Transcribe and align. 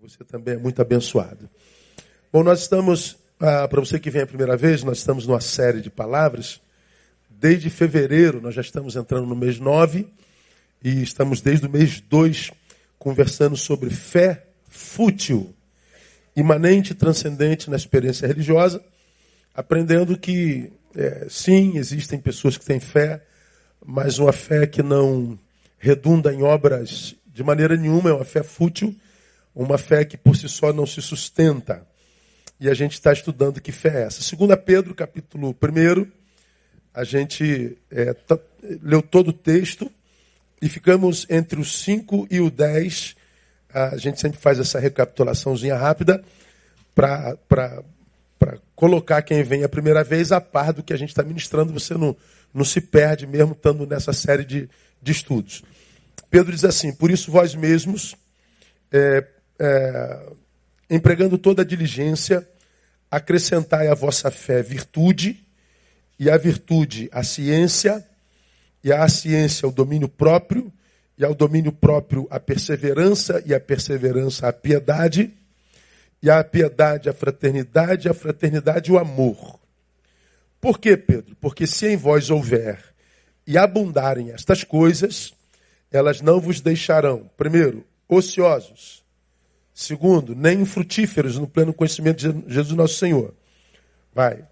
Você 0.00 0.22
também 0.22 0.54
é 0.54 0.56
muito 0.56 0.80
abençoado. 0.80 1.50
Bom, 2.32 2.44
nós 2.44 2.60
estamos, 2.60 3.18
ah, 3.40 3.66
para 3.66 3.80
você 3.80 3.98
que 3.98 4.10
vem 4.10 4.22
a 4.22 4.26
primeira 4.28 4.56
vez, 4.56 4.84
nós 4.84 4.98
estamos 4.98 5.26
numa 5.26 5.40
série 5.40 5.80
de 5.80 5.90
palavras. 5.90 6.60
Desde 7.28 7.68
fevereiro, 7.68 8.40
nós 8.40 8.54
já 8.54 8.60
estamos 8.60 8.94
entrando 8.94 9.26
no 9.26 9.34
mês 9.34 9.58
9 9.58 10.06
e 10.84 11.02
estamos 11.02 11.40
desde 11.40 11.66
o 11.66 11.70
mês 11.70 12.00
2 12.00 12.52
conversando 12.96 13.56
sobre 13.56 13.90
fé 13.90 14.46
fútil, 14.68 15.52
imanente 16.36 16.92
e 16.92 16.94
transcendente 16.94 17.68
na 17.68 17.76
experiência 17.76 18.28
religiosa, 18.28 18.80
aprendendo 19.52 20.16
que, 20.16 20.70
é, 20.94 21.26
sim, 21.28 21.76
existem 21.76 22.20
pessoas 22.20 22.56
que 22.56 22.64
têm 22.64 22.78
fé, 22.78 23.20
mas 23.84 24.20
uma 24.20 24.32
fé 24.32 24.64
que 24.64 24.82
não 24.82 25.36
redunda 25.76 26.32
em 26.32 26.42
obras 26.42 27.16
de 27.26 27.42
maneira 27.42 27.76
nenhuma, 27.76 28.10
é 28.10 28.12
uma 28.12 28.24
fé 28.24 28.44
fútil 28.44 28.94
uma 29.54 29.78
fé 29.78 30.04
que 30.04 30.16
por 30.16 30.36
si 30.36 30.48
só 30.48 30.72
não 30.72 30.86
se 30.86 31.00
sustenta. 31.02 31.86
E 32.60 32.68
a 32.68 32.74
gente 32.74 32.92
está 32.92 33.12
estudando 33.12 33.60
que 33.60 33.70
fé 33.70 34.02
é 34.02 34.06
essa. 34.06 34.22
Segunda 34.22 34.56
Pedro, 34.56 34.94
capítulo 34.94 35.50
1, 35.50 36.06
a 36.92 37.04
gente 37.04 37.78
é, 37.90 38.12
tá, 38.12 38.38
leu 38.82 39.00
todo 39.00 39.28
o 39.28 39.32
texto 39.32 39.90
e 40.60 40.68
ficamos 40.68 41.26
entre 41.30 41.60
os 41.60 41.80
5 41.80 42.26
e 42.30 42.40
o 42.40 42.50
10. 42.50 43.16
A 43.72 43.96
gente 43.96 44.20
sempre 44.20 44.40
faz 44.40 44.58
essa 44.58 44.80
recapitulaçãozinha 44.80 45.76
rápida 45.76 46.24
para 46.94 47.36
colocar 48.74 49.22
quem 49.22 49.42
vem 49.42 49.62
a 49.62 49.68
primeira 49.68 50.02
vez 50.02 50.32
a 50.32 50.40
par 50.40 50.72
do 50.72 50.82
que 50.82 50.92
a 50.92 50.96
gente 50.96 51.10
está 51.10 51.22
ministrando. 51.22 51.72
Você 51.72 51.94
não, 51.94 52.16
não 52.52 52.64
se 52.64 52.80
perde 52.80 53.26
mesmo 53.26 53.52
estando 53.52 53.86
nessa 53.86 54.12
série 54.12 54.44
de, 54.44 54.68
de 55.00 55.12
estudos. 55.12 55.62
Pedro 56.30 56.52
diz 56.52 56.64
assim: 56.64 56.92
Por 56.92 57.10
isso 57.10 57.30
vós 57.30 57.54
mesmos, 57.54 58.16
é, 58.90 59.24
é, 59.58 60.32
empregando 60.88 61.36
toda 61.36 61.62
a 61.62 61.64
diligência, 61.64 62.48
acrescentai 63.10 63.88
à 63.88 63.94
vossa 63.94 64.30
fé 64.30 64.62
virtude, 64.62 65.44
e 66.18 66.28
a 66.28 66.36
virtude 66.36 67.08
a 67.12 67.22
ciência, 67.22 68.04
e 68.82 68.92
a 68.92 69.08
ciência 69.08 69.68
o 69.68 69.72
domínio 69.72 70.08
próprio, 70.08 70.72
e 71.16 71.24
ao 71.24 71.34
domínio 71.34 71.72
próprio 71.72 72.26
a 72.30 72.38
perseverança, 72.38 73.42
e 73.46 73.54
a 73.54 73.60
perseverança 73.60 74.48
a 74.48 74.52
piedade, 74.52 75.32
e 76.22 76.30
a 76.30 76.42
piedade 76.42 77.08
a 77.08 77.12
fraternidade, 77.12 78.08
e 78.08 78.10
a 78.10 78.14
fraternidade 78.14 78.90
o 78.92 78.98
amor. 78.98 79.58
Por 80.60 80.78
quê, 80.78 80.96
Pedro? 80.96 81.36
Porque 81.40 81.66
se 81.66 81.86
em 81.86 81.96
vós 81.96 82.30
houver 82.30 82.82
e 83.46 83.56
abundarem 83.56 84.32
estas 84.32 84.64
coisas, 84.64 85.32
elas 85.90 86.20
não 86.20 86.40
vos 86.40 86.60
deixarão, 86.60 87.30
primeiro, 87.36 87.84
ociosos, 88.08 89.04
Segundo, 89.78 90.34
nem 90.34 90.64
frutíferos 90.64 91.38
no 91.38 91.46
pleno 91.46 91.72
conhecimento 91.72 92.16
de 92.16 92.52
Jesus 92.52 92.76
nosso 92.76 92.94
Senhor. 92.94 93.32
Vai. 94.12 94.44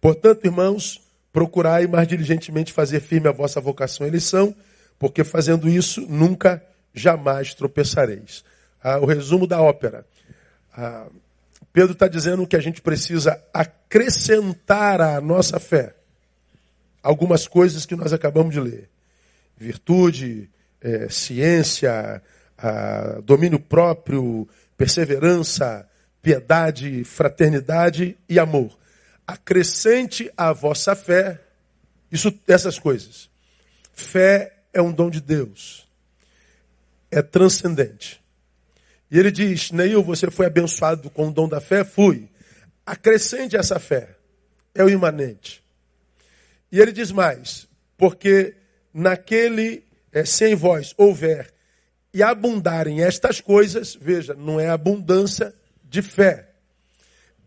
Portanto, 0.00 0.44
irmãos, 0.44 1.00
procurai 1.32 1.88
mais 1.88 2.06
diligentemente 2.06 2.72
fazer 2.72 3.00
firme 3.00 3.26
a 3.26 3.32
vossa 3.32 3.60
vocação 3.60 4.06
e 4.06 4.08
eleição, 4.08 4.54
porque 4.96 5.24
fazendo 5.24 5.68
isso 5.68 6.02
nunca, 6.02 6.64
jamais 6.94 7.52
tropeçareis. 7.52 8.44
Ah, 8.80 9.00
o 9.00 9.06
resumo 9.06 9.44
da 9.44 9.60
ópera. 9.60 10.06
Ah, 10.72 11.08
Pedro 11.72 11.90
está 11.90 12.06
dizendo 12.06 12.46
que 12.46 12.54
a 12.54 12.60
gente 12.60 12.80
precisa 12.80 13.42
acrescentar 13.52 15.00
à 15.00 15.20
nossa 15.20 15.58
fé 15.58 15.96
algumas 17.02 17.48
coisas 17.48 17.84
que 17.84 17.96
nós 17.96 18.12
acabamos 18.12 18.54
de 18.54 18.60
ler: 18.60 18.88
virtude, 19.58 20.48
é, 20.80 21.08
ciência, 21.08 22.22
domínio 23.24 23.58
próprio, 23.58 24.48
perseverança, 24.76 25.88
piedade, 26.22 27.04
fraternidade 27.04 28.16
e 28.28 28.38
amor. 28.38 28.76
Acrescente 29.26 30.30
à 30.36 30.52
vossa 30.52 30.94
fé 30.94 31.40
isso, 32.10 32.36
essas 32.46 32.78
coisas. 32.78 33.30
Fé 33.92 34.52
é 34.72 34.82
um 34.82 34.92
dom 34.92 35.10
de 35.10 35.20
Deus. 35.20 35.88
É 37.10 37.22
transcendente. 37.22 38.20
E 39.10 39.18
ele 39.18 39.30
diz: 39.30 39.70
Neil, 39.70 40.02
você 40.02 40.30
foi 40.30 40.46
abençoado 40.46 41.08
com 41.10 41.28
o 41.28 41.32
dom 41.32 41.48
da 41.48 41.60
fé? 41.60 41.84
Fui. 41.84 42.28
Acrescente 42.84 43.56
essa 43.56 43.78
fé. 43.78 44.16
É 44.74 44.82
o 44.84 44.88
imanente. 44.88 45.62
E 46.70 46.80
ele 46.80 46.92
diz 46.92 47.12
mais: 47.12 47.68
porque 47.96 48.54
naquele, 48.92 49.84
é, 50.12 50.24
se 50.24 50.48
em 50.48 50.54
vós 50.54 50.94
houver 50.96 51.52
e 52.12 52.22
abundarem 52.22 53.02
estas 53.02 53.40
coisas, 53.40 53.96
veja, 54.00 54.34
não 54.34 54.58
é 54.58 54.68
abundância 54.68 55.54
de 55.84 56.02
fé, 56.02 56.48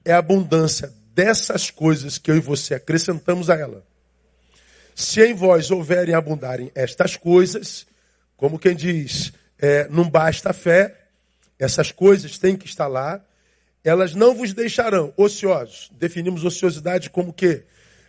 é 0.06 0.14
abundância 0.14 0.94
dessas 1.14 1.70
coisas 1.70 2.18
que 2.18 2.32
eu 2.32 2.38
e 2.38 2.40
você 2.40 2.74
acrescentamos 2.74 3.50
a 3.50 3.56
ela. 3.56 3.84
Se 4.96 5.26
em 5.26 5.34
vós 5.34 5.72
houverem 5.72 6.14
abundarem 6.14 6.72
estas 6.76 7.16
coisas, 7.16 7.86
como 8.38 8.60
quem 8.60 8.76
diz, 8.76 9.34
é, 9.60 9.88
não 9.90 10.10
basta 10.10 10.50
a 10.50 10.54
fé, 10.54 10.96
essas 11.58 11.92
coisas 11.92 12.38
têm 12.38 12.56
que 12.56 12.66
estar 12.66 12.88
lá, 12.88 13.24
elas 13.84 14.14
não 14.16 14.34
vos 14.34 14.54
deixarão 14.54 15.14
ociosos. 15.18 15.90
Definimos 15.94 16.44
ociosidade 16.44 17.10
como 17.10 17.34
que 17.34 17.64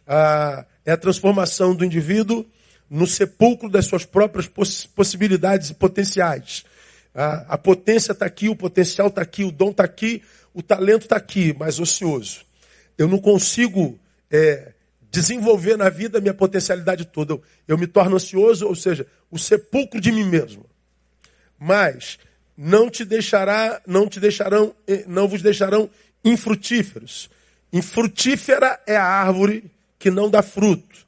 ah, 0.06 0.64
é 0.84 0.92
a 0.92 0.96
transformação 0.96 1.74
do 1.74 1.84
indivíduo 1.84 2.46
no 2.88 3.06
sepulcro 3.06 3.68
das 3.68 3.86
suas 3.86 4.04
próprias 4.04 4.46
poss 4.46 4.86
possibilidades 4.86 5.70
e 5.70 5.74
potenciais. 5.74 6.64
A, 7.14 7.54
a 7.54 7.58
potência 7.58 8.12
está 8.12 8.26
aqui, 8.26 8.48
o 8.48 8.56
potencial 8.56 9.08
está 9.08 9.22
aqui, 9.22 9.44
o 9.44 9.52
dom 9.52 9.70
está 9.70 9.84
aqui, 9.84 10.22
o 10.52 10.62
talento 10.62 11.02
está 11.02 11.16
aqui, 11.16 11.54
mas 11.58 11.78
ocioso. 11.78 12.44
Eu 12.96 13.08
não 13.08 13.18
consigo 13.18 13.98
é, 14.30 14.72
desenvolver 15.10 15.76
na 15.76 15.88
vida 15.88 16.18
a 16.18 16.20
minha 16.20 16.34
potencialidade 16.34 17.04
toda. 17.04 17.34
Eu, 17.34 17.42
eu 17.68 17.78
me 17.78 17.86
torno 17.86 18.16
ansioso, 18.16 18.66
ou 18.66 18.74
seja, 18.74 19.06
o 19.30 19.38
sepulcro 19.38 20.00
de 20.00 20.12
mim 20.12 20.24
mesmo. 20.24 20.66
Mas 21.58 22.18
não 22.56 22.90
te 22.90 23.04
deixará, 23.04 23.80
não 23.86 24.08
te 24.08 24.20
deixarão, 24.20 24.74
eh, 24.86 25.04
não 25.06 25.26
vos 25.28 25.42
deixarão 25.42 25.88
infrutíferos. 26.24 27.28
Infrutífera 27.72 28.80
é 28.86 28.96
a 28.96 29.04
árvore 29.04 29.70
que 29.98 30.10
não 30.10 30.30
dá 30.30 30.42
fruto. 30.42 31.04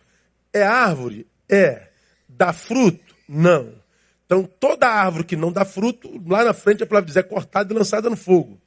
É 0.52 0.62
árvore, 0.62 1.26
é. 1.48 1.88
Dá 2.28 2.52
fruto? 2.52 3.14
Não. 3.28 3.72
Então, 4.24 4.44
toda 4.44 4.88
árvore 4.88 5.24
que 5.24 5.36
não 5.36 5.52
dá 5.52 5.64
fruto, 5.64 6.20
lá 6.26 6.44
na 6.44 6.52
frente 6.52 6.82
a 6.82 6.86
palavra 6.86 7.06
diz, 7.06 7.16
é 7.16 7.22
cortada 7.22 7.72
e 7.72 7.76
lançada 7.76 8.10
no 8.10 8.16
fogo. 8.16 8.60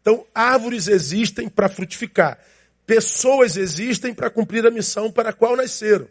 Então, 0.00 0.26
árvores 0.34 0.88
existem 0.88 1.48
para 1.48 1.68
frutificar. 1.68 2.38
Pessoas 2.86 3.56
existem 3.56 4.12
para 4.12 4.30
cumprir 4.30 4.66
a 4.66 4.70
missão 4.70 5.12
para 5.12 5.30
a 5.30 5.32
qual 5.32 5.56
nasceram. 5.56 6.08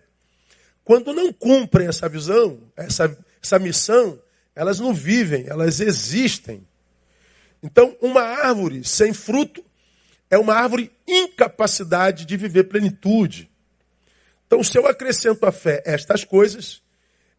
Quando 0.83 1.13
não 1.13 1.33
cumprem 1.33 1.87
essa 1.87 2.07
visão, 2.07 2.59
essa, 2.75 3.17
essa 3.43 3.59
missão, 3.59 4.19
elas 4.55 4.79
não 4.79 4.93
vivem, 4.93 5.45
elas 5.47 5.79
existem. 5.79 6.65
Então, 7.61 7.95
uma 8.01 8.21
árvore 8.21 8.83
sem 8.83 9.13
fruto 9.13 9.63
é 10.29 10.37
uma 10.37 10.53
árvore 10.53 10.91
incapacidade 11.05 12.25
de 12.25 12.37
viver 12.37 12.63
plenitude. 12.63 13.50
Então, 14.51 14.61
se 14.65 14.77
eu 14.77 14.85
acrescento 14.85 15.45
à 15.45 15.51
fé 15.53 15.81
estas 15.85 16.25
coisas, 16.25 16.81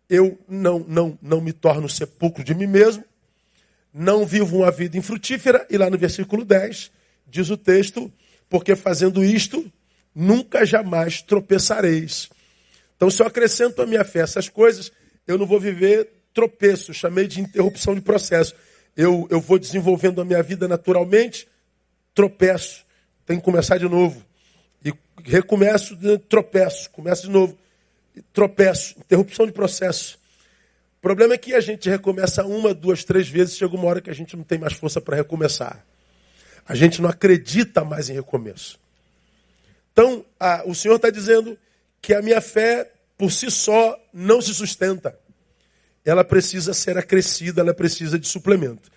eu 0.09 0.39
não, 0.49 0.79
não, 0.79 1.19
não 1.21 1.43
me 1.43 1.53
torno 1.53 1.87
sepulcro 1.87 2.43
de 2.43 2.55
mim 2.55 2.67
mesmo, 2.67 3.05
não 3.93 4.25
vivo 4.25 4.57
uma 4.57 4.71
vida 4.71 4.97
infrutífera, 4.97 5.67
e 5.69 5.77
lá 5.77 5.91
no 5.91 5.99
versículo 5.99 6.43
10 6.43 6.91
diz 7.27 7.51
o 7.51 7.57
texto, 7.59 8.11
porque 8.49 8.75
fazendo 8.75 9.23
isto, 9.23 9.71
nunca 10.15 10.65
jamais 10.65 11.21
tropeçareis. 11.21 12.31
Então, 12.97 13.11
se 13.11 13.23
eu 13.23 13.27
acrescento 13.27 13.83
à 13.83 13.87
minha 13.87 14.05
fé 14.05 14.21
essas 14.21 14.49
coisas, 14.49 14.91
eu 15.27 15.37
não 15.37 15.45
vou 15.45 15.61
viver 15.61 16.09
tropeço, 16.33 16.95
chamei 16.95 17.29
de 17.29 17.43
interrupção 17.43 17.95
de 17.95 18.01
processo. 18.01 18.55
Eu, 18.97 19.29
eu 19.31 19.39
vou 19.39 19.59
desenvolvendo 19.59 20.23
a 20.23 20.25
minha 20.25 20.43
vida 20.43 20.67
naturalmente, 20.67 21.47
tropeço, 22.15 22.87
tenho 23.27 23.39
que 23.39 23.45
começar 23.45 23.77
de 23.77 23.87
novo 23.87 24.25
recomeço, 25.25 25.97
tropeço, 26.29 26.91
começo 26.91 27.23
de 27.23 27.31
novo, 27.31 27.59
tropeço, 28.33 28.97
interrupção 28.99 29.47
de 29.47 29.53
processo. 29.53 30.19
O 30.99 31.03
problema 31.03 31.35
é 31.35 31.39
que 31.39 31.55
a 31.55 31.61
gente 31.61 31.89
recomeça 31.89 32.45
uma, 32.45 32.73
duas, 32.73 33.05
três 33.05 33.29
vezes, 33.29 33.57
chega 33.57 33.75
uma 33.75 33.87
hora 33.87 34.01
que 34.01 34.11
a 34.11 34.15
gente 34.15 34.37
não 34.37 34.45
tem 34.45 34.59
mais 34.59 34.73
força 34.73 35.01
para 35.01 35.17
recomeçar. 35.17 35.85
A 36.67 36.75
gente 36.75 37.03
não 37.03 37.11
acredita 37.11 37.85
mais 37.85 38.09
em 38.09 38.15
recomeço. 38.15 38.79
Então, 39.93 40.25
a, 40.39 40.63
o 40.65 40.75
Senhor 40.75 40.97
está 40.97 41.11
dizendo 41.11 41.59
que 42.01 42.15
a 42.15 42.23
minha 42.23 42.41
fé, 42.41 42.91
por 43.19 43.31
si 43.31 43.51
só, 43.51 43.99
não 44.13 44.41
se 44.41 44.55
sustenta. 44.55 45.19
Ela 46.05 46.25
precisa 46.25 46.73
ser 46.73 46.97
acrescida, 46.97 47.61
ela 47.61 47.75
precisa 47.75 48.19
de 48.19 48.27
suplemento. 48.27 48.91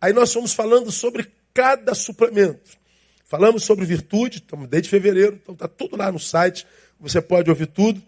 Aí 0.00 0.12
nós 0.12 0.32
fomos 0.32 0.52
falando 0.52 0.90
sobre 0.90 1.30
cada 1.52 1.94
suplemento. 1.94 2.76
Falamos 3.24 3.64
sobre 3.64 3.86
virtude, 3.86 4.38
estamos 4.38 4.68
desde 4.68 4.88
fevereiro, 4.88 5.40
então 5.42 5.54
está 5.54 5.66
tudo 5.66 5.96
lá 5.96 6.12
no 6.12 6.18
site, 6.18 6.66
você 7.00 7.20
pode 7.22 7.48
ouvir 7.48 7.66
tudo 7.66 8.02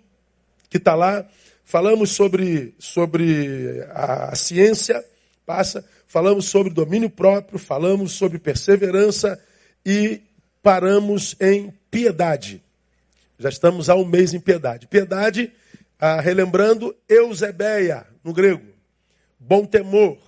que 0.69 0.77
está 0.77 0.95
lá. 0.95 1.27
Falamos 1.65 2.11
sobre, 2.11 2.75
sobre 2.79 3.85
a 3.91 4.35
ciência, 4.37 5.05
passa, 5.45 5.85
falamos 6.07 6.45
sobre 6.45 6.73
domínio 6.73 7.11
próprio, 7.11 7.59
falamos 7.59 8.13
sobre 8.13 8.39
perseverança 8.39 9.43
e 9.85 10.21
paramos 10.63 11.35
em 11.41 11.73
piedade. 11.91 12.63
Já 13.39 13.49
estamos 13.49 13.89
há 13.89 13.95
um 13.95 14.05
mês 14.05 14.33
em 14.33 14.41
piedade. 14.41 14.87
Piedade, 14.87 15.53
ah, 15.99 16.21
relembrando, 16.21 16.95
Eusebeia, 17.09 18.07
no 18.23 18.33
grego. 18.33 18.67
Bom 19.39 19.65
temor, 19.65 20.19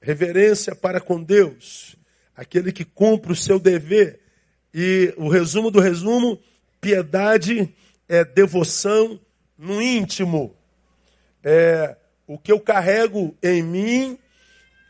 reverência 0.00 0.74
para 0.74 1.00
com 1.00 1.22
Deus, 1.22 1.96
aquele 2.34 2.70
que 2.70 2.84
cumpre 2.84 3.32
o 3.32 3.36
seu 3.36 3.58
dever. 3.58 4.25
E 4.72 5.12
o 5.16 5.28
resumo 5.28 5.70
do 5.70 5.80
resumo, 5.80 6.38
piedade 6.80 7.74
é 8.08 8.24
devoção 8.24 9.18
no 9.58 9.80
íntimo. 9.80 10.54
É 11.42 11.96
o 12.26 12.38
que 12.38 12.50
eu 12.50 12.60
carrego 12.60 13.36
em 13.42 13.62
mim, 13.62 14.18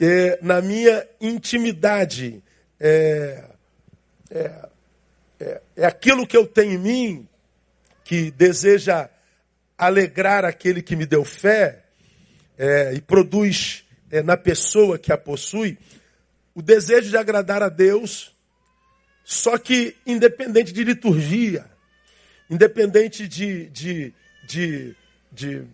é, 0.00 0.38
na 0.42 0.60
minha 0.60 1.06
intimidade. 1.20 2.42
É, 2.80 3.44
é, 4.30 4.68
é, 5.38 5.62
é 5.76 5.86
aquilo 5.86 6.26
que 6.26 6.36
eu 6.36 6.46
tenho 6.46 6.72
em 6.72 6.78
mim 6.78 7.28
que 8.04 8.30
deseja 8.30 9.08
alegrar 9.76 10.44
aquele 10.44 10.80
que 10.80 10.96
me 10.96 11.04
deu 11.04 11.24
fé 11.24 11.84
é, 12.56 12.94
e 12.94 13.00
produz 13.00 13.84
é, 14.10 14.22
na 14.22 14.36
pessoa 14.36 14.98
que 14.98 15.12
a 15.12 15.18
possui 15.18 15.78
o 16.54 16.62
desejo 16.62 17.10
de 17.10 17.18
agradar 17.18 17.62
a 17.62 17.68
Deus, 17.68 18.34
só 19.28 19.58
que 19.58 19.96
independente 20.06 20.72
de 20.72 20.84
liturgia, 20.84 21.66
independente 22.48 23.26
de, 23.26 23.68
de, 23.70 24.14
de, 24.46 24.96
de, 25.32 25.64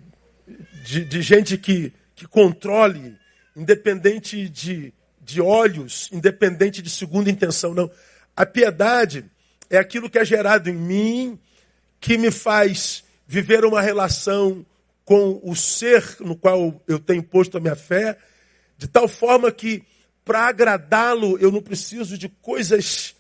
de, 0.83 1.05
de 1.05 1.23
gente 1.23 1.59
que, 1.59 1.93
que 2.17 2.27
controle, 2.27 3.15
independente 3.55 4.49
de, 4.49 4.91
de 5.21 5.43
olhos, 5.43 6.09
independente 6.11 6.81
de 6.81 6.89
segunda 6.89 7.29
intenção, 7.29 7.75
não. 7.75 7.91
A 8.35 8.47
piedade 8.47 9.27
é 9.69 9.77
aquilo 9.77 10.09
que 10.09 10.19
é 10.19 10.25
gerado 10.25 10.71
em 10.71 10.75
mim, 10.75 11.39
que 12.01 12.17
me 12.17 12.31
faz 12.31 13.05
viver 13.27 13.67
uma 13.67 13.83
relação 13.83 14.65
com 15.05 15.39
o 15.45 15.55
ser 15.55 16.17
no 16.21 16.35
qual 16.35 16.83
eu 16.89 16.99
tenho 16.99 17.23
posto 17.23 17.59
a 17.59 17.61
minha 17.61 17.77
fé, 17.77 18.17
de 18.79 18.89
tal 18.89 19.07
forma 19.07 19.53
que, 19.53 19.85
para 20.25 20.47
agradá-lo, 20.47 21.37
eu 21.39 21.53
não 21.53 21.61
preciso 21.61 22.17
de 22.17 22.31
coisas 22.31 23.15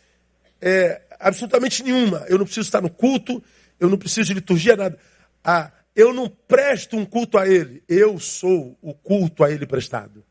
é, 0.62 1.02
absolutamente 1.18 1.82
nenhuma. 1.82 2.24
Eu 2.28 2.38
não 2.38 2.44
preciso 2.44 2.68
estar 2.68 2.80
no 2.80 2.88
culto, 2.88 3.42
eu 3.80 3.90
não 3.90 3.98
preciso 3.98 4.28
de 4.28 4.34
liturgia, 4.34 4.76
nada. 4.76 4.96
Ah, 5.44 5.72
eu 5.94 6.14
não 6.14 6.28
presto 6.28 6.96
um 6.96 7.04
culto 7.04 7.36
a 7.36 7.46
ele, 7.48 7.82
eu 7.88 8.18
sou 8.18 8.78
o 8.80 8.94
culto 8.94 9.42
a 9.42 9.50
ele 9.50 9.66
prestado. 9.66 10.24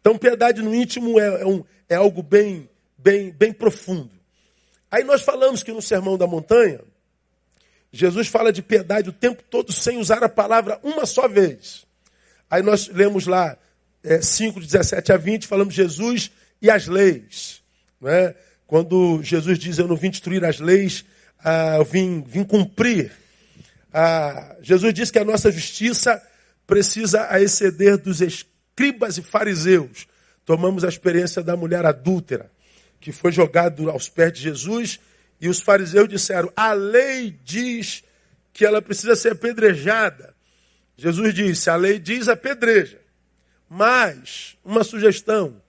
Então, 0.00 0.18
piedade 0.18 0.60
no 0.60 0.74
íntimo 0.74 1.18
é, 1.18 1.40
é, 1.40 1.46
um, 1.46 1.64
é 1.88 1.94
algo 1.94 2.22
bem, 2.22 2.68
bem, 2.98 3.30
bem 3.30 3.52
profundo. 3.52 4.10
Aí 4.90 5.02
nós 5.02 5.22
falamos 5.22 5.62
que 5.62 5.72
no 5.72 5.80
Sermão 5.80 6.18
da 6.18 6.26
Montanha, 6.26 6.80
Jesus 7.90 8.28
fala 8.28 8.52
de 8.52 8.62
piedade 8.62 9.08
o 9.08 9.12
tempo 9.12 9.42
todo 9.42 9.72
sem 9.72 9.96
usar 9.98 10.22
a 10.22 10.28
palavra 10.28 10.78
uma 10.82 11.06
só 11.06 11.26
vez. 11.26 11.86
Aí 12.50 12.62
nós 12.62 12.88
lemos 12.88 13.26
lá 13.26 13.56
é, 14.04 14.20
5, 14.20 14.60
de 14.60 14.66
17 14.66 15.12
a 15.12 15.16
20, 15.16 15.46
falamos 15.46 15.74
Jesus 15.74 16.30
e 16.60 16.70
as 16.70 16.86
leis. 16.86 17.62
Não 18.00 18.10
é? 18.10 18.36
Quando 18.66 19.22
Jesus 19.22 19.58
diz, 19.58 19.78
eu 19.78 19.86
não 19.86 19.96
vim 19.96 20.10
destruir 20.10 20.44
as 20.44 20.58
leis, 20.58 21.04
ah, 21.44 21.76
eu 21.76 21.84
vim, 21.84 22.22
vim 22.26 22.44
cumprir. 22.44 23.12
Ah, 23.92 24.56
Jesus 24.62 24.92
disse 24.94 25.12
que 25.12 25.18
a 25.18 25.24
nossa 25.24 25.52
justiça 25.52 26.22
precisa 26.66 27.28
exceder 27.40 27.98
dos 27.98 28.20
escribas 28.20 29.18
e 29.18 29.22
fariseus. 29.22 30.06
Tomamos 30.44 30.84
a 30.84 30.88
experiência 30.88 31.42
da 31.42 31.56
mulher 31.56 31.84
adúltera, 31.86 32.50
que 33.00 33.12
foi 33.12 33.32
jogada 33.32 33.82
aos 33.90 34.08
pés 34.08 34.32
de 34.32 34.40
Jesus, 34.40 34.98
e 35.40 35.48
os 35.48 35.60
fariseus 35.60 36.08
disseram: 36.08 36.50
a 36.56 36.72
lei 36.72 37.38
diz 37.44 38.02
que 38.52 38.64
ela 38.64 38.80
precisa 38.80 39.14
ser 39.14 39.32
apedrejada. 39.32 40.34
Jesus 40.96 41.34
disse: 41.34 41.68
a 41.68 41.76
lei 41.76 41.98
diz 41.98 42.28
apedreja. 42.28 43.00
Mas, 43.68 44.56
uma 44.64 44.84
sugestão: 44.84 45.60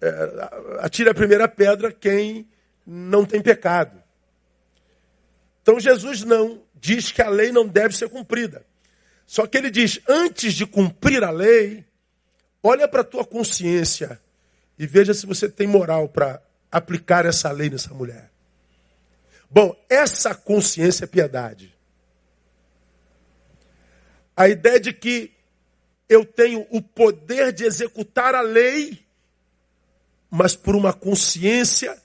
é, 0.00 0.48
atire 0.80 1.10
a 1.10 1.14
primeira 1.14 1.48
pedra 1.48 1.92
quem 1.92 2.48
não 2.86 3.24
tem 3.24 3.40
pecado. 3.40 4.02
Então 5.62 5.78
Jesus 5.78 6.22
não 6.22 6.62
diz 6.74 7.12
que 7.12 7.22
a 7.22 7.28
lei 7.28 7.52
não 7.52 7.66
deve 7.66 7.96
ser 7.96 8.08
cumprida. 8.08 8.64
Só 9.26 9.46
que 9.46 9.56
ele 9.56 9.70
diz: 9.70 10.00
antes 10.08 10.54
de 10.54 10.66
cumprir 10.66 11.22
a 11.22 11.30
lei, 11.30 11.84
olha 12.62 12.88
para 12.88 13.02
a 13.02 13.04
tua 13.04 13.24
consciência 13.24 14.20
e 14.78 14.86
veja 14.86 15.14
se 15.14 15.26
você 15.26 15.48
tem 15.48 15.66
moral 15.66 16.08
para 16.08 16.42
aplicar 16.72 17.26
essa 17.26 17.50
lei 17.50 17.68
nessa 17.68 17.92
mulher. 17.92 18.30
Bom, 19.50 19.76
essa 19.88 20.34
consciência 20.34 21.04
é 21.04 21.08
piedade. 21.08 21.76
A 24.36 24.48
ideia 24.48 24.80
de 24.80 24.92
que 24.92 25.32
eu 26.08 26.24
tenho 26.24 26.66
o 26.70 26.80
poder 26.80 27.52
de 27.52 27.64
executar 27.64 28.34
a 28.34 28.40
lei, 28.40 29.04
mas 30.30 30.54
por 30.54 30.76
uma 30.76 30.92
consciência 30.92 32.00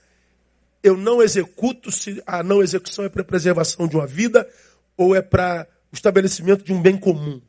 eu 0.82 0.96
não 0.96 1.22
executo 1.22 1.90
se 1.90 2.22
a 2.26 2.42
não 2.42 2.62
execução 2.62 3.04
é 3.04 3.08
para 3.08 3.22
a 3.22 3.24
preservação 3.24 3.86
de 3.88 3.96
uma 3.96 4.06
vida 4.06 4.48
ou 4.96 5.14
é 5.14 5.22
para 5.22 5.66
o 5.92 5.94
estabelecimento 5.94 6.64
de 6.64 6.72
um 6.72 6.80
bem 6.80 6.96
comum. 6.96 7.40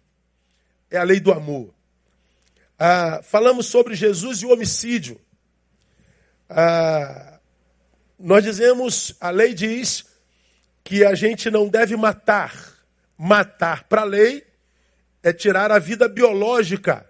É 0.89 0.97
a 0.97 1.03
lei 1.03 1.19
do 1.19 1.31
amor. 1.31 1.73
Ah, 2.79 3.21
falamos 3.23 3.67
sobre 3.67 3.95
Jesus 3.95 4.41
e 4.41 4.45
o 4.45 4.51
homicídio. 4.51 5.19
Ah, 6.49 7.39
nós 8.19 8.43
dizemos, 8.43 9.15
a 9.19 9.29
lei 9.29 9.53
diz 9.53 10.05
que 10.83 11.05
a 11.05 11.13
gente 11.13 11.49
não 11.49 11.67
deve 11.67 11.95
matar. 11.95 12.75
Matar 13.17 13.83
para 13.85 14.01
a 14.01 14.05
lei 14.05 14.45
é 15.23 15.33
tirar 15.33 15.71
a 15.71 15.79
vida 15.79 16.07
biológica. 16.07 17.05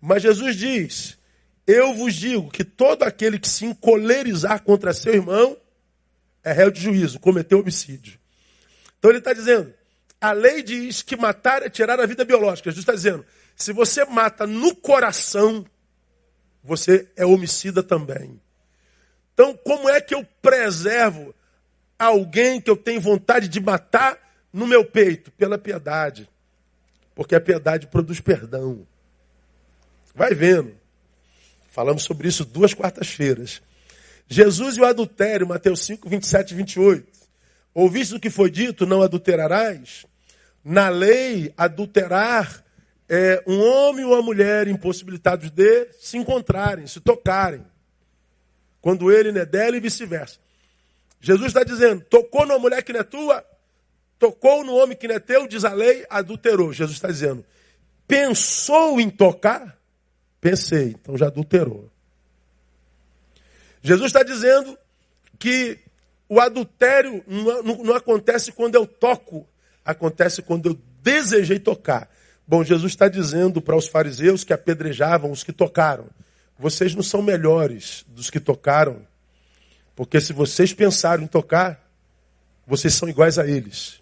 Mas 0.00 0.22
Jesus 0.22 0.56
diz: 0.56 1.17
eu 1.68 1.92
vos 1.92 2.14
digo 2.14 2.50
que 2.50 2.64
todo 2.64 3.02
aquele 3.02 3.38
que 3.38 3.46
se 3.46 3.66
encolerizar 3.66 4.62
contra 4.62 4.94
seu 4.94 5.12
irmão 5.12 5.54
é 6.42 6.50
réu 6.50 6.70
de 6.70 6.80
juízo, 6.80 7.20
cometeu 7.20 7.60
homicídio. 7.60 8.18
Então 8.98 9.10
ele 9.10 9.18
está 9.18 9.34
dizendo, 9.34 9.74
a 10.18 10.32
lei 10.32 10.62
diz 10.62 11.02
que 11.02 11.14
matar 11.14 11.62
é 11.62 11.68
tirar 11.68 12.00
a 12.00 12.06
vida 12.06 12.24
biológica. 12.24 12.70
Jesus 12.70 12.82
está 12.82 12.94
dizendo, 12.94 13.22
se 13.54 13.70
você 13.70 14.02
mata 14.06 14.46
no 14.46 14.74
coração, 14.74 15.66
você 16.64 17.06
é 17.14 17.26
homicida 17.26 17.82
também. 17.82 18.40
Então, 19.34 19.54
como 19.54 19.90
é 19.90 20.00
que 20.00 20.14
eu 20.14 20.26
preservo 20.40 21.34
alguém 21.98 22.62
que 22.62 22.70
eu 22.70 22.76
tenho 22.78 23.00
vontade 23.00 23.46
de 23.46 23.60
matar 23.60 24.18
no 24.50 24.66
meu 24.66 24.86
peito? 24.86 25.30
Pela 25.32 25.58
piedade. 25.58 26.30
Porque 27.14 27.34
a 27.34 27.40
piedade 27.40 27.88
produz 27.88 28.20
perdão. 28.20 28.86
Vai 30.14 30.34
vendo. 30.34 30.77
Falamos 31.68 32.02
sobre 32.02 32.28
isso 32.28 32.44
duas 32.44 32.74
quartas-feiras. 32.74 33.62
Jesus 34.26 34.76
e 34.76 34.80
o 34.80 34.84
adultério, 34.84 35.46
Mateus 35.46 35.80
5, 35.84 36.08
27 36.08 36.50
e 36.50 36.56
28. 36.56 37.18
Ouviste 37.72 38.14
o 38.14 38.20
que 38.20 38.30
foi 38.30 38.50
dito, 38.50 38.84
não 38.84 39.02
adulterarás? 39.02 40.04
Na 40.64 40.88
lei, 40.88 41.52
adulterar 41.56 42.64
é 43.08 43.42
um 43.46 43.58
homem 43.60 44.04
ou 44.04 44.12
uma 44.12 44.22
mulher 44.22 44.68
impossibilitados 44.68 45.50
de 45.50 45.88
se 45.98 46.18
encontrarem, 46.18 46.86
se 46.86 47.00
tocarem. 47.00 47.64
Quando 48.80 49.10
ele 49.10 49.32
não 49.32 49.40
é 49.40 49.46
dela 49.46 49.76
e 49.76 49.80
vice-versa. 49.80 50.38
Jesus 51.20 51.48
está 51.48 51.64
dizendo: 51.64 52.04
tocou 52.08 52.46
numa 52.46 52.58
mulher 52.58 52.82
que 52.82 52.92
não 52.92 53.00
é 53.00 53.04
tua, 53.04 53.44
tocou 54.18 54.64
no 54.64 54.74
homem 54.74 54.96
que 54.96 55.08
não 55.08 55.14
é 55.14 55.18
teu, 55.18 55.48
diz 55.48 55.64
a 55.64 55.72
lei, 55.72 56.04
adulterou. 56.10 56.72
Jesus 56.72 56.96
está 56.96 57.08
dizendo: 57.08 57.44
pensou 58.06 59.00
em 59.00 59.08
tocar? 59.08 59.77
Pensei, 60.40 60.96
então 61.00 61.16
já 61.16 61.26
adulterou. 61.26 61.90
Jesus 63.82 64.06
está 64.06 64.22
dizendo 64.22 64.76
que 65.38 65.78
o 66.28 66.40
adultério 66.40 67.24
não, 67.26 67.62
não, 67.62 67.84
não, 67.84 67.94
acontece 67.94 68.52
quando 68.52 68.74
eu 68.74 68.86
toco, 68.86 69.46
acontece 69.84 70.42
quando 70.42 70.70
eu 70.70 70.78
desejei 71.02 71.58
tocar. 71.58 72.10
Bom, 72.46 72.62
Jesus 72.62 72.92
está 72.92 73.08
dizendo 73.08 73.60
para 73.60 73.76
os 73.76 73.88
fariseus 73.88 74.44
que 74.44 74.52
apedrejavam 74.52 75.30
os 75.30 75.42
que 75.42 75.52
tocaram: 75.52 76.06
vocês 76.58 76.94
não 76.94 77.02
são 77.02 77.22
melhores 77.22 78.04
dos 78.08 78.30
que 78.30 78.40
tocaram, 78.40 79.06
porque 79.96 80.20
se 80.20 80.32
vocês 80.32 80.72
pensaram 80.72 81.24
em 81.24 81.26
tocar, 81.26 81.88
vocês 82.66 82.94
são 82.94 83.08
iguais 83.08 83.38
a 83.38 83.46
eles. 83.46 84.00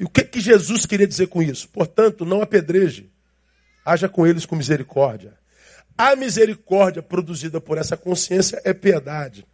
E 0.00 0.04
o 0.04 0.08
que, 0.08 0.24
que 0.24 0.40
Jesus 0.40 0.86
queria 0.86 1.06
dizer 1.06 1.28
com 1.28 1.42
isso? 1.42 1.68
Portanto, 1.68 2.24
não 2.24 2.42
apedreje, 2.42 3.11
haja 3.84 4.08
com 4.08 4.26
eles 4.26 4.46
com 4.46 4.56
misericórdia. 4.56 5.34
A 5.96 6.16
misericórdia 6.16 7.02
produzida 7.02 7.60
por 7.60 7.78
essa 7.78 7.96
consciência 7.96 8.60
é 8.64 8.72
piedade. 8.72 9.46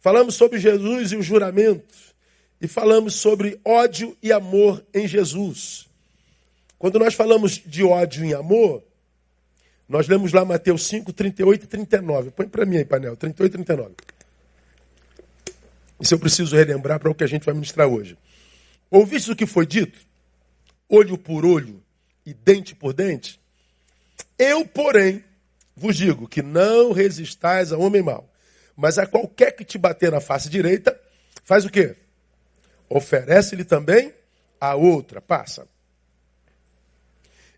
Falamos 0.00 0.34
sobre 0.34 0.58
Jesus 0.58 1.12
e 1.12 1.16
o 1.16 1.22
juramento. 1.22 1.94
E 2.60 2.68
falamos 2.68 3.14
sobre 3.14 3.60
ódio 3.64 4.16
e 4.22 4.32
amor 4.32 4.84
em 4.94 5.06
Jesus. 5.06 5.88
Quando 6.78 6.98
nós 6.98 7.14
falamos 7.14 7.60
de 7.64 7.82
ódio 7.82 8.24
e 8.24 8.34
amor, 8.34 8.82
Nós 9.88 10.08
lemos 10.08 10.32
lá 10.32 10.44
Mateus 10.44 10.86
5, 10.86 11.12
38 11.12 11.64
e 11.64 11.66
39. 11.66 12.30
Põe 12.30 12.48
para 12.48 12.64
mim 12.64 12.78
aí, 12.78 12.84
painel, 12.84 13.16
38 13.16 13.50
e 13.50 13.64
39. 13.64 13.94
Isso 16.00 16.14
eu 16.14 16.18
preciso 16.18 16.56
relembrar 16.56 16.98
para 16.98 17.10
o 17.10 17.14
que 17.14 17.24
a 17.24 17.26
gente 17.26 17.44
vai 17.44 17.54
ministrar 17.54 17.86
hoje. 17.86 18.16
Ouviste 18.90 19.30
o 19.30 19.36
que 19.36 19.46
foi 19.46 19.66
dito? 19.66 19.98
Olho 20.88 21.18
por 21.18 21.44
olho 21.44 21.82
e 22.24 22.32
dente 22.32 22.74
por 22.74 22.92
dente? 22.92 23.40
Eu, 24.38 24.66
porém, 24.66 25.24
vos 25.76 25.96
digo 25.96 26.28
que 26.28 26.42
não 26.42 26.92
resistais 26.92 27.72
a 27.72 27.78
homem 27.78 28.02
mau, 28.02 28.28
mas 28.76 28.98
a 28.98 29.06
qualquer 29.06 29.52
que 29.52 29.64
te 29.64 29.78
bater 29.78 30.10
na 30.10 30.20
face 30.20 30.48
direita, 30.48 30.98
faz 31.44 31.64
o 31.64 31.70
quê? 31.70 31.96
Oferece-lhe 32.88 33.64
também 33.64 34.12
a 34.60 34.74
outra, 34.74 35.20
passa. 35.20 35.66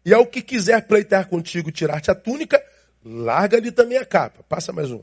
E 0.04 0.14
ao 0.14 0.26
que 0.26 0.40
quiser 0.40 0.86
pleitar 0.86 1.26
contigo, 1.28 1.72
tirar-te 1.72 2.10
a 2.10 2.14
túnica, 2.14 2.62
larga-lhe 3.04 3.72
também 3.72 3.98
a 3.98 4.04
capa, 4.04 4.42
passa 4.44 4.72
mais 4.72 4.90
um. 4.90 5.02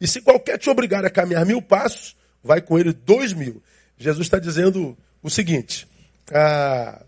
E 0.00 0.06
se 0.06 0.20
qualquer 0.20 0.58
te 0.58 0.68
obrigar 0.68 1.04
a 1.04 1.10
caminhar 1.10 1.46
mil 1.46 1.62
passos, 1.62 2.16
vai 2.42 2.60
com 2.60 2.78
ele 2.78 2.92
dois 2.92 3.32
mil. 3.32 3.62
Jesus 3.96 4.26
está 4.26 4.38
dizendo 4.38 4.96
o 5.22 5.30
seguinte: 5.30 5.88
ah, 6.32 7.02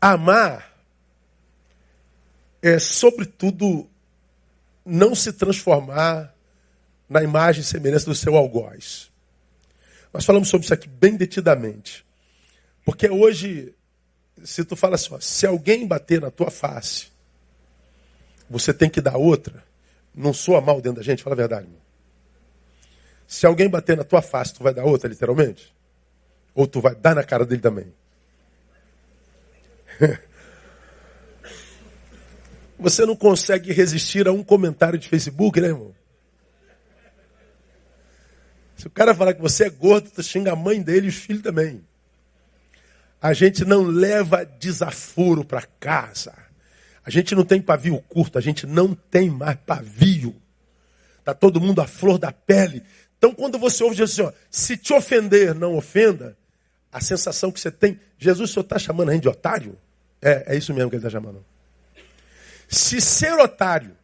amar 0.00 0.71
é, 2.62 2.78
sobretudo, 2.78 3.90
não 4.86 5.14
se 5.14 5.32
transformar 5.32 6.32
na 7.08 7.22
imagem 7.22 7.60
e 7.60 7.64
semelhança 7.64 8.06
do 8.06 8.14
seu 8.14 8.36
algoz. 8.36 9.10
Nós 10.12 10.24
falamos 10.24 10.48
sobre 10.48 10.64
isso 10.64 10.74
aqui 10.74 10.88
bem 10.88 11.16
detidamente. 11.16 12.06
Porque 12.84 13.08
hoje, 13.08 13.74
se 14.44 14.64
tu 14.64 14.76
fala 14.76 14.94
assim, 14.94 15.12
ó, 15.12 15.20
se 15.20 15.46
alguém 15.46 15.86
bater 15.86 16.20
na 16.20 16.30
tua 16.30 16.50
face, 16.50 17.08
você 18.48 18.72
tem 18.72 18.88
que 18.88 19.00
dar 19.00 19.16
outra, 19.16 19.64
não 20.14 20.32
soa 20.32 20.60
mal 20.60 20.80
dentro 20.80 20.98
da 20.98 21.02
gente, 21.02 21.22
fala 21.22 21.34
a 21.34 21.36
verdade. 21.36 21.66
Irmão. 21.66 21.80
Se 23.26 23.46
alguém 23.46 23.68
bater 23.68 23.96
na 23.96 24.04
tua 24.04 24.20
face, 24.20 24.54
tu 24.54 24.62
vai 24.62 24.74
dar 24.74 24.84
outra, 24.84 25.08
literalmente? 25.08 25.74
Ou 26.54 26.66
tu 26.66 26.80
vai 26.80 26.94
dar 26.94 27.14
na 27.14 27.24
cara 27.24 27.46
dele 27.46 27.62
também? 27.62 27.92
Você 32.82 33.06
não 33.06 33.14
consegue 33.14 33.72
resistir 33.72 34.26
a 34.26 34.32
um 34.32 34.42
comentário 34.42 34.98
de 34.98 35.08
Facebook, 35.08 35.60
né, 35.60 35.68
irmão? 35.68 35.94
Se 38.76 38.88
o 38.88 38.90
cara 38.90 39.14
falar 39.14 39.34
que 39.34 39.40
você 39.40 39.64
é 39.64 39.70
gordo, 39.70 40.10
tu 40.10 40.22
xinga 40.22 40.52
a 40.52 40.56
mãe 40.56 40.82
dele 40.82 41.06
e 41.06 41.08
os 41.08 41.14
filhos 41.14 41.42
também. 41.42 41.84
A 43.20 43.32
gente 43.32 43.64
não 43.64 43.84
leva 43.84 44.44
desaforo 44.44 45.44
para 45.44 45.62
casa. 45.62 46.34
A 47.06 47.10
gente 47.10 47.36
não 47.36 47.44
tem 47.44 47.62
pavio 47.62 48.02
curto, 48.08 48.38
a 48.38 48.40
gente 48.40 48.66
não 48.66 48.94
tem 48.94 49.30
mais 49.30 49.56
pavio. 49.64 50.34
Tá 51.24 51.32
todo 51.32 51.60
mundo 51.60 51.80
à 51.80 51.86
flor 51.86 52.18
da 52.18 52.32
pele. 52.32 52.82
Então, 53.16 53.32
quando 53.32 53.56
você 53.56 53.84
ouve 53.84 53.94
Jesus 53.94 54.18
assim, 54.18 54.28
ó, 54.28 54.32
se 54.50 54.76
te 54.76 54.92
ofender, 54.92 55.54
não 55.54 55.76
ofenda, 55.76 56.36
a 56.90 57.00
sensação 57.00 57.52
que 57.52 57.60
você 57.60 57.70
tem, 57.70 58.00
Jesus, 58.18 58.50
o 58.50 58.52
senhor 58.52 58.64
está 58.64 58.80
chamando 58.80 59.10
a 59.10 59.12
gente 59.12 59.22
de 59.22 59.28
otário? 59.28 59.78
É, 60.20 60.54
é 60.54 60.56
isso 60.56 60.74
mesmo 60.74 60.90
que 60.90 60.96
ele 60.96 61.06
está 61.06 61.16
chamando. 61.16 61.44
Se 62.72 63.02
ser 63.02 63.34
otário, 63.34 63.94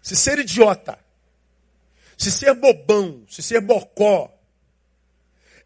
se 0.00 0.14
ser 0.14 0.38
idiota, 0.38 0.96
se 2.16 2.30
ser 2.30 2.54
bobão, 2.54 3.24
se 3.28 3.42
ser 3.42 3.60
bocó, 3.60 4.32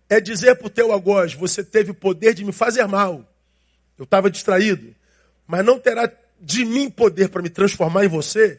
é 0.09 0.19
dizer 0.19 0.57
para 0.57 0.67
o 0.67 0.71
teu 0.71 0.93
algoz, 0.93 1.35
você 1.35 1.63
teve 1.63 1.91
o 1.91 1.95
poder 1.95 2.33
de 2.33 2.43
me 2.43 2.53
fazer 2.53 2.87
mal. 2.87 3.31
Eu 3.99 4.05
estava 4.05 4.31
distraído, 4.31 4.97
mas 5.47 5.63
não 5.63 5.79
terá 5.79 6.11
de 6.41 6.65
mim 6.65 6.89
poder 6.89 7.29
para 7.29 7.43
me 7.43 7.51
transformar 7.51 8.07
em 8.07 8.09
você. 8.09 8.59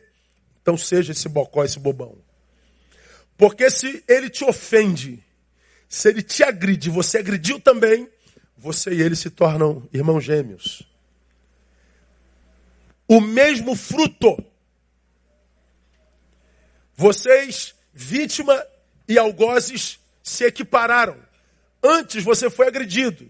Então 0.61 0.77
seja 0.77 1.11
esse 1.11 1.27
bocó, 1.27 1.65
esse 1.65 1.79
bobão. 1.79 2.15
Porque 3.35 3.71
se 3.71 4.03
ele 4.07 4.29
te 4.29 4.43
ofende, 4.43 5.21
se 5.89 6.07
ele 6.07 6.21
te 6.21 6.43
agride, 6.43 6.91
você 6.91 7.17
agrediu 7.17 7.59
também, 7.59 8.07
você 8.55 8.93
e 8.93 9.01
ele 9.01 9.15
se 9.15 9.31
tornam 9.31 9.89
irmãos 9.91 10.23
gêmeos. 10.23 10.90
O 13.11 13.19
mesmo 13.19 13.75
fruto. 13.75 14.41
Vocês, 16.95 17.75
vítima 17.93 18.65
e 19.05 19.19
algozes, 19.19 19.99
se 20.23 20.45
equipararam. 20.45 21.17
Antes 21.83 22.23
você 22.23 22.49
foi 22.49 22.67
agredido, 22.67 23.29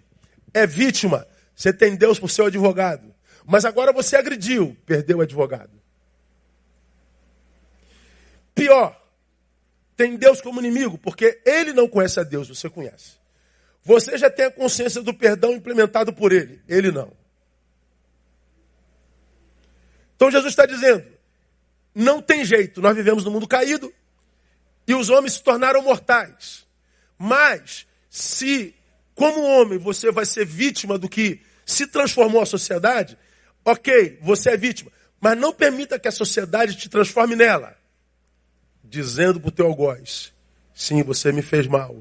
é 0.53 0.67
vítima, 0.67 1.27
você 1.55 1.73
tem 1.73 1.95
Deus 1.95 2.19
por 2.19 2.29
seu 2.29 2.45
advogado. 2.45 3.11
Mas 3.43 3.65
agora 3.65 3.91
você 3.91 4.15
agrediu, 4.15 4.77
perdeu 4.85 5.17
o 5.17 5.21
advogado. 5.21 5.71
Pior, 8.53 8.95
tem 9.97 10.15
Deus 10.15 10.41
como 10.41 10.59
inimigo, 10.59 10.99
porque 10.99 11.41
ele 11.43 11.73
não 11.73 11.87
conhece 11.87 12.19
a 12.19 12.23
Deus, 12.23 12.47
você 12.49 12.69
conhece. 12.69 13.13
Você 13.83 14.15
já 14.15 14.29
tem 14.29 14.45
a 14.45 14.51
consciência 14.51 15.01
do 15.01 15.11
perdão 15.11 15.53
implementado 15.53 16.13
por 16.13 16.31
ele, 16.31 16.61
ele 16.67 16.91
não. 16.91 17.19
Então 20.21 20.29
Jesus 20.29 20.51
está 20.51 20.67
dizendo: 20.67 21.03
não 21.95 22.21
tem 22.21 22.45
jeito, 22.45 22.79
nós 22.79 22.95
vivemos 22.95 23.25
num 23.25 23.31
mundo 23.31 23.47
caído 23.47 23.91
e 24.87 24.93
os 24.93 25.09
homens 25.09 25.33
se 25.33 25.41
tornaram 25.41 25.81
mortais. 25.81 26.67
Mas, 27.17 27.87
se, 28.07 28.75
como 29.15 29.41
homem, 29.41 29.79
você 29.79 30.11
vai 30.11 30.27
ser 30.27 30.45
vítima 30.45 30.95
do 30.99 31.09
que 31.09 31.41
se 31.65 31.87
transformou 31.87 32.39
a 32.39 32.45
sociedade, 32.45 33.17
ok, 33.65 34.19
você 34.21 34.51
é 34.51 34.57
vítima. 34.57 34.91
Mas 35.19 35.35
não 35.39 35.51
permita 35.51 35.97
que 35.97 36.07
a 36.07 36.11
sociedade 36.11 36.75
te 36.75 36.87
transforme 36.87 37.35
nela 37.35 37.75
dizendo 38.83 39.39
para 39.39 39.49
o 39.49 39.51
teu 39.51 39.65
algoz: 39.65 40.31
sim, 40.71 41.01
você 41.01 41.31
me 41.31 41.41
fez 41.41 41.65
mal, 41.65 41.95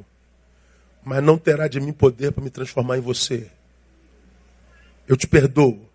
mas 1.02 1.24
não 1.24 1.38
terá 1.38 1.68
de 1.68 1.80
mim 1.80 1.94
poder 1.94 2.32
para 2.32 2.44
me 2.44 2.50
transformar 2.50 2.98
em 2.98 3.00
você. 3.00 3.50
Eu 5.08 5.16
te 5.16 5.26
perdoo. 5.26 5.89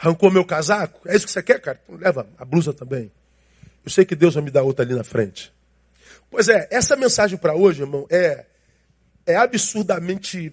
Arrancou 0.00 0.30
meu 0.30 0.46
casaco? 0.46 1.06
É 1.06 1.14
isso 1.14 1.26
que 1.26 1.32
você 1.32 1.42
quer, 1.42 1.60
cara? 1.60 1.78
Então 1.84 1.98
leva 1.98 2.26
a 2.38 2.44
blusa 2.44 2.72
também. 2.72 3.12
Eu 3.84 3.90
sei 3.90 4.06
que 4.06 4.16
Deus 4.16 4.34
vai 4.34 4.42
me 4.42 4.50
dar 4.50 4.62
outra 4.62 4.82
ali 4.82 4.94
na 4.94 5.04
frente. 5.04 5.52
Pois 6.30 6.48
é, 6.48 6.66
essa 6.70 6.96
mensagem 6.96 7.36
para 7.36 7.54
hoje, 7.54 7.82
irmão, 7.82 8.06
é, 8.10 8.46
é 9.26 9.36
absurdamente 9.36 10.52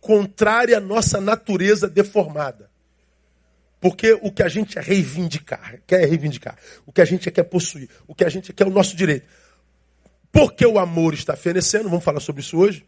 contrária 0.00 0.78
à 0.78 0.80
nossa 0.80 1.20
natureza 1.20 1.88
deformada. 1.88 2.70
Porque 3.80 4.12
o 4.22 4.30
que 4.30 4.44
a 4.44 4.48
gente 4.48 4.78
é 4.78 4.80
reivindicar, 4.80 5.80
quer 5.86 6.08
reivindicar, 6.08 6.56
o 6.86 6.92
que 6.92 7.00
a 7.00 7.04
gente 7.04 7.28
quer 7.32 7.42
possuir, 7.42 7.88
o 8.06 8.14
que 8.14 8.24
a 8.24 8.28
gente 8.28 8.52
quer 8.52 8.64
é 8.64 8.70
o 8.70 8.72
nosso 8.72 8.94
direito. 8.94 9.26
Porque 10.30 10.64
o 10.64 10.78
amor 10.78 11.14
está 11.14 11.34
fenecendo, 11.34 11.88
vamos 11.88 12.04
falar 12.04 12.20
sobre 12.20 12.42
isso 12.42 12.56
hoje. 12.56 12.86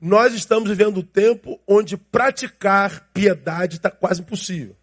Nós 0.00 0.34
estamos 0.34 0.68
vivendo 0.68 0.98
um 0.98 1.02
tempo 1.02 1.60
onde 1.66 1.96
praticar 1.96 3.10
piedade 3.12 3.76
está 3.76 3.90
quase 3.90 4.20
impossível. 4.20 4.76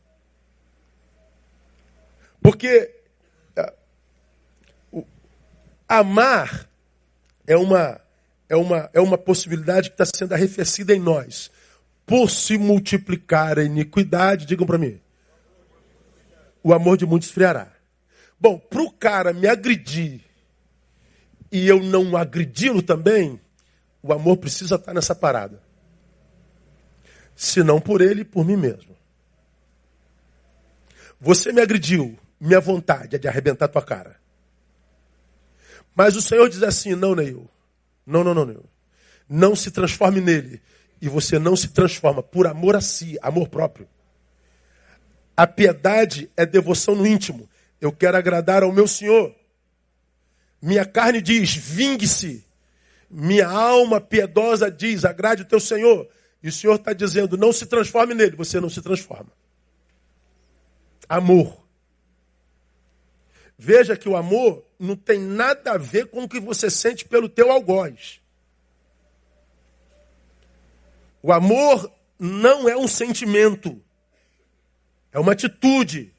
Porque 2.42 2.94
o, 4.92 5.06
amar 5.88 6.70
é 7.46 7.56
uma, 7.56 8.02
é, 8.50 8.56
uma, 8.56 8.90
é 8.94 9.00
uma 9.00 9.18
possibilidade 9.18 9.90
que 9.90 10.02
está 10.02 10.06
sendo 10.06 10.34
arrefecida 10.34 10.94
em 10.96 11.00
nós 11.00 11.52
por 12.06 12.30
se 12.30 12.58
multiplicar 12.58 13.58
a 13.58 13.64
iniquidade, 13.64 14.46
digam 14.46 14.66
para 14.66 14.78
mim, 14.78 15.00
o 16.64 16.74
amor 16.74 16.98
de 16.98 17.06
muitos 17.06 17.30
esfriará. 17.30 17.72
Bom, 18.40 18.58
para 18.58 18.82
o 18.82 18.92
cara 18.92 19.34
me 19.34 19.48
agredir 19.48 20.22
e 21.52 21.68
eu 21.68 21.82
não 21.82 22.18
agredi-lo 22.18 22.82
também, 22.82 23.40
o 24.02 24.12
amor 24.12 24.38
precisa 24.38 24.76
estar 24.76 24.94
nessa 24.94 25.14
parada. 25.14 25.62
Se 27.36 27.64
não 27.64 27.80
por 27.80 28.02
ele, 28.02 28.24
por 28.24 28.46
mim 28.46 28.56
mesmo. 28.56 28.96
Você 31.20 31.52
me 31.52 31.62
agrediu, 31.62 32.18
minha 32.42 32.60
vontade 32.60 33.16
é 33.16 33.20
de 33.20 33.28
arrebentar 33.28 33.68
tua 33.68 33.84
cara. 33.84 34.20
Mas 35.96 36.16
o 36.16 36.22
Senhor 36.22 36.50
diz 36.50 36.64
assim: 36.64 36.96
não, 36.96 37.14
Neil. 37.14 37.48
Não, 38.04 38.24
não, 38.24 38.34
não, 38.34 38.46
Neil. 38.46 38.66
Não 39.30 39.56
se 39.56 39.70
transforme 39.70 40.20
nele 40.20 40.60
e 41.00 41.08
você 41.08 41.38
não 41.38 41.56
se 41.56 41.68
transforma 41.68 42.24
por 42.24 42.48
amor 42.48 42.76
a 42.76 42.82
si, 42.82 43.18
amor 43.22 43.48
próprio. 43.48 43.88
A 45.38 45.46
piedade 45.46 46.32
é 46.36 46.44
devoção 46.46 46.96
no 46.96 47.06
íntimo. 47.06 47.48
Eu 47.80 47.92
quero 47.92 48.18
agradar 48.18 48.64
ao 48.64 48.72
meu 48.72 48.88
Senhor. 48.88 49.36
Minha 50.60 50.86
carne 50.86 51.22
diz: 51.22 51.56
vingue-se. 51.56 52.44
Minha 53.08 53.48
alma 53.48 54.02
piedosa 54.02 54.72
diz: 54.72 55.06
agrade 55.06 55.44
o 55.44 55.46
teu 55.46 55.60
Senhor. 55.60 56.10
E 56.42 56.50
o 56.50 56.52
Senhor 56.52 56.76
está 56.76 56.92
dizendo: 56.92 57.38
não 57.38 57.54
se 57.54 57.68
transforme 57.68 58.16
nele. 58.16 58.36
Você 58.36 58.60
não 58.60 58.70
se 58.70 58.82
transforma. 58.82 59.32
Amor. 61.08 61.61
Veja 63.64 63.96
que 63.96 64.10
o 64.10 64.18
amor 64.18 64.66
não 64.80 64.96
tem 64.96 65.20
nada 65.20 65.74
a 65.74 65.78
ver 65.78 66.08
com 66.08 66.24
o 66.24 66.28
que 66.28 66.40
você 66.40 66.68
sente 66.68 67.06
pelo 67.06 67.30
teu 67.30 67.52
algoz. 67.52 68.20
O 71.22 71.32
amor 71.32 71.94
não 72.18 72.68
é 72.68 72.76
um 72.76 72.88
sentimento. 72.88 73.80
É 75.12 75.20
uma 75.20 75.34
atitude. 75.34 76.12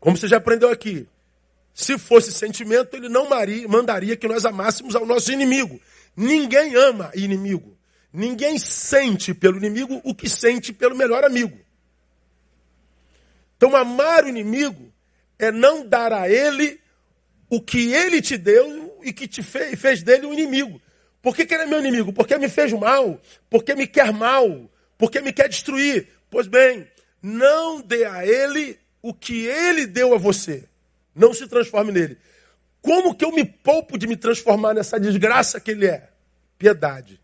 Como 0.00 0.16
você 0.16 0.26
já 0.26 0.38
aprendeu 0.38 0.70
aqui. 0.70 1.06
Se 1.72 1.96
fosse 1.96 2.32
sentimento, 2.32 2.96
ele 2.96 3.08
não 3.08 3.28
mandaria 3.68 4.16
que 4.16 4.26
nós 4.26 4.44
amássemos 4.44 4.96
ao 4.96 5.06
nosso 5.06 5.30
inimigo. 5.30 5.80
Ninguém 6.16 6.74
ama 6.74 7.12
inimigo. 7.14 7.78
Ninguém 8.12 8.58
sente 8.58 9.32
pelo 9.32 9.56
inimigo 9.56 10.00
o 10.02 10.12
que 10.12 10.28
sente 10.28 10.72
pelo 10.72 10.96
melhor 10.96 11.22
amigo. 11.22 11.56
Então, 13.56 13.76
amar 13.76 14.24
o 14.24 14.28
inimigo 14.28 14.92
é 15.38 15.50
não 15.50 15.86
dar 15.86 16.12
a 16.12 16.28
ele 16.28 16.80
o 17.50 17.60
que 17.60 17.92
ele 17.92 18.20
te 18.20 18.36
deu 18.36 18.98
e 19.02 19.12
que 19.12 19.28
te 19.28 19.42
fez, 19.42 19.78
fez 19.78 20.02
dele 20.02 20.26
um 20.26 20.32
inimigo. 20.32 20.80
Por 21.20 21.34
que, 21.34 21.46
que 21.46 21.54
ele 21.54 21.64
é 21.64 21.66
meu 21.66 21.78
inimigo? 21.78 22.12
Porque 22.12 22.36
me 22.36 22.48
fez 22.48 22.72
mal, 22.72 23.20
porque 23.48 23.74
me 23.74 23.86
quer 23.86 24.12
mal, 24.12 24.70
porque 24.98 25.20
me 25.20 25.32
quer 25.32 25.48
destruir. 25.48 26.08
Pois 26.30 26.46
bem, 26.46 26.86
não 27.22 27.80
dê 27.80 28.04
a 28.04 28.26
ele 28.26 28.78
o 29.00 29.14
que 29.14 29.46
ele 29.46 29.86
deu 29.86 30.14
a 30.14 30.18
você. 30.18 30.68
Não 31.14 31.32
se 31.32 31.46
transforme 31.46 31.92
nele. 31.92 32.18
Como 32.82 33.14
que 33.14 33.24
eu 33.24 33.32
me 33.32 33.44
poupo 33.44 33.96
de 33.96 34.06
me 34.06 34.16
transformar 34.16 34.74
nessa 34.74 35.00
desgraça 35.00 35.58
que 35.58 35.70
ele 35.70 35.86
é? 35.86 36.10
Piedade, 36.58 37.20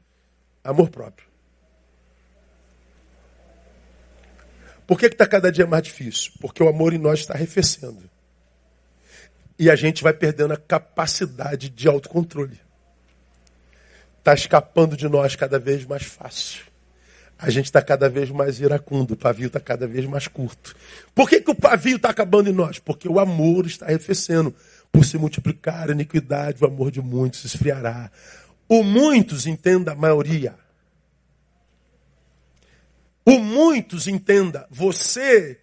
amor 0.65 0.89
próprio. 0.89 1.30
Por 4.91 4.99
que 4.99 5.07
está 5.07 5.25
cada 5.25 5.53
dia 5.53 5.69
mais 5.69 5.85
difícil? 5.85 6.33
Porque 6.41 6.61
o 6.61 6.69
amor 6.69 6.93
em 6.93 6.99
nós 6.99 7.21
está 7.21 7.35
arrefecendo. 7.35 8.11
E 9.57 9.71
a 9.71 9.77
gente 9.77 10.03
vai 10.03 10.13
perdendo 10.13 10.53
a 10.53 10.57
capacidade 10.57 11.69
de 11.69 11.87
autocontrole. 11.87 12.61
Está 14.19 14.35
escapando 14.35 14.97
de 14.97 15.09
nós 15.09 15.37
cada 15.37 15.61
vez 15.61 15.87
mais 15.87 16.03
fácil. 16.03 16.65
A 17.39 17.49
gente 17.51 17.67
está 17.67 17.81
cada 17.81 18.09
vez 18.09 18.33
mais 18.33 18.59
iracundo, 18.59 19.15
o 19.15 19.17
pavio 19.17 19.47
está 19.47 19.61
cada 19.61 19.87
vez 19.87 20.05
mais 20.07 20.27
curto. 20.27 20.75
Por 21.15 21.31
que, 21.31 21.41
que 21.41 21.53
o 21.53 21.55
pavio 21.55 21.95
está 21.95 22.11
acabando 22.11 22.51
em 22.51 22.53
nós? 22.53 22.81
Porque 22.81 23.09
o 23.09 23.21
amor 23.21 23.67
está 23.67 23.87
arrefecendo. 23.87 24.53
Por 24.91 25.05
se 25.05 25.17
multiplicar 25.17 25.89
a 25.89 25.93
iniquidade, 25.93 26.65
o 26.65 26.67
amor 26.67 26.91
de 26.91 27.01
muitos 27.01 27.43
se 27.43 27.47
esfriará. 27.47 28.11
O 28.69 28.83
muitos 28.83 29.47
entenda 29.47 29.93
a 29.93 29.95
maioria. 29.95 30.57
O 33.25 33.39
muitos 33.39 34.07
entenda, 34.07 34.67
você 34.71 35.59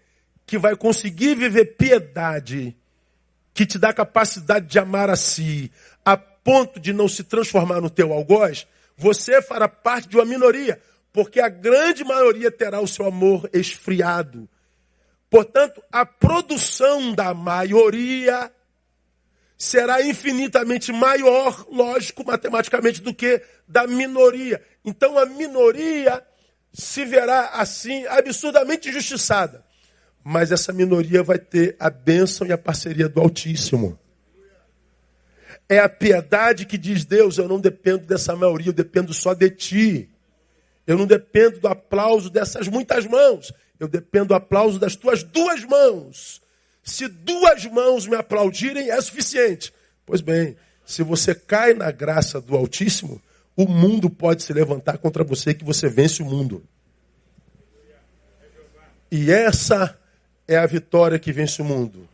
que 0.46 0.58
vai 0.58 0.76
conseguir 0.76 1.36
viver 1.36 1.76
piedade 1.78 2.76
que 3.54 3.66
te 3.66 3.80
dá 3.80 3.92
capacidade 3.92 4.68
de 4.68 4.80
amar 4.80 5.10
a 5.10 5.16
si, 5.16 5.72
a 6.06 6.16
ponto 6.16 6.80
de 6.80 6.94
não 6.94 7.08
se 7.08 7.24
transformar 7.24 7.82
no 7.82 7.90
teu 7.90 8.14
algoz, 8.14 8.68
você 8.96 9.42
fará 9.42 9.68
parte 9.68 10.08
de 10.08 10.16
uma 10.16 10.26
minoria, 10.26 10.82
porque 11.12 11.40
a 11.40 11.50
grande 11.50 12.04
maioria 12.04 12.52
terá 12.52 12.80
o 12.80 12.88
seu 12.88 13.06
amor 13.06 13.50
esfriado. 13.52 14.48
Portanto, 15.30 15.84
a 15.92 16.06
produção 16.06 17.14
da 17.14 17.34
maioria 17.34 18.52
será 19.58 20.02
infinitamente 20.04 20.94
maior, 20.94 21.66
lógico, 21.70 22.24
matematicamente, 22.24 23.02
do 23.02 23.14
que 23.14 23.42
da 23.68 23.88
minoria. 23.88 24.64
Então 24.86 25.18
a 25.18 25.26
minoria 25.26 26.24
se 26.80 27.06
verá 27.06 27.50
assim 27.54 28.06
absurdamente 28.06 28.90
injustiçada 28.90 29.66
mas 30.30 30.52
essa 30.52 30.74
minoria 30.74 31.24
vai 31.24 31.40
ter 31.40 31.78
a 31.80 31.90
bênção 31.90 32.46
e 32.46 32.52
a 32.52 32.58
parceria 32.58 33.08
do 33.08 33.22
Altíssimo. 33.22 33.98
É 35.70 35.80
a 35.80 35.88
piedade 35.88 36.66
que 36.66 36.78
diz: 36.78 37.06
Deus, 37.06 37.38
eu 37.38 37.48
não 37.48 37.62
dependo 37.62 38.06
dessa 38.06 38.36
maioria, 38.36 38.68
eu 38.68 38.74
dependo 38.74 39.14
só 39.14 39.34
de 39.34 39.50
ti. 39.50 40.10
Eu 40.86 40.98
não 40.98 41.06
dependo 41.06 41.62
do 41.62 41.70
aplauso 41.70 42.30
dessas 42.30 42.68
muitas 42.68 43.06
mãos, 43.06 43.54
eu 43.80 43.88
dependo 43.88 44.26
do 44.26 44.34
aplauso 44.34 44.78
das 44.78 44.98
tuas 44.98 45.24
duas 45.24 45.64
mãos. 45.64 46.42
Se 46.84 47.08
duas 47.08 47.66
mãos 47.66 48.06
me 48.06 48.18
aplaudirem, 48.18 48.92
é 48.92 49.00
suficiente. 49.00 49.74
Pois 50.06 50.20
bem, 50.20 50.58
se 50.86 51.04
você 51.04 51.34
cai 51.34 51.74
na 51.74 51.90
graça 51.90 52.42
do 52.42 52.54
Altíssimo, 52.54 53.22
o 53.58 53.67
mundo 53.67 54.08
pode 54.08 54.43
se 54.43 54.54
levantar 54.54 55.00
contra 55.00 55.24
você 55.24 55.52
que 55.52 55.65
você 55.65 55.89
vence 55.89 56.22
o 56.22 56.26
mundo. 56.26 56.63
E 59.12 59.32
essa 59.32 60.00
é 60.48 60.56
a 60.56 60.65
vitória 60.67 61.17
que 61.17 61.34
vence 61.34 61.60
o 61.60 61.65
mundo? 61.65 62.08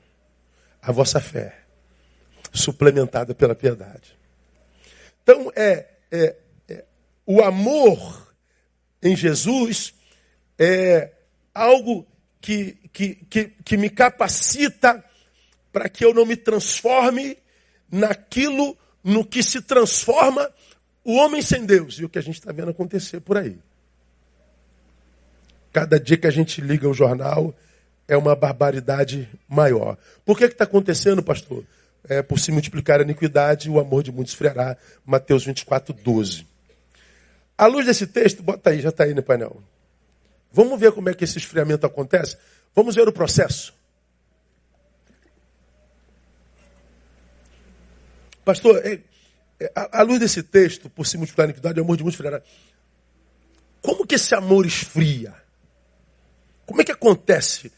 A 0.81 0.89
vossa 0.93 1.19
fé, 1.19 1.59
suplementada 2.53 3.35
pela 3.35 3.53
piedade. 3.53 4.17
Então, 5.21 5.51
é, 5.53 5.89
é, 6.09 6.37
é 6.69 6.85
o 7.25 7.41
amor 7.41 8.33
em 9.01 9.15
Jesus 9.15 9.93
é 10.57 11.11
algo 11.53 12.07
que, 12.39 12.77
que, 12.93 13.15
que, 13.15 13.45
que 13.65 13.75
me 13.75 13.89
capacita 13.89 15.03
para 15.73 15.89
que 15.89 16.05
eu 16.05 16.13
não 16.13 16.25
me 16.25 16.37
transforme 16.37 17.37
naquilo 17.91 18.77
no 19.03 19.25
que 19.25 19.43
se 19.43 19.61
transforma 19.61 20.49
o 21.03 21.15
homem 21.15 21.41
sem 21.41 21.65
Deus. 21.65 21.95
E 21.99 22.05
o 22.05 22.09
que 22.09 22.19
a 22.19 22.23
gente 22.23 22.39
está 22.39 22.51
vendo 22.51 22.71
acontecer 22.71 23.19
por 23.19 23.37
aí. 23.37 23.57
Cada 25.71 25.99
dia 25.99 26.17
que 26.17 26.27
a 26.27 26.31
gente 26.31 26.61
liga 26.61 26.87
o 26.87 26.93
jornal, 26.93 27.53
é 28.07 28.15
uma 28.15 28.35
barbaridade 28.35 29.29
maior. 29.47 29.97
Por 30.25 30.37
que 30.37 30.45
está 30.45 30.63
acontecendo, 30.63 31.23
pastor? 31.23 31.63
É, 32.07 32.21
por 32.21 32.39
se 32.39 32.51
multiplicar 32.51 32.99
a 32.99 33.03
iniquidade, 33.03 33.69
o 33.69 33.79
amor 33.79 34.03
de 34.03 34.11
muitos 34.11 34.33
esfriará. 34.33 34.77
Mateus 35.05 35.45
24, 35.45 35.93
12. 35.93 36.45
À 37.57 37.65
luz 37.65 37.85
desse 37.85 38.07
texto, 38.07 38.43
bota 38.43 38.71
aí, 38.71 38.81
já 38.81 38.89
está 38.89 39.05
aí 39.05 39.13
no 39.13 39.23
painel. 39.23 39.61
Vamos 40.51 40.79
ver 40.79 40.91
como 40.91 41.09
é 41.09 41.13
que 41.13 41.23
esse 41.23 41.37
esfriamento 41.37 41.85
acontece? 41.85 42.37
Vamos 42.75 42.95
ver 42.95 43.07
o 43.07 43.11
processo. 43.11 43.73
Pastor, 48.43 48.85
é, 48.85 48.99
à 49.73 50.01
luz 50.01 50.19
desse 50.19 50.43
texto, 50.43 50.89
por 50.89 51.05
se 51.05 51.17
multiplicar 51.17 51.45
a 51.45 51.49
iniquidade, 51.49 51.79
o 51.79 51.83
amor 51.83 51.97
de 51.97 52.03
muitos 52.03 52.15
esfriará. 52.15 52.41
Como 53.81 54.07
que 54.07 54.15
esse 54.15 54.33
amor 54.33 54.65
esfria? 54.65 55.33
Como 56.65 56.81
é 56.81 56.83
que 56.85 56.91
acontece? 56.91 57.71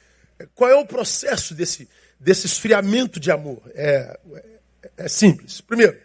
Qual 0.54 0.70
é 0.70 0.76
o 0.76 0.86
processo 0.86 1.56
desse, 1.56 1.90
desse 2.20 2.46
esfriamento 2.46 3.20
de 3.20 3.32
amor? 3.32 3.62
É, 3.74 4.20
é, 4.34 4.92
é 4.98 5.08
simples. 5.08 5.62
Primeiro, 5.62 6.00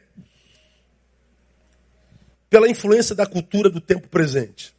pela 2.49 2.69
influência 2.69 3.15
da 3.15 3.27
cultura 3.27 3.71
do 3.71 3.81
tempo 3.81 4.09
presente. 4.09 4.75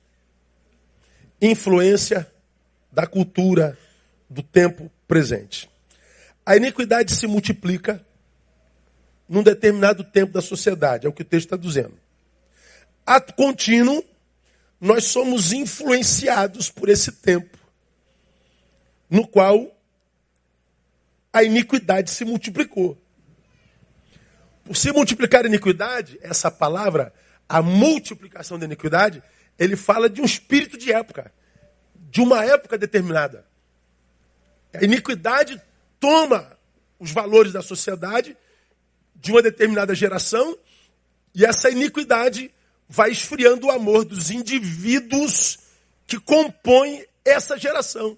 Influência 1.42 2.30
da 2.92 3.08
cultura 3.08 3.78
do 4.30 4.44
tempo 4.44 4.92
presente. 5.08 5.70
A 6.46 6.56
iniquidade 6.56 7.14
se 7.14 7.28
multiplica 7.28 8.06
num 9.32 9.41
determinado 9.41 10.04
tempo 10.04 10.34
da 10.34 10.41
sociedade, 10.41 11.08
é 11.08 11.10
o 11.10 11.13
que 11.13 11.22
o 11.22 11.26
texto 11.26 11.46
está 11.46 11.56
dizendo. 11.56 11.98
Ato 13.06 13.34
contínuo, 13.34 14.04
nós 14.80 15.06
somos 15.06 15.54
influenciados 15.54 16.70
por 16.70 16.89
esse 16.89 17.13
tempo 17.13 17.58
no 19.10 19.26
qual 19.26 19.74
a 21.32 21.44
iniquidade 21.44 22.12
se 22.12 22.26
multiplicou. 22.26 23.02
Por 24.65 24.76
se 24.76 24.91
multiplicar 24.91 25.46
a 25.46 25.48
iniquidade, 25.48 26.20
essa 26.22 26.52
palavra, 26.52 27.13
a 27.48 27.62
multiplicação 27.62 28.60
da 28.60 28.65
iniquidade, 28.65 29.24
ele 29.58 29.78
fala 29.78 30.10
de 30.10 30.20
um 30.22 30.26
espírito 30.26 30.78
de 30.78 30.91
época, 30.91 31.32
de 31.96 32.20
uma 32.20 32.44
época 32.44 32.78
determinada. 32.78 33.46
A 34.74 34.84
iniquidade 34.84 35.62
toma 36.02 36.58
os 37.00 37.12
valores 37.12 37.54
da 37.54 37.62
sociedade 37.62 38.36
de 39.22 39.32
uma 39.32 39.42
determinada 39.42 39.94
geração 39.94 40.58
e 41.34 41.46
essa 41.46 41.70
iniquidade 41.70 42.52
vai 42.90 43.12
esfriando 43.12 43.68
o 43.68 43.72
amor 43.72 44.04
dos 44.04 44.32
indivíduos 44.32 45.60
que 46.06 46.20
compõem 46.20 47.06
essa 47.24 47.58
geração. 47.58 48.18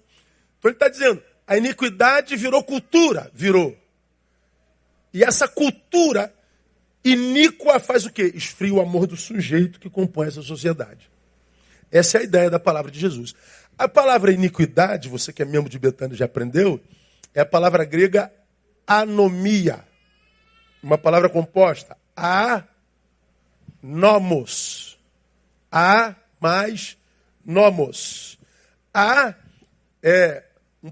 Então 0.58 0.70
ele 0.70 0.76
está 0.76 0.88
dizendo, 0.88 1.22
a 1.46 1.56
iniquidade 1.56 2.34
virou 2.34 2.64
cultura, 2.64 3.30
virou. 3.32 3.76
E 5.12 5.22
essa 5.22 5.46
cultura 5.46 6.34
iníqua 7.04 7.78
faz 7.78 8.06
o 8.06 8.10
quê? 8.10 8.32
Esfria 8.34 8.74
o 8.74 8.80
amor 8.80 9.06
do 9.06 9.16
sujeito 9.16 9.78
que 9.78 9.90
compõe 9.90 10.26
essa 10.26 10.42
sociedade. 10.42 11.08
Essa 11.92 12.18
é 12.18 12.20
a 12.22 12.24
ideia 12.24 12.50
da 12.50 12.58
palavra 12.58 12.90
de 12.90 12.98
Jesus. 12.98 13.34
A 13.78 13.86
palavra 13.86 14.32
iniquidade, 14.32 15.08
você 15.08 15.32
que 15.32 15.42
é 15.42 15.44
membro 15.44 15.70
de 15.70 15.78
Betânia 15.78 16.16
já 16.16 16.24
aprendeu, 16.24 16.80
é 17.32 17.42
a 17.42 17.46
palavra 17.46 17.84
grega 17.84 18.32
anomia. 18.86 19.84
Uma 20.84 20.98
palavra 20.98 21.30
composta. 21.30 21.96
A 22.14 22.62
nomos. 23.82 24.98
A 25.72 26.14
mais 26.38 26.98
nomos. 27.42 28.38
A 28.92 29.34
é 30.02 30.44
um, 30.82 30.90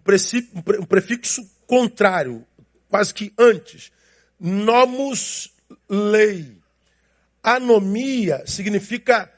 prefixo 0.87 1.47
contrário, 1.67 2.47
quase 2.89 3.13
que 3.13 3.35
antes. 3.37 3.93
Nomus 4.41 5.55
lei. 5.87 6.57
Anomia 7.43 8.45
significa 8.47 9.31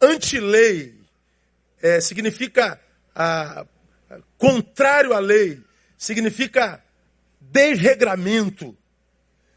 antilei, 0.00 1.00
é, 1.80 2.00
significa 2.00 2.80
contrário 4.36 5.12
à 5.12 5.20
lei, 5.20 5.62
significa 5.96 6.82
desregramento, 7.40 8.76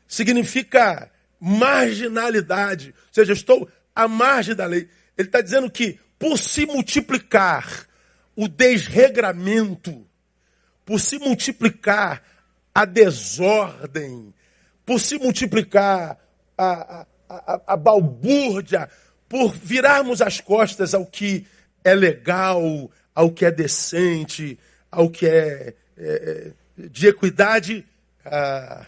significa 0.07 1.11
marginalidade. 1.39 2.93
Ou 2.95 3.13
seja, 3.13 3.33
estou 3.33 3.69
à 3.95 4.07
margem 4.07 4.55
da 4.55 4.65
lei. 4.65 4.87
Ele 5.17 5.27
está 5.27 5.41
dizendo 5.41 5.69
que 5.69 5.99
por 6.17 6.37
se 6.37 6.65
multiplicar 6.65 7.87
o 8.35 8.47
desregramento, 8.47 10.05
por 10.85 10.99
se 10.99 11.17
multiplicar 11.19 12.23
a 12.73 12.85
desordem, 12.85 14.33
por 14.85 14.99
se 14.99 15.17
multiplicar 15.17 16.17
a, 16.57 16.65
a, 16.67 17.05
a, 17.29 17.61
a 17.73 17.77
balbúrdia, 17.77 18.89
por 19.27 19.53
virarmos 19.53 20.21
as 20.21 20.39
costas 20.39 20.93
ao 20.93 21.05
que 21.05 21.45
é 21.83 21.93
legal, 21.93 22.89
ao 23.13 23.31
que 23.31 23.45
é 23.45 23.51
decente, 23.51 24.57
ao 24.91 25.09
que 25.09 25.25
é, 25.25 25.73
é, 25.97 26.53
é 26.77 26.87
de 26.87 27.07
equidade, 27.07 27.85
a, 28.23 28.85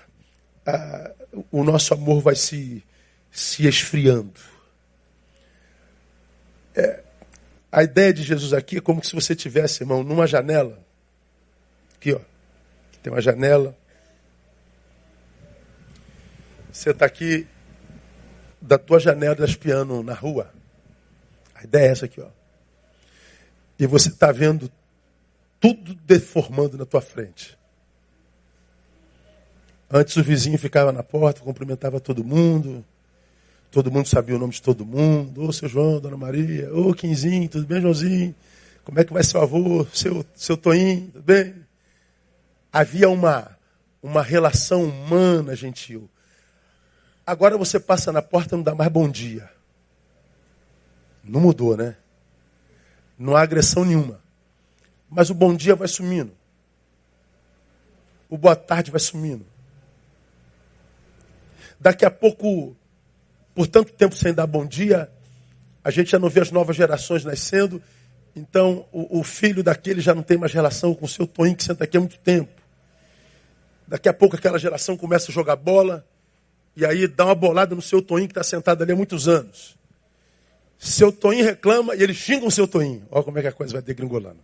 a, 0.69 1.11
o 1.51 1.63
nosso 1.63 1.93
amor 1.93 2.21
vai 2.21 2.35
se, 2.35 2.83
se 3.31 3.67
esfriando. 3.67 4.39
É, 6.75 7.03
a 7.71 7.83
ideia 7.83 8.13
de 8.13 8.23
Jesus 8.23 8.53
aqui 8.53 8.77
é 8.77 8.81
como 8.81 9.03
se 9.03 9.13
você 9.13 9.35
tivesse, 9.35 9.83
irmão, 9.83 10.03
numa 10.03 10.25
janela. 10.25 10.79
Aqui, 11.95 12.13
ó. 12.13 12.19
Tem 13.03 13.11
uma 13.11 13.21
janela. 13.21 13.77
Você 16.71 16.91
está 16.91 17.05
aqui 17.05 17.47
da 18.61 18.77
tua 18.77 18.99
janela 18.99 19.45
espiando 19.45 20.01
na 20.03 20.13
rua. 20.13 20.51
A 21.53 21.63
ideia 21.63 21.89
é 21.89 21.91
essa 21.91 22.05
aqui, 22.05 22.21
ó. 22.21 22.29
E 23.77 23.85
você 23.85 24.09
está 24.09 24.31
vendo 24.31 24.71
tudo 25.59 25.93
deformando 25.93 26.77
na 26.77 26.85
tua 26.85 27.01
frente. 27.01 27.58
Antes 29.91 30.15
o 30.17 30.23
vizinho 30.23 30.57
ficava 30.57 30.91
na 30.91 31.01
porta, 31.01 31.41
cumprimentava 31.41 31.99
todo 31.99 32.23
mundo. 32.23 32.85
Todo 33.71 33.91
mundo 33.91 34.07
sabia 34.07 34.35
o 34.35 34.39
nome 34.39 34.53
de 34.53 34.61
todo 34.61 34.85
mundo. 34.85 35.43
Ô, 35.43 35.51
seu 35.51 35.67
João, 35.67 35.99
Dona 35.99 36.17
Maria. 36.17 36.73
Ô, 36.73 36.93
Quinzinho, 36.93 37.49
tudo 37.49 37.65
bem, 37.65 37.81
Joãozinho? 37.81 38.35
Como 38.83 38.99
é 38.99 39.03
que 39.03 39.13
vai 39.13 39.23
seu 39.23 39.41
avô, 39.41 39.85
seu, 39.93 40.25
seu 40.35 40.57
Toinho, 40.57 41.07
tudo 41.11 41.23
bem? 41.23 41.55
Havia 42.71 43.09
uma, 43.09 43.55
uma 44.01 44.21
relação 44.21 44.83
humana, 44.83 45.55
gentil. 45.55 46.09
Agora 47.25 47.57
você 47.57 47.79
passa 47.79 48.11
na 48.11 48.21
porta 48.21 48.55
e 48.55 48.57
não 48.57 48.63
dá 48.63 48.73
mais 48.73 48.91
bom 48.91 49.09
dia. 49.09 49.49
Não 51.23 51.39
mudou, 51.39 51.77
né? 51.77 51.95
Não 53.17 53.35
há 53.35 53.41
agressão 53.41 53.85
nenhuma. 53.85 54.19
Mas 55.09 55.29
o 55.29 55.33
bom 55.33 55.53
dia 55.55 55.75
vai 55.75 55.87
sumindo. 55.87 56.31
O 58.29 58.37
boa 58.37 58.55
tarde 58.55 58.89
vai 58.89 58.99
sumindo. 58.99 59.45
Daqui 61.79 62.05
a 62.05 62.11
pouco, 62.11 62.75
por 63.55 63.67
tanto 63.67 63.93
tempo 63.93 64.15
sem 64.15 64.33
dar 64.33 64.45
bom 64.45 64.65
dia, 64.65 65.09
a 65.83 65.91
gente 65.91 66.11
já 66.11 66.19
não 66.19 66.29
vê 66.29 66.41
as 66.41 66.51
novas 66.51 66.75
gerações 66.75 67.23
nascendo. 67.23 67.81
Então, 68.35 68.85
o, 68.91 69.19
o 69.19 69.23
filho 69.23 69.63
daquele 69.63 70.01
já 70.01 70.13
não 70.13 70.21
tem 70.21 70.37
mais 70.37 70.53
relação 70.53 70.93
com 70.93 71.05
o 71.05 71.09
seu 71.09 71.25
Toninho 71.25 71.55
que 71.55 71.63
senta 71.63 71.83
aqui 71.83 71.97
há 71.97 71.99
muito 71.99 72.19
tempo. 72.19 72.51
Daqui 73.87 74.07
a 74.07 74.13
pouco 74.13 74.35
aquela 74.35 74.59
geração 74.59 74.95
começa 74.95 75.31
a 75.31 75.33
jogar 75.33 75.55
bola. 75.55 76.05
E 76.75 76.85
aí 76.85 77.07
dá 77.07 77.25
uma 77.25 77.35
bolada 77.35 77.75
no 77.75 77.81
seu 77.81 78.01
Toninho 78.01 78.27
que 78.27 78.33
está 78.33 78.43
sentado 78.43 78.81
ali 78.81 78.91
há 78.91 78.95
muitos 78.95 79.27
anos. 79.27 79.77
Seu 80.77 81.11
Toninho 81.11 81.43
reclama 81.43 81.95
e 81.95 82.01
eles 82.01 82.15
xingam 82.15 82.47
o 82.47 82.51
seu 82.51 82.67
Toninho. 82.67 83.05
Olha 83.11 83.23
como 83.23 83.37
é 83.37 83.41
que 83.41 83.47
a 83.47 83.51
coisa 83.51 83.73
vai 83.73 83.81
degringolando. 83.81 84.39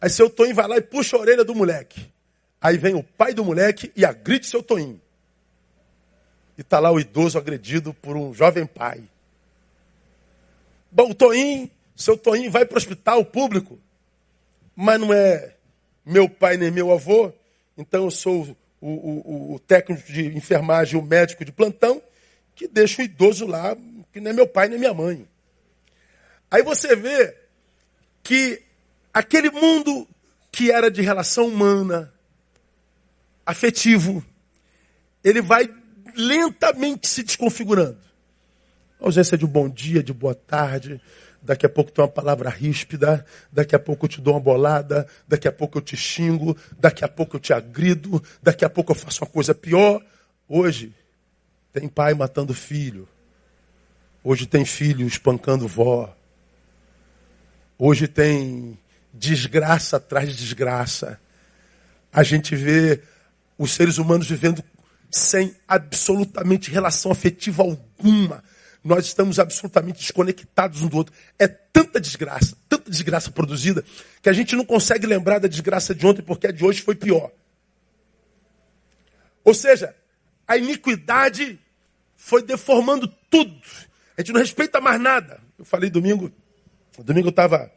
Aí 0.00 0.08
seu 0.10 0.30
Toninho 0.30 0.54
vai 0.54 0.68
lá 0.68 0.76
e 0.76 0.80
puxa 0.80 1.16
a 1.16 1.20
orelha 1.20 1.44
do 1.44 1.54
moleque. 1.54 2.08
Aí 2.60 2.78
vem 2.78 2.94
o 2.94 3.02
pai 3.02 3.34
do 3.34 3.44
moleque 3.44 3.90
e 3.96 4.04
agride 4.04 4.46
seu 4.46 4.62
Toninho. 4.62 5.00
E 6.56 6.60
está 6.60 6.78
lá 6.78 6.90
o 6.90 7.00
idoso 7.00 7.38
agredido 7.38 7.94
por 7.94 8.16
um 8.16 8.34
jovem 8.34 8.66
pai. 8.66 9.02
Bom, 10.90 11.10
o 11.10 11.14
Toninho, 11.14 11.70
seu 11.96 12.16
Toninho 12.16 12.50
vai 12.50 12.64
para 12.64 12.74
o 12.74 12.78
hospital 12.78 13.24
público, 13.24 13.78
mas 14.76 15.00
não 15.00 15.12
é 15.12 15.54
meu 16.04 16.28
pai 16.28 16.56
nem 16.56 16.70
meu 16.70 16.92
avô, 16.92 17.32
então 17.78 18.04
eu 18.04 18.10
sou 18.10 18.56
o, 18.80 18.88
o, 18.88 19.54
o 19.54 19.58
técnico 19.60 20.12
de 20.12 20.26
enfermagem, 20.36 20.98
o 20.98 21.02
médico 21.02 21.44
de 21.44 21.52
plantão, 21.52 22.02
que 22.54 22.68
deixa 22.68 23.00
o 23.00 23.04
idoso 23.04 23.46
lá, 23.46 23.76
que 24.12 24.20
nem 24.20 24.32
é 24.32 24.36
meu 24.36 24.46
pai 24.46 24.68
nem 24.68 24.78
minha 24.78 24.92
mãe. 24.92 25.26
Aí 26.50 26.62
você 26.62 26.94
vê 26.94 27.34
que 28.22 28.62
aquele 29.14 29.50
mundo 29.50 30.06
que 30.50 30.70
era 30.70 30.90
de 30.90 31.00
relação 31.00 31.46
humana, 31.46 32.12
afetivo, 33.46 34.22
ele 35.24 35.40
vai 35.40 35.66
lentamente 36.16 37.08
se 37.08 37.22
desconfigurando. 37.22 37.98
A 39.00 39.06
ausência 39.06 39.36
de 39.36 39.44
um 39.44 39.48
bom 39.48 39.68
dia, 39.68 40.02
de 40.02 40.12
boa 40.12 40.34
tarde, 40.34 41.00
daqui 41.42 41.66
a 41.66 41.68
pouco 41.68 41.90
tem 41.90 42.04
uma 42.04 42.10
palavra 42.10 42.48
ríspida, 42.48 43.26
daqui 43.50 43.74
a 43.74 43.78
pouco 43.78 44.04
eu 44.04 44.08
te 44.08 44.20
dou 44.20 44.34
uma 44.34 44.40
bolada, 44.40 45.06
daqui 45.26 45.48
a 45.48 45.52
pouco 45.52 45.78
eu 45.78 45.82
te 45.82 45.96
xingo, 45.96 46.56
daqui 46.78 47.04
a 47.04 47.08
pouco 47.08 47.36
eu 47.36 47.40
te 47.40 47.52
agrido, 47.52 48.22
daqui 48.42 48.64
a 48.64 48.70
pouco 48.70 48.92
eu 48.92 48.96
faço 48.96 49.24
uma 49.24 49.30
coisa 49.30 49.54
pior. 49.54 50.00
Hoje 50.48 50.94
tem 51.72 51.88
pai 51.88 52.14
matando 52.14 52.54
filho. 52.54 53.08
Hoje 54.22 54.46
tem 54.46 54.64
filho 54.64 55.06
espancando 55.06 55.66
vó. 55.66 56.14
Hoje 57.76 58.06
tem 58.06 58.78
desgraça 59.12 59.96
atrás 59.96 60.28
de 60.28 60.36
desgraça. 60.36 61.20
A 62.12 62.22
gente 62.22 62.54
vê 62.54 63.02
os 63.58 63.72
seres 63.72 63.98
humanos 63.98 64.28
vivendo 64.28 64.62
sem 65.12 65.54
absolutamente 65.68 66.70
relação 66.70 67.12
afetiva 67.12 67.62
alguma 67.62 68.42
nós 68.84 69.06
estamos 69.06 69.38
absolutamente 69.38 70.00
desconectados 70.00 70.82
um 70.82 70.88
do 70.88 70.96
outro. 70.96 71.14
É 71.38 71.46
tanta 71.46 72.00
desgraça, 72.00 72.56
tanta 72.68 72.90
desgraça 72.90 73.30
produzida, 73.30 73.84
que 74.20 74.28
a 74.28 74.32
gente 74.32 74.56
não 74.56 74.64
consegue 74.64 75.06
lembrar 75.06 75.38
da 75.38 75.48
desgraça 75.48 75.94
de 75.94 76.06
ontem 76.06 76.22
porque 76.22 76.48
a 76.48 76.52
de 76.52 76.64
hoje 76.64 76.82
foi 76.82 76.94
pior. 76.94 77.30
Ou 79.44 79.54
seja, 79.54 79.94
a 80.46 80.56
iniquidade 80.56 81.58
foi 82.16 82.42
deformando 82.42 83.06
tudo. 83.30 83.60
A 84.16 84.20
gente 84.20 84.32
não 84.32 84.40
respeita 84.40 84.80
mais 84.80 85.00
nada. 85.00 85.40
Eu 85.58 85.64
falei 85.64 85.88
domingo, 85.88 86.30
domingo 86.98 87.28
eu 87.28 87.30
estava 87.30 87.70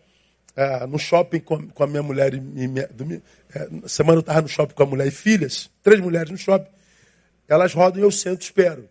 é, 0.55 0.85
no 0.87 0.97
shopping 0.97 1.39
com, 1.39 1.67
com, 1.69 1.83
a 1.83 1.87
minha 1.87 2.03
mulher 2.03 2.33
e, 2.33 2.39
minha, 2.39 2.87
domingo, 2.87 3.21
é, 3.53 3.87
semana 3.87 4.17
eu 4.17 4.21
estava 4.21 4.41
no 4.41 4.47
shopping 4.47 4.73
com 4.73 4.83
a 4.83 4.87
mulher 4.87 5.07
e 5.07 5.11
filhas, 5.11 5.69
três 5.83 5.99
mulheres 6.01 6.31
no 6.31 6.37
shopping. 6.37 6.74
Elas 7.47 7.73
rodam 7.73 7.99
e 7.99 8.03
eu 8.03 8.11
sento 8.11 8.41
e 8.41 8.45
espero. 8.45 8.89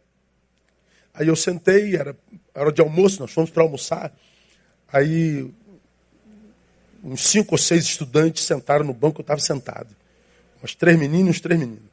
Aí 1.12 1.28
eu 1.28 1.36
sentei, 1.36 1.96
era 1.96 2.16
hora 2.54 2.72
de 2.72 2.80
almoço, 2.80 3.20
nós 3.20 3.32
fomos 3.32 3.50
para 3.50 3.62
almoçar. 3.62 4.12
Aí 4.92 5.50
uns 7.02 7.20
cinco 7.28 7.54
ou 7.54 7.58
seis 7.58 7.84
estudantes 7.84 8.44
sentaram 8.44 8.84
no 8.84 8.94
banco, 8.94 9.20
eu 9.20 9.22
estava 9.22 9.40
sentado. 9.40 9.94
Umas 10.60 10.74
três 10.74 10.98
meninos, 10.98 11.40
três 11.40 11.60
meninos. 11.60 11.84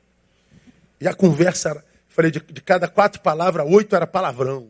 E 1.00 1.08
a 1.08 1.14
conversa 1.14 1.70
era, 1.70 1.86
falei, 2.08 2.32
de, 2.32 2.40
de 2.40 2.62
cada 2.62 2.88
quatro 2.88 3.22
palavras, 3.22 3.68
oito 3.70 3.96
era 3.96 4.08
palavrão. 4.08 4.70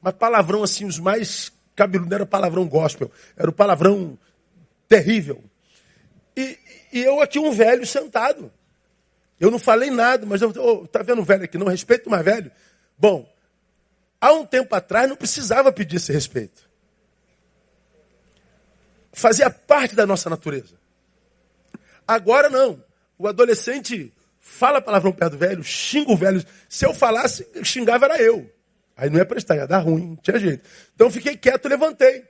Mas 0.00 0.14
palavrão, 0.14 0.62
assim, 0.62 0.84
os 0.84 0.98
mais 0.98 1.52
cabeludos 1.74 2.12
era 2.12 2.24
palavrão 2.24 2.66
gospel. 2.68 3.10
Era 3.36 3.50
o 3.50 3.52
palavrão 3.52 4.16
terrível. 4.88 5.42
E, 6.36 6.58
e 6.92 7.00
eu 7.00 7.20
aqui, 7.20 7.38
um 7.38 7.50
velho 7.50 7.86
sentado. 7.86 8.52
Eu 9.38 9.50
não 9.50 9.58
falei 9.58 9.90
nada, 9.90 10.24
mas 10.24 10.40
eu, 10.40 10.52
oh, 10.56 10.86
tá 10.86 11.02
vendo 11.02 11.20
o 11.20 11.24
velho 11.24 11.44
aqui? 11.44 11.58
Não 11.58 11.66
respeito 11.66 12.08
mais 12.08 12.24
velho. 12.24 12.50
Bom, 12.98 13.30
há 14.20 14.32
um 14.32 14.46
tempo 14.46 14.74
atrás 14.74 15.08
não 15.08 15.16
precisava 15.16 15.70
pedir 15.72 15.96
esse 15.96 16.12
respeito. 16.12 16.68
Fazia 19.12 19.50
parte 19.50 19.94
da 19.94 20.06
nossa 20.06 20.30
natureza. 20.30 20.74
Agora 22.06 22.48
não. 22.48 22.82
O 23.18 23.28
adolescente 23.28 24.12
fala 24.38 24.80
palavrão 24.80 25.12
perto 25.12 25.32
do 25.32 25.38
velho, 25.38 25.62
xinga 25.62 26.12
o 26.12 26.16
velho. 26.16 26.44
Se 26.68 26.86
eu 26.86 26.94
falasse, 26.94 27.46
xingava 27.62 28.06
era 28.06 28.22
eu. 28.22 28.50
Aí 28.96 29.10
não 29.10 29.18
ia 29.18 29.26
prestar, 29.26 29.56
ia 29.56 29.66
dar 29.66 29.80
ruim, 29.80 30.08
não 30.08 30.16
tinha 30.16 30.38
jeito. 30.38 30.64
Então 30.94 31.10
fiquei 31.10 31.36
quieto, 31.36 31.68
levantei. 31.68 32.24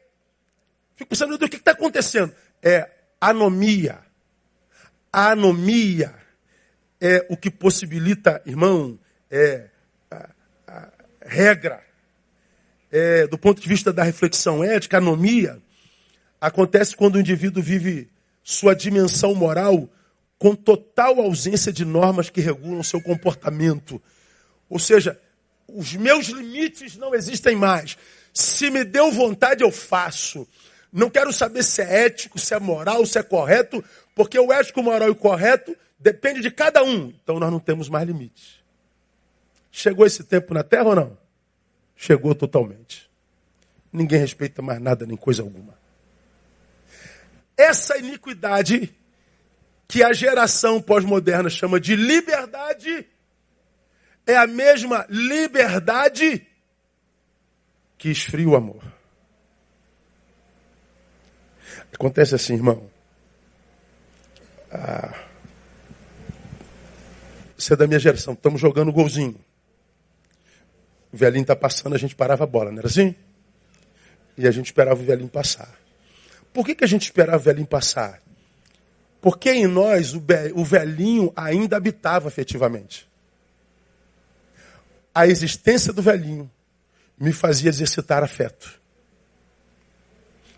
Fico 0.96 1.10
pensando, 1.10 1.38
do 1.38 1.48
que 1.48 1.56
está 1.56 1.72
acontecendo? 1.72 2.34
É 2.62 2.90
anomia. 3.20 4.00
Anomia 5.12 6.25
é 7.00 7.26
o 7.28 7.36
que 7.36 7.50
possibilita, 7.50 8.42
irmão, 8.46 8.98
é 9.30 9.68
regra, 11.26 11.82
é, 12.90 13.26
do 13.26 13.36
ponto 13.36 13.60
de 13.60 13.68
vista 13.68 13.92
da 13.92 14.02
reflexão 14.02 14.62
ética, 14.62 14.98
anomia, 14.98 15.60
acontece 16.40 16.96
quando 16.96 17.16
o 17.16 17.20
indivíduo 17.20 17.62
vive 17.62 18.08
sua 18.42 18.74
dimensão 18.74 19.34
moral 19.34 19.88
com 20.38 20.54
total 20.54 21.20
ausência 21.20 21.72
de 21.72 21.84
normas 21.84 22.30
que 22.30 22.40
regulam 22.40 22.82
seu 22.82 23.00
comportamento. 23.00 24.00
Ou 24.68 24.78
seja, 24.78 25.18
os 25.66 25.94
meus 25.94 26.26
limites 26.26 26.96
não 26.96 27.14
existem 27.14 27.56
mais. 27.56 27.96
Se 28.32 28.70
me 28.70 28.84
deu 28.84 29.10
vontade, 29.10 29.64
eu 29.64 29.72
faço. 29.72 30.46
Não 30.92 31.10
quero 31.10 31.32
saber 31.32 31.64
se 31.64 31.82
é 31.82 32.04
ético, 32.04 32.38
se 32.38 32.54
é 32.54 32.60
moral, 32.60 33.04
se 33.04 33.18
é 33.18 33.22
correto, 33.22 33.84
porque 34.14 34.38
o 34.38 34.52
ético, 34.52 34.82
moral 34.82 35.10
e 35.10 35.14
correto 35.14 35.76
depende 35.98 36.40
de 36.40 36.50
cada 36.50 36.82
um. 36.82 37.08
Então 37.08 37.38
nós 37.38 37.50
não 37.50 37.60
temos 37.60 37.88
mais 37.88 38.06
limites. 38.06 38.62
Chegou 39.70 40.06
esse 40.06 40.24
tempo 40.24 40.54
na 40.54 40.62
Terra 40.62 40.84
ou 40.84 40.96
não? 40.96 41.18
Chegou 41.94 42.34
totalmente. 42.34 43.10
Ninguém 43.92 44.18
respeita 44.18 44.60
mais 44.62 44.80
nada, 44.80 45.06
nem 45.06 45.16
coisa 45.16 45.42
alguma. 45.42 45.74
Essa 47.56 47.96
iniquidade 47.98 48.94
que 49.88 50.02
a 50.02 50.12
geração 50.12 50.80
pós-moderna 50.80 51.48
chama 51.48 51.80
de 51.80 51.96
liberdade 51.96 53.06
é 54.26 54.36
a 54.36 54.46
mesma 54.46 55.06
liberdade 55.08 56.46
que 57.96 58.10
esfria 58.10 58.48
o 58.48 58.56
amor. 58.56 58.82
Acontece 61.92 62.34
assim, 62.34 62.54
irmão. 62.54 62.90
Ah, 64.70 65.25
você 67.56 67.72
é 67.72 67.76
da 67.76 67.86
minha 67.86 67.98
geração, 67.98 68.34
estamos 68.34 68.60
jogando 68.60 68.92
golzinho. 68.92 69.38
O 71.12 71.16
velhinho 71.16 71.42
está 71.42 71.56
passando, 71.56 71.94
a 71.94 71.98
gente 71.98 72.14
parava 72.14 72.44
a 72.44 72.46
bola, 72.46 72.70
não 72.70 72.78
era 72.78 72.88
assim? 72.88 73.14
E 74.36 74.46
a 74.46 74.50
gente 74.50 74.66
esperava 74.66 75.00
o 75.00 75.04
velhinho 75.04 75.28
passar. 75.28 75.74
Por 76.52 76.66
que, 76.66 76.74
que 76.74 76.84
a 76.84 76.86
gente 76.86 77.04
esperava 77.04 77.38
o 77.38 77.40
velhinho 77.40 77.66
passar? 77.66 78.20
Porque 79.20 79.50
em 79.50 79.66
nós 79.66 80.14
o 80.14 80.64
velhinho 80.64 81.32
ainda 81.34 81.76
habitava 81.76 82.28
afetivamente. 82.28 83.08
A 85.14 85.26
existência 85.26 85.92
do 85.92 86.02
velhinho 86.02 86.50
me 87.18 87.32
fazia 87.32 87.70
exercitar 87.70 88.22
afeto. 88.22 88.78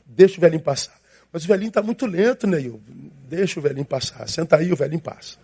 Deixa 0.05 0.39
o 0.39 0.41
velhinho 0.41 0.63
passar. 0.63 0.99
Mas 1.33 1.45
o 1.45 1.49
velhinho 1.49 1.69
está 1.69 1.83
muito 1.83 2.05
lento, 2.07 2.47
Neil. 2.47 2.83
Deixa 3.29 3.61
o 3.61 3.63
velhinho 3.63 3.87
passar. 3.87 4.29
Senta 4.29 4.57
aí, 4.57 4.73
o 4.73 4.77
velhinho 4.77 5.01
passa. 5.01 5.39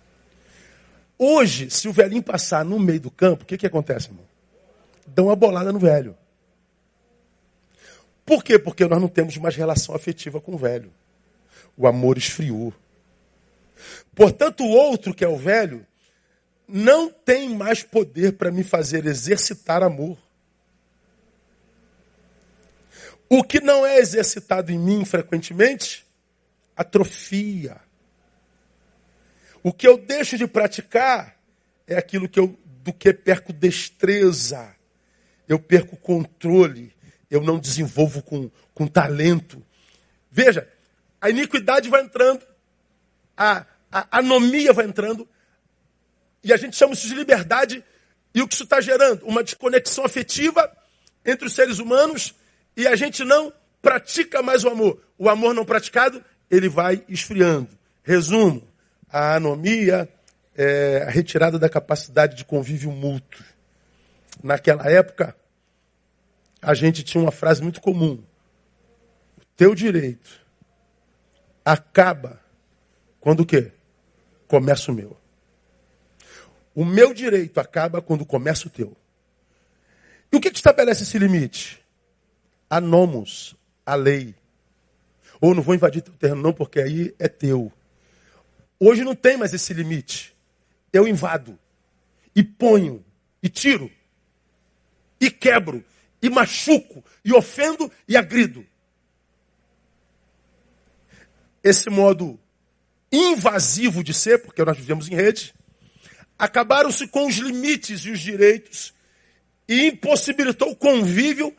Hoje, 1.18 1.70
se 1.70 1.88
o 1.88 1.92
velhinho 1.92 2.22
passar 2.22 2.64
no 2.64 2.78
meio 2.78 3.00
do 3.00 3.10
campo, 3.10 3.44
o 3.44 3.46
que, 3.46 3.56
que 3.56 3.66
acontece, 3.66 4.08
irmão? 4.08 4.24
Dá 5.06 5.22
uma 5.22 5.36
bolada 5.36 5.72
no 5.72 5.78
velho. 5.78 6.16
Por 8.24 8.42
quê? 8.42 8.58
Porque 8.58 8.86
nós 8.86 9.00
não 9.00 9.08
temos 9.08 9.36
mais 9.36 9.54
relação 9.54 9.94
afetiva 9.94 10.40
com 10.40 10.54
o 10.54 10.58
velho. 10.58 10.92
O 11.76 11.86
amor 11.86 12.16
esfriou. 12.16 12.72
Portanto, 14.14 14.64
o 14.64 14.70
outro, 14.70 15.14
que 15.14 15.24
é 15.24 15.28
o 15.28 15.36
velho, 15.36 15.86
não 16.66 17.10
tem 17.10 17.50
mais 17.50 17.82
poder 17.82 18.32
para 18.32 18.50
me 18.50 18.64
fazer 18.64 19.06
exercitar 19.06 19.82
amor. 19.82 20.16
O 23.28 23.42
que 23.42 23.60
não 23.60 23.84
é 23.84 23.98
exercitado 23.98 24.72
em 24.72 24.78
mim 24.78 25.04
frequentemente, 25.04 26.06
atrofia. 26.76 27.80
O 29.64 29.72
que 29.72 29.88
eu 29.88 29.96
deixo 29.96 30.36
de 30.36 30.46
praticar 30.46 31.36
é 31.86 31.96
aquilo 31.96 32.28
que 32.28 32.38
eu, 32.38 32.56
do 32.66 32.92
que 32.92 33.12
perco 33.14 33.50
destreza, 33.50 34.76
eu 35.48 35.58
perco 35.58 35.96
controle, 35.96 36.94
eu 37.30 37.40
não 37.40 37.58
desenvolvo 37.58 38.22
com, 38.22 38.50
com 38.74 38.86
talento. 38.86 39.64
Veja, 40.30 40.70
a 41.18 41.30
iniquidade 41.30 41.88
vai 41.88 42.02
entrando, 42.02 42.46
a, 43.34 43.64
a 43.90 44.18
anomia 44.18 44.72
vai 44.72 44.84
entrando, 44.84 45.26
e 46.42 46.52
a 46.52 46.56
gente 46.58 46.76
chama 46.76 46.92
isso 46.92 47.08
de 47.08 47.14
liberdade, 47.14 47.82
e 48.34 48.42
o 48.42 48.46
que 48.46 48.52
isso 48.52 48.64
está 48.64 48.82
gerando? 48.82 49.24
Uma 49.24 49.42
desconexão 49.42 50.04
afetiva 50.04 50.70
entre 51.24 51.46
os 51.46 51.54
seres 51.54 51.78
humanos 51.78 52.34
e 52.76 52.86
a 52.86 52.96
gente 52.96 53.24
não 53.24 53.50
pratica 53.80 54.42
mais 54.42 54.64
o 54.64 54.68
amor. 54.68 55.00
O 55.16 55.30
amor 55.30 55.54
não 55.54 55.64
praticado, 55.64 56.22
ele 56.50 56.68
vai 56.68 57.02
esfriando. 57.08 57.68
Resumo: 58.02 58.66
a 59.14 59.36
anomia 59.36 60.08
é 60.56 61.04
a 61.06 61.10
retirada 61.10 61.58
da 61.58 61.68
capacidade 61.68 62.36
de 62.36 62.44
convívio 62.44 62.90
mútuo. 62.90 63.44
Naquela 64.42 64.90
época, 64.90 65.36
a 66.60 66.74
gente 66.74 67.04
tinha 67.04 67.22
uma 67.22 67.30
frase 67.30 67.62
muito 67.62 67.80
comum: 67.80 68.20
o 69.38 69.44
teu 69.56 69.72
direito 69.74 70.40
acaba 71.64 72.40
quando 73.20 73.40
o 73.40 73.46
quê? 73.46 73.70
Começa 74.48 74.90
o 74.90 74.94
meu. 74.94 75.16
O 76.74 76.84
meu 76.84 77.14
direito 77.14 77.60
acaba 77.60 78.02
quando 78.02 78.26
começa 78.26 78.66
o 78.66 78.70
teu. 78.70 78.96
E 80.32 80.36
o 80.36 80.40
que, 80.40 80.50
que 80.50 80.56
estabelece 80.56 81.04
esse 81.04 81.18
limite? 81.18 81.84
a 82.74 82.80
nomos, 82.80 83.54
a 83.86 83.94
lei. 83.94 84.34
Ou 85.40 85.54
não 85.54 85.62
vou 85.62 85.76
invadir 85.76 86.02
teu 86.02 86.14
terreno 86.14 86.42
não, 86.42 86.52
porque 86.52 86.80
aí 86.80 87.14
é 87.20 87.28
teu. 87.28 87.72
Hoje 88.86 89.02
não 89.02 89.14
tem 89.14 89.38
mais 89.38 89.54
esse 89.54 89.72
limite. 89.72 90.36
Eu 90.92 91.08
invado, 91.08 91.58
e 92.36 92.42
ponho, 92.42 93.02
e 93.42 93.48
tiro, 93.48 93.90
e 95.18 95.30
quebro, 95.30 95.82
e 96.20 96.28
machuco, 96.28 97.02
e 97.24 97.32
ofendo, 97.32 97.90
e 98.06 98.14
agrido. 98.14 98.66
Esse 101.62 101.88
modo 101.88 102.38
invasivo 103.10 104.04
de 104.04 104.12
ser, 104.12 104.42
porque 104.42 104.62
nós 104.62 104.76
vivemos 104.76 105.08
em 105.08 105.14
rede, 105.14 105.54
acabaram-se 106.38 107.08
com 107.08 107.26
os 107.26 107.36
limites 107.36 108.00
e 108.00 108.10
os 108.10 108.20
direitos 108.20 108.92
e 109.66 109.86
impossibilitou 109.86 110.72
o 110.72 110.76
convívio 110.76 111.56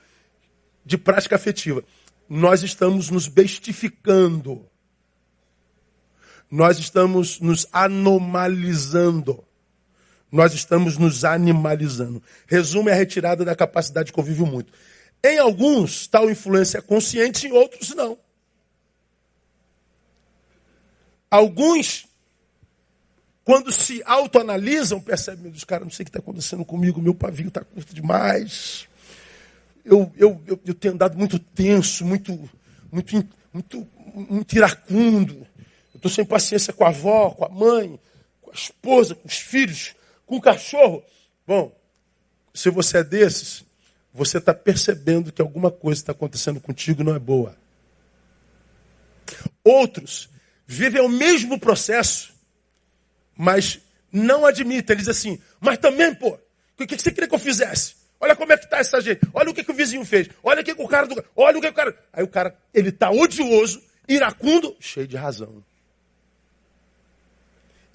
de 0.86 0.96
prática 0.96 1.38
afetiva. 1.38 1.84
Nós 2.30 2.62
estamos 2.62 3.10
nos 3.10 3.28
bestificando. 3.28 4.70
Nós 6.50 6.80
estamos 6.80 7.40
nos 7.40 7.68
anomalizando. 7.72 9.44
Nós 10.32 10.54
estamos 10.54 10.98
nos 10.98 11.24
animalizando. 11.24 12.22
Resumo 12.48 12.90
é 12.90 12.94
a 12.94 12.96
retirada 12.96 13.46
da 13.46 13.56
capacidade 13.56 14.08
de 14.08 14.14
convívio 14.14 14.46
muito. 14.46 14.72
Em 15.24 15.38
alguns, 15.40 16.08
tal 16.08 16.30
influência 16.30 16.78
é 16.78 16.82
consciente, 16.82 17.48
em 17.48 17.52
outros, 17.52 17.90
não. 17.96 18.18
Alguns, 21.32 22.06
quando 23.44 23.72
se 23.72 24.02
autoanalisam, 24.06 25.02
percebem, 25.02 25.44
meu 25.44 25.52
Deus, 25.52 25.64
cara, 25.64 25.84
não 25.84 25.92
sei 25.92 26.04
o 26.04 26.06
que 26.06 26.10
está 26.10 26.20
acontecendo 26.20 26.64
comigo, 26.64 27.02
meu 27.02 27.16
pavio 27.16 27.48
está 27.48 27.64
curto 27.64 27.94
demais 27.94 28.88
eu, 29.86 30.12
eu, 30.18 30.42
eu, 30.48 30.60
eu 30.66 30.74
tenho 30.74 30.96
andado 30.96 31.16
muito 31.16 31.38
tenso, 31.38 32.04
muito, 32.04 32.50
muito, 32.92 33.28
muito, 33.54 33.88
muito 34.16 34.56
iracundo. 34.56 35.46
Estou 36.06 36.14
sem 36.18 36.24
paciência 36.24 36.72
com 36.72 36.86
a 36.86 36.90
avó, 36.90 37.32
com 37.32 37.46
a 37.46 37.50
mãe, 37.50 38.00
com 38.40 38.52
a 38.52 38.54
esposa, 38.54 39.16
com 39.16 39.28
os 39.28 39.40
filhos, 39.40 39.96
com 40.28 40.36
o 40.36 40.42
cachorro. 40.42 41.04
Bom, 41.48 41.76
se 42.54 42.70
você 42.70 43.00
é 43.00 43.04
desses, 43.04 43.66
você 44.14 44.38
está 44.38 44.54
percebendo 44.54 45.32
que 45.32 45.42
alguma 45.42 45.72
coisa 45.72 46.00
está 46.00 46.12
acontecendo 46.12 46.62
contigo 46.62 47.02
e 47.02 47.04
não 47.04 47.16
é 47.16 47.18
boa. 47.18 47.58
Outros 49.64 50.30
vivem 50.68 51.02
o 51.02 51.10
mesmo 51.10 51.60
processo, 51.60 52.36
mas 53.36 53.80
não 54.12 54.46
admitem. 54.46 54.94
Eles 54.94 55.08
dizem 55.08 55.34
assim, 55.34 55.44
mas 55.60 55.80
também, 55.80 56.14
pô, 56.14 56.38
o 56.80 56.86
que 56.86 56.96
você 57.02 57.12
queria 57.12 57.28
que 57.28 57.34
eu 57.34 57.40
fizesse? 57.40 57.96
Olha 58.20 58.36
como 58.36 58.54
é 58.54 58.58
que 58.58 58.66
está 58.66 58.78
essa 58.78 59.02
gente. 59.02 59.22
Olha 59.34 59.50
o 59.50 59.56
que, 59.56 59.64
que 59.64 59.72
o 59.72 59.76
vizinho 59.76 60.06
fez. 60.06 60.30
Olha 60.44 60.62
o 60.62 60.64
que, 60.64 60.76
que 60.76 60.84
o 60.84 60.88
cara 60.88 61.08
do. 61.08 61.26
Olha 61.36 61.58
o 61.58 61.62
que, 61.62 61.68
que 61.68 61.74
o 61.74 61.76
cara. 61.76 61.98
Aí 62.14 62.24
o 62.24 62.28
cara, 62.28 62.56
ele 62.72 62.90
está 62.90 63.10
odioso, 63.10 63.82
iracundo, 64.08 64.78
cheio 64.80 65.08
de 65.08 65.18
razão. 65.18 65.64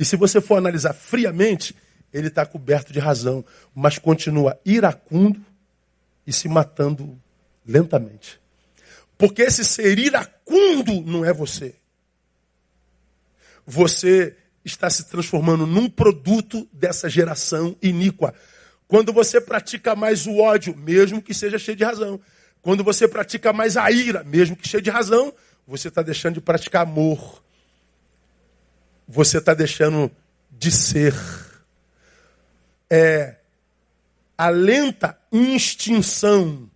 E 0.00 0.04
se 0.06 0.16
você 0.16 0.40
for 0.40 0.56
analisar 0.56 0.94
friamente, 0.94 1.76
ele 2.10 2.28
está 2.28 2.46
coberto 2.46 2.90
de 2.90 2.98
razão, 2.98 3.44
mas 3.74 3.98
continua 3.98 4.58
iracundo 4.64 5.44
e 6.26 6.32
se 6.32 6.48
matando 6.48 7.20
lentamente. 7.66 8.40
Porque 9.18 9.42
esse 9.42 9.62
ser 9.62 9.98
iracundo 9.98 11.02
não 11.02 11.22
é 11.22 11.34
você. 11.34 11.74
Você 13.66 14.34
está 14.64 14.88
se 14.88 15.04
transformando 15.04 15.66
num 15.66 15.86
produto 15.86 16.66
dessa 16.72 17.06
geração 17.06 17.76
iníqua. 17.82 18.32
Quando 18.88 19.12
você 19.12 19.38
pratica 19.38 19.94
mais 19.94 20.26
o 20.26 20.38
ódio, 20.38 20.74
mesmo 20.74 21.20
que 21.20 21.34
seja 21.34 21.58
cheio 21.58 21.76
de 21.76 21.84
razão. 21.84 22.18
Quando 22.62 22.82
você 22.82 23.06
pratica 23.06 23.52
mais 23.52 23.76
a 23.76 23.90
ira, 23.90 24.24
mesmo 24.24 24.56
que 24.56 24.66
cheio 24.66 24.82
de 24.82 24.88
razão, 24.88 25.30
você 25.66 25.88
está 25.88 26.00
deixando 26.00 26.34
de 26.34 26.40
praticar 26.40 26.86
amor. 26.86 27.42
Você 29.10 29.38
está 29.38 29.52
deixando 29.54 30.10
de 30.50 30.70
ser. 30.70 31.14
É 32.88 33.36
a 34.36 34.48
lenta 34.48 35.18
extinção 35.30 36.70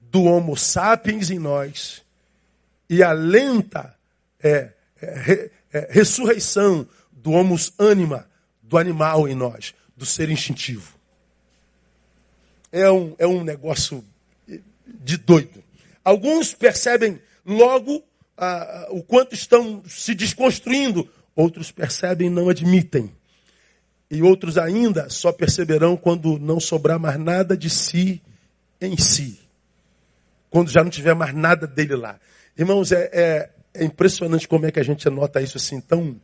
do 0.00 0.24
Homo 0.24 0.56
sapiens 0.56 1.30
em 1.30 1.38
nós 1.38 2.02
e 2.90 3.02
a 3.02 3.12
lenta 3.12 3.94
é, 4.42 4.72
é, 5.00 5.50
é, 5.72 5.88
ressurreição 5.90 6.86
do 7.12 7.30
Homo 7.30 7.56
anima, 7.78 8.28
do 8.60 8.76
animal 8.76 9.28
em 9.28 9.34
nós, 9.34 9.72
do 9.96 10.04
ser 10.04 10.30
instintivo 10.30 10.96
é 12.72 12.90
um, 12.90 13.14
é 13.18 13.26
um 13.26 13.42
negócio 13.42 14.04
de 14.86 15.16
doido. 15.16 15.62
Alguns 16.04 16.52
percebem 16.52 17.20
Logo, 17.48 18.02
ah, 18.36 18.88
o 18.90 19.04
quanto 19.04 19.32
estão 19.32 19.80
se 19.88 20.16
desconstruindo, 20.16 21.08
outros 21.36 21.70
percebem 21.70 22.28
e 22.28 22.30
não 22.30 22.48
admitem. 22.48 23.12
E 24.10 24.22
outros 24.22 24.56
ainda 24.56 25.10
só 25.10 25.30
perceberão 25.30 25.96
quando 25.96 26.38
não 26.38 26.58
sobrar 26.58 26.98
mais 26.98 27.18
nada 27.18 27.56
de 27.56 27.68
si 27.68 28.22
em 28.80 28.96
si. 28.96 29.38
Quando 30.48 30.70
já 30.70 30.82
não 30.82 30.90
tiver 30.90 31.14
mais 31.14 31.34
nada 31.34 31.66
dele 31.66 31.94
lá. 31.94 32.18
Irmãos, 32.56 32.90
é, 32.90 33.10
é, 33.12 33.50
é 33.74 33.84
impressionante 33.84 34.48
como 34.48 34.64
é 34.64 34.72
que 34.72 34.80
a 34.80 34.84
gente 34.84 35.06
anota 35.06 35.42
isso 35.42 35.58
assim 35.58 35.80
tão 35.80 36.18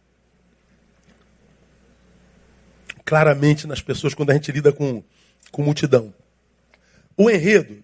claramente 3.05 3.67
nas 3.67 3.83
pessoas 3.83 4.15
quando 4.15 4.31
a 4.31 4.35
gente 4.35 4.51
lida 4.51 4.73
com, 4.73 5.03
com 5.51 5.63
multidão. 5.63 6.15
O 7.17 7.29
enredo 7.29 7.83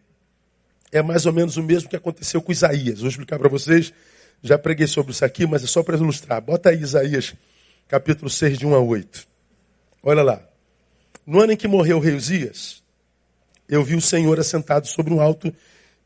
é 0.90 1.02
mais 1.02 1.26
ou 1.26 1.32
menos 1.32 1.56
o 1.56 1.62
mesmo 1.62 1.90
que 1.90 1.96
aconteceu 1.96 2.40
com 2.40 2.52
Isaías. 2.52 3.00
Vou 3.00 3.08
explicar 3.08 3.38
para 3.38 3.48
vocês. 3.48 3.92
Já 4.42 4.58
preguei 4.58 4.86
sobre 4.86 5.12
isso 5.12 5.24
aqui, 5.24 5.46
mas 5.46 5.64
é 5.64 5.66
só 5.66 5.82
para 5.82 5.96
ilustrar. 5.96 6.40
Bota 6.40 6.70
aí 6.70 6.80
Isaías, 6.80 7.34
capítulo 7.88 8.30
6, 8.30 8.58
de 8.58 8.66
1 8.66 8.74
a 8.74 8.80
8. 8.80 9.26
Olha 10.02 10.22
lá. 10.22 10.42
No 11.26 11.40
ano 11.40 11.52
em 11.52 11.56
que 11.56 11.68
morreu 11.68 11.98
o 11.98 12.00
rei 12.00 12.14
Uzias, 12.14 12.82
eu 13.68 13.84
vi 13.84 13.94
o 13.94 14.00
Senhor 14.00 14.38
assentado 14.38 14.86
sobre 14.86 15.12
um 15.12 15.20
alto 15.20 15.52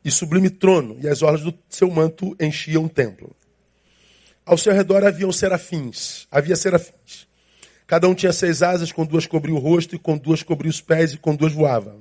e 0.03 0.11
sublime 0.11 0.49
trono, 0.49 0.97
e 1.01 1.07
as 1.07 1.21
orlas 1.21 1.41
do 1.41 1.53
seu 1.69 1.89
manto 1.89 2.35
enchiam 2.39 2.83
o 2.83 2.89
templo. 2.89 3.33
Ao 4.45 4.57
seu 4.57 4.73
redor 4.73 5.05
haviam 5.05 5.31
serafins, 5.31 6.27
havia 6.29 6.55
serafins. 6.55 7.25
Cada 7.87 8.07
um 8.09 8.13
tinha 8.13 8.33
seis 8.33 8.61
asas, 8.61 8.91
com 8.91 9.05
duas 9.05 9.25
cobria 9.25 9.55
o 9.55 9.59
rosto, 9.59 9.95
e 9.95 9.99
com 9.99 10.17
duas 10.17 10.43
cobria 10.43 10.69
os 10.69 10.81
pés, 10.81 11.13
e 11.13 11.17
com 11.17 11.35
duas 11.35 11.53
voava. 11.53 11.95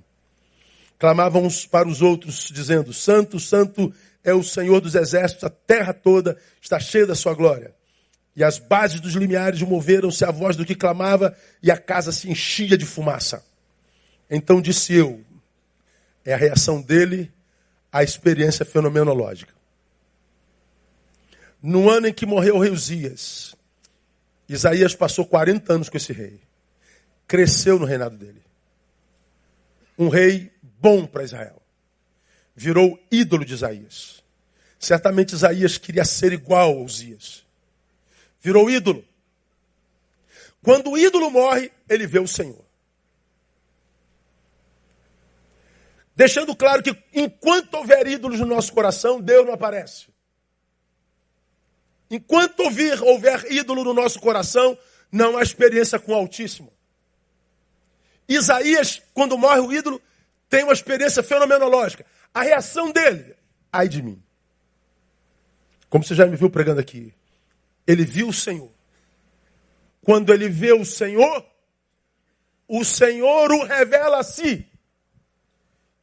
Clamavam 0.98 1.44
uns 1.44 1.66
para 1.66 1.86
os 1.86 2.02
outros, 2.02 2.50
dizendo: 2.52 2.92
Santo, 2.92 3.38
Santo 3.38 3.92
é 4.24 4.32
o 4.32 4.42
Senhor 4.42 4.80
dos 4.80 4.94
exércitos, 4.94 5.44
a 5.44 5.50
terra 5.50 5.92
toda 5.92 6.36
está 6.60 6.78
cheia 6.78 7.06
da 7.06 7.14
sua 7.14 7.34
glória. 7.34 7.74
E 8.34 8.42
as 8.42 8.58
bases 8.58 9.00
dos 9.00 9.14
limiares 9.14 9.60
moveram-se 9.62 10.24
à 10.24 10.30
voz 10.30 10.56
do 10.56 10.64
que 10.64 10.74
clamava, 10.74 11.36
e 11.62 11.70
a 11.70 11.76
casa 11.76 12.12
se 12.12 12.30
enchia 12.30 12.78
de 12.78 12.86
fumaça. 12.86 13.44
Então 14.30 14.60
disse 14.60 14.94
eu: 14.94 15.22
é 16.24 16.32
a 16.32 16.36
reação 16.36 16.80
dele 16.80 17.32
à 17.92 18.02
experiência 18.02 18.64
fenomenológica. 18.64 19.52
No 21.62 21.88
ano 21.90 22.08
em 22.08 22.12
que 22.12 22.26
morreu 22.26 22.56
o 22.56 22.58
rei 22.58 22.70
Uzias, 22.70 23.54
Isaías 24.48 24.94
passou 24.94 25.24
40 25.24 25.72
anos 25.72 25.88
com 25.88 25.96
esse 25.96 26.12
rei. 26.12 26.40
Cresceu 27.26 27.78
no 27.78 27.84
reinado 27.84 28.16
dele. 28.16 28.42
Um 29.96 30.08
rei 30.08 30.52
bom 30.62 31.06
para 31.06 31.22
Israel. 31.22 31.61
Virou 32.54 32.98
ídolo 33.10 33.44
de 33.44 33.54
Isaías. 33.54 34.22
Certamente 34.78 35.34
Isaías 35.34 35.78
queria 35.78 36.04
ser 36.04 36.32
igual 36.32 36.70
a 36.70 36.82
Uzias. 36.82 37.44
Virou 38.40 38.68
ídolo. 38.68 39.04
Quando 40.62 40.90
o 40.90 40.98
ídolo 40.98 41.30
morre, 41.30 41.72
ele 41.88 42.06
vê 42.06 42.18
o 42.18 42.26
Senhor. 42.26 42.64
Deixando 46.14 46.54
claro 46.54 46.82
que 46.82 46.96
enquanto 47.14 47.74
houver 47.74 48.06
ídolos 48.06 48.38
no 48.38 48.46
nosso 48.46 48.72
coração, 48.72 49.20
Deus 49.20 49.46
não 49.46 49.54
aparece. 49.54 50.06
Enquanto 52.10 52.60
houver, 52.60 53.02
houver 53.02 53.50
ídolo 53.50 53.84
no 53.84 53.94
nosso 53.94 54.20
coração, 54.20 54.76
não 55.10 55.36
há 55.36 55.42
experiência 55.42 55.98
com 55.98 56.12
o 56.12 56.14
Altíssimo. 56.14 56.72
Isaías, 58.28 59.00
quando 59.14 59.38
morre 59.38 59.60
o 59.60 59.72
ídolo, 59.72 60.00
tem 60.48 60.64
uma 60.64 60.72
experiência 60.72 61.22
fenomenológica. 61.22 62.04
A 62.34 62.42
reação 62.42 62.90
dele, 62.90 63.34
ai 63.72 63.88
de 63.88 64.02
mim. 64.02 64.22
Como 65.88 66.02
você 66.02 66.14
já 66.14 66.26
me 66.26 66.36
viu 66.36 66.48
pregando 66.48 66.80
aqui, 66.80 67.12
ele 67.86 68.04
viu 68.04 68.28
o 68.28 68.32
Senhor. 68.32 68.70
Quando 70.02 70.32
ele 70.32 70.48
vê 70.48 70.72
o 70.72 70.84
Senhor, 70.84 71.46
o 72.66 72.84
Senhor 72.84 73.52
o 73.52 73.64
revela 73.64 74.20
a 74.20 74.22
si. 74.22 74.66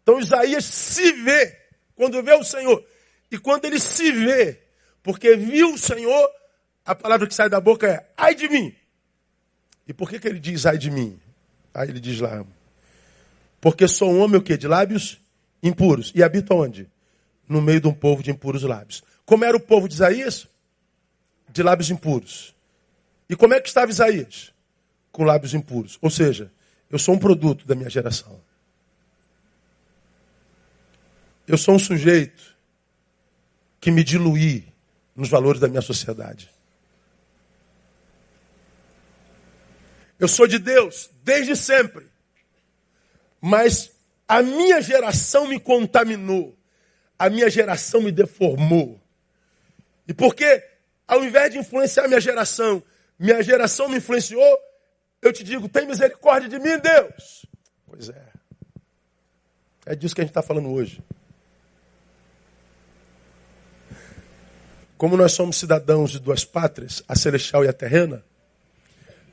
Então 0.04 0.20
Isaías 0.20 0.66
se 0.66 1.12
vê 1.14 1.58
quando 1.96 2.22
vê 2.22 2.34
o 2.34 2.44
Senhor. 2.44 2.86
E 3.32 3.38
quando 3.38 3.66
ele 3.66 3.80
se 3.80 4.12
vê, 4.12 4.62
porque 5.02 5.36
viu 5.36 5.74
o 5.74 5.78
Senhor, 5.78 6.30
a 6.86 6.94
palavra 6.96 7.28
que 7.28 7.34
sai 7.34 7.50
da 7.50 7.60
boca 7.60 7.88
é 7.88 8.10
ai 8.16 8.36
de 8.36 8.48
mim. 8.48 8.76
E 9.88 9.94
por 9.94 10.10
que, 10.10 10.20
que 10.20 10.28
ele 10.28 10.40
diz 10.40 10.66
ai 10.66 10.78
de 10.78 10.92
mim? 10.92 11.20
Aí 11.74 11.90
ele 11.90 12.00
diz 12.00 12.20
lá, 12.20 12.46
porque 13.60 13.88
sou 13.88 14.12
um 14.12 14.20
homem 14.20 14.40
o 14.40 14.44
quê? 14.44 14.56
De 14.56 14.68
lábios 14.68 15.20
impuros. 15.62 16.12
E 16.16 16.24
habito 16.24 16.54
onde? 16.54 16.90
No 17.48 17.62
meio 17.62 17.82
de 17.82 17.88
um 17.88 17.94
povo 17.94 18.22
de 18.24 18.32
impuros 18.32 18.64
lábios. 18.64 19.04
Como 19.26 19.46
era 19.46 19.56
o 19.56 19.60
povo 19.60 19.88
de 19.88 19.96
Isaías? 19.96 20.48
De 21.50 21.64
lábios 21.64 21.90
impuros. 21.90 22.56
E 23.30 23.36
como 23.36 23.54
é 23.54 23.62
que 23.62 23.68
estava 23.68 23.92
Isaías? 23.92 24.54
Com 25.12 25.24
lábios 25.24 25.54
impuros. 25.54 25.98
Ou 26.02 26.10
seja, 26.10 26.52
eu 26.90 26.98
sou 26.98 27.16
um 27.16 27.20
produto 27.20 27.66
da 27.66 27.76
minha 27.76 27.90
geração. 27.90 28.40
Eu 31.48 31.58
sou 31.58 31.76
um 31.76 31.80
sujeito 31.80 32.56
que 33.80 33.92
me 33.92 34.04
diluí 34.04 34.68
nos 35.16 35.30
valores 35.30 35.60
da 35.60 35.68
minha 35.68 35.82
sociedade. 35.82 36.50
Eu 40.20 40.28
sou 40.28 40.48
de 40.48 40.60
Deus 40.60 41.10
desde 41.24 41.56
sempre. 41.56 42.08
Mas 43.40 43.92
a 44.30 44.44
minha 44.44 44.80
geração 44.80 45.48
me 45.48 45.60
contaminou. 45.60 46.56
A 47.18 47.32
minha 47.32 47.50
geração 47.50 48.00
me 48.00 48.12
deformou. 48.12 49.02
E 50.08 50.14
porque, 50.14 50.64
ao 51.08 51.24
invés 51.24 51.52
de 51.52 51.58
influenciar 51.58 52.08
minha 52.08 52.22
geração, 52.22 52.84
minha 53.18 53.42
geração 53.42 53.90
me 53.90 53.98
influenciou, 53.98 54.60
eu 55.20 55.34
te 55.34 55.44
digo, 55.44 55.68
tem 55.68 55.88
misericórdia 55.88 56.48
de 56.48 56.60
mim, 56.60 56.78
Deus. 56.78 57.48
Pois 57.88 58.10
é. 58.10 58.28
É 59.88 59.96
disso 59.96 60.14
que 60.14 60.22
a 60.22 60.24
gente 60.24 60.32
está 60.32 60.44
falando 60.44 60.70
hoje. 60.70 61.02
Como 64.96 65.18
nós 65.18 65.32
somos 65.32 65.58
cidadãos 65.58 66.12
de 66.12 66.20
duas 66.20 66.46
pátrias, 66.46 67.04
a 67.08 67.16
celestial 67.16 67.66
e 67.66 67.68
a 67.68 67.74
terrena, 67.74 68.24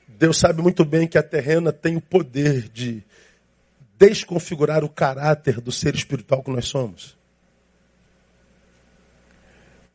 Deus 0.08 0.38
sabe 0.38 0.62
muito 0.62 0.86
bem 0.86 1.06
que 1.06 1.18
a 1.18 1.22
terrena 1.22 1.70
tem 1.70 1.96
o 1.96 2.00
poder 2.00 2.68
de 2.70 3.04
desconfigurar 3.98 4.84
o 4.84 4.88
caráter 4.88 5.60
do 5.60 5.72
ser 5.72 5.94
espiritual 5.94 6.42
que 6.42 6.50
nós 6.50 6.66
somos. 6.66 7.16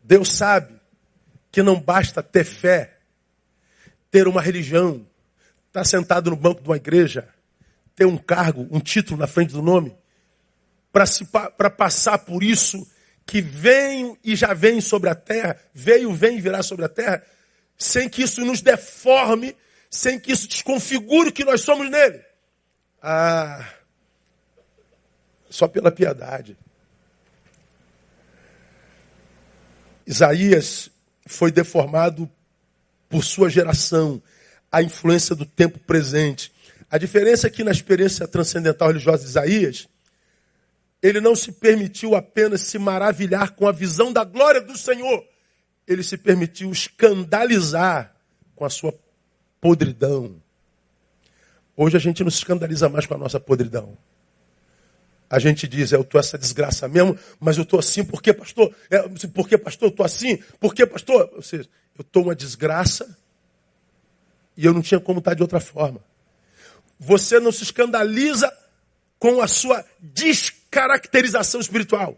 Deus 0.04 0.34
sabe 0.34 0.80
que 1.52 1.62
não 1.62 1.80
basta 1.80 2.24
ter 2.24 2.44
fé, 2.44 2.98
ter 4.10 4.28
uma 4.28 4.42
religião, 4.42 5.06
estar 5.68 5.86
sentado 5.86 6.30
no 6.30 6.36
banco 6.36 6.62
de 6.62 6.68
uma 6.68 6.78
igreja, 6.78 7.30
ter 7.96 8.06
um 8.06 8.18
cargo, 8.18 8.68
um 8.72 8.80
título 8.80 9.20
na 9.20 9.28
frente 9.28 9.54
do 9.54 9.62
nome, 9.62 9.96
para 10.92 11.70
passar 11.70 12.18
por 12.20 12.44
isso 12.44 12.86
que 13.26 13.42
vem 13.42 14.18
e 14.24 14.36
já 14.36 14.54
vem 14.54 14.82
sobre 14.82 15.10
a 15.10 15.16
terra, 15.16 15.58
veio, 15.74 16.12
vem 16.14 16.38
e 16.38 16.42
virá 16.42 16.64
sobre 16.64 16.86
a 16.86 16.90
terra, 16.90 17.24
sem 17.78 18.10
que 18.10 18.24
isso 18.24 18.44
nos 18.44 18.62
deforme, 18.62 19.56
sem 19.90 20.20
que 20.20 20.32
isso 20.32 20.48
desconfigure 20.48 21.30
o 21.30 21.34
que 21.34 21.46
nós 21.46 21.62
somos 21.62 21.90
nele. 21.90 22.22
Ah, 23.02 23.66
só 25.52 25.68
pela 25.68 25.92
piedade. 25.92 26.58
Isaías 30.08 30.90
foi 31.28 31.52
deformado 31.52 32.30
por 33.10 33.24
sua 33.24 33.50
geração, 33.50 34.22
a 34.72 34.82
influência 34.82 35.36
do 35.36 35.46
tempo 35.46 35.78
presente. 35.80 36.52
A 36.90 36.98
diferença 36.98 37.48
é 37.48 37.50
que 37.50 37.64
na 37.64 37.72
experiência 37.72 38.28
transcendental 38.28 38.88
religiosa 38.88 39.24
de 39.24 39.30
Isaías, 39.30 39.88
ele 41.02 41.20
não 41.20 41.36
se 41.36 41.52
permitiu 41.52 42.16
apenas 42.16 42.62
se 42.62 42.80
maravilhar 42.80 43.52
com 43.52 43.68
a 43.68 43.72
visão 43.72 44.12
da 44.12 44.24
glória 44.24 44.62
do 44.62 44.78
Senhor, 44.78 45.24
ele 45.88 46.04
se 46.04 46.18
permitiu 46.18 46.72
escandalizar 46.72 48.16
com 48.56 48.64
a 48.64 48.70
sua 48.70 48.98
podridão. 49.60 50.42
Hoje 51.76 51.98
a 51.98 52.00
gente 52.00 52.24
não 52.24 52.32
se 52.32 52.38
escandaliza 52.38 52.88
mais 52.88 53.06
com 53.06 53.14
a 53.14 53.18
nossa 53.18 53.40
podridão. 53.40 53.98
A 55.32 55.40
gente 55.40 55.66
diz, 55.66 55.94
eu 55.94 56.02
estou 56.02 56.20
essa 56.20 56.38
desgraça 56.38 56.90
mesmo, 56.90 57.18
mas 57.40 57.56
eu 57.56 57.64
estou 57.64 57.80
assim, 57.80 58.04
por 58.04 58.22
que, 58.22 58.34
pastor? 58.34 58.76
É, 58.90 59.00
por 59.30 59.48
que, 59.48 59.58
pastor, 59.58 59.88
eu 59.88 59.92
estou 59.92 60.06
assim? 60.06 60.36
Por 60.60 60.76
que, 60.76 60.86
pastor? 60.86 61.32
Ou 61.34 61.42
seja, 61.42 61.70
eu 61.98 62.02
estou 62.02 62.24
uma 62.24 62.36
desgraça 62.36 63.18
e 64.58 64.66
eu 64.66 64.74
não 64.74 64.82
tinha 64.82 65.00
como 65.00 65.20
estar 65.20 65.34
de 65.34 65.42
outra 65.42 65.62
forma. 65.62 66.02
Você 67.00 67.40
não 67.40 67.50
se 67.50 67.64
escandaliza 67.64 68.52
com 69.18 69.42
a 69.42 69.48
sua 69.48 69.86
descaracterização 70.02 71.62
espiritual. 71.62 72.18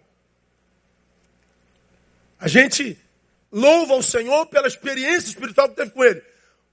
A 2.40 2.48
gente 2.48 2.98
louva 3.52 3.94
o 3.94 4.02
Senhor 4.02 4.48
pela 4.48 4.68
experiência 4.68 5.30
espiritual 5.30 5.70
que 5.70 5.76
teve 5.76 5.92
com 5.92 6.04
Ele. 6.04 6.24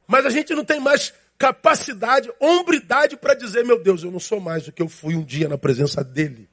Mas 0.06 0.24
a 0.24 0.30
gente 0.30 0.54
não 0.54 0.64
tem 0.64 0.80
mais 0.80 1.12
capacidade, 1.40 2.30
hombridade 2.38 3.16
para 3.16 3.32
dizer, 3.32 3.64
meu 3.64 3.82
Deus, 3.82 4.02
eu 4.02 4.10
não 4.10 4.20
sou 4.20 4.38
mais 4.38 4.68
o 4.68 4.72
que 4.72 4.82
eu 4.82 4.88
fui 4.90 5.16
um 5.16 5.24
dia 5.24 5.48
na 5.48 5.56
presença 5.56 6.04
dele. 6.04 6.46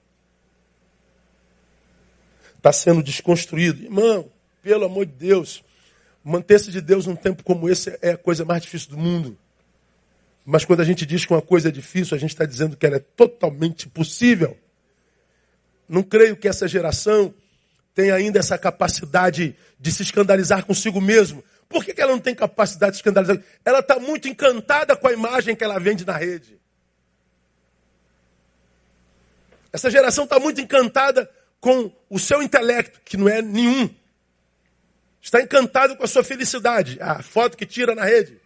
Está 2.55 2.71
sendo 2.71 3.03
desconstruído. 3.03 3.83
Irmão, 3.83 4.31
Pelo 4.63 4.85
amor 4.85 5.05
de 5.05 5.11
Deus. 5.11 5.61
Manter-se 6.23 6.71
de 6.71 6.79
Deus 6.79 7.05
num 7.05 7.17
tempo 7.17 7.43
como 7.43 7.69
esse 7.69 7.99
é 8.01 8.11
a 8.11 8.17
coisa 8.17 8.45
mais 8.45 8.61
difícil 8.61 8.91
do 8.91 8.97
mundo. 8.97 9.38
Mas 10.45 10.63
quando 10.63 10.79
a 10.79 10.85
gente 10.85 11.05
diz 11.05 11.25
que 11.25 11.33
uma 11.33 11.41
coisa 11.41 11.67
é 11.67 11.71
difícil, 11.71 12.15
a 12.15 12.19
gente 12.19 12.31
está 12.31 12.45
dizendo 12.45 12.77
que 12.77 12.85
ela 12.85 12.95
é 12.95 12.99
totalmente 12.99 13.89
possível. 13.89 14.57
Não 15.88 16.01
creio 16.01 16.38
que 16.38 16.47
essa 16.47 16.65
geração 16.65 17.33
tenha 17.93 18.15
ainda 18.15 18.39
essa 18.39 18.57
capacidade 18.57 19.53
de 19.77 19.91
se 19.91 20.03
escandalizar 20.03 20.65
consigo 20.65 21.01
mesmo. 21.01 21.43
Por 21.70 21.84
que, 21.84 21.99
ela 21.99 22.11
não 22.11 22.20
tem 22.20 22.34
capacidade 22.34 22.93
de 22.93 22.97
escandalizar? 22.97 23.41
Ela 23.63 23.80
está 23.80 23.99
muito 23.99 24.28
encantada 24.28 24.95
com 24.95 25.07
a 25.07 25.13
imagem 25.13 25.55
que 25.55 25.63
ela 25.63 25.80
vende 25.80 26.05
na 26.05 26.15
rede. 26.15 26.57
Essa 29.72 29.91
geração 29.91 30.24
está 30.24 30.39
muito 30.39 30.61
encantada 30.61 31.30
com 31.59 31.91
o 32.09 32.18
seu 32.18 32.41
intelecto, 32.41 33.01
que 33.03 33.18
não 33.18 33.28
é 33.28 33.41
nenhum. 33.41 33.89
Está 35.22 35.41
encantado 35.41 35.97
com 35.97 36.03
a 36.03 36.07
sua 36.07 36.24
felicidade, 36.24 36.97
a 37.01 37.22
foto 37.22 37.57
que 37.57 37.65
tira 37.65 37.93
na 37.93 38.05
rede. 38.05 38.39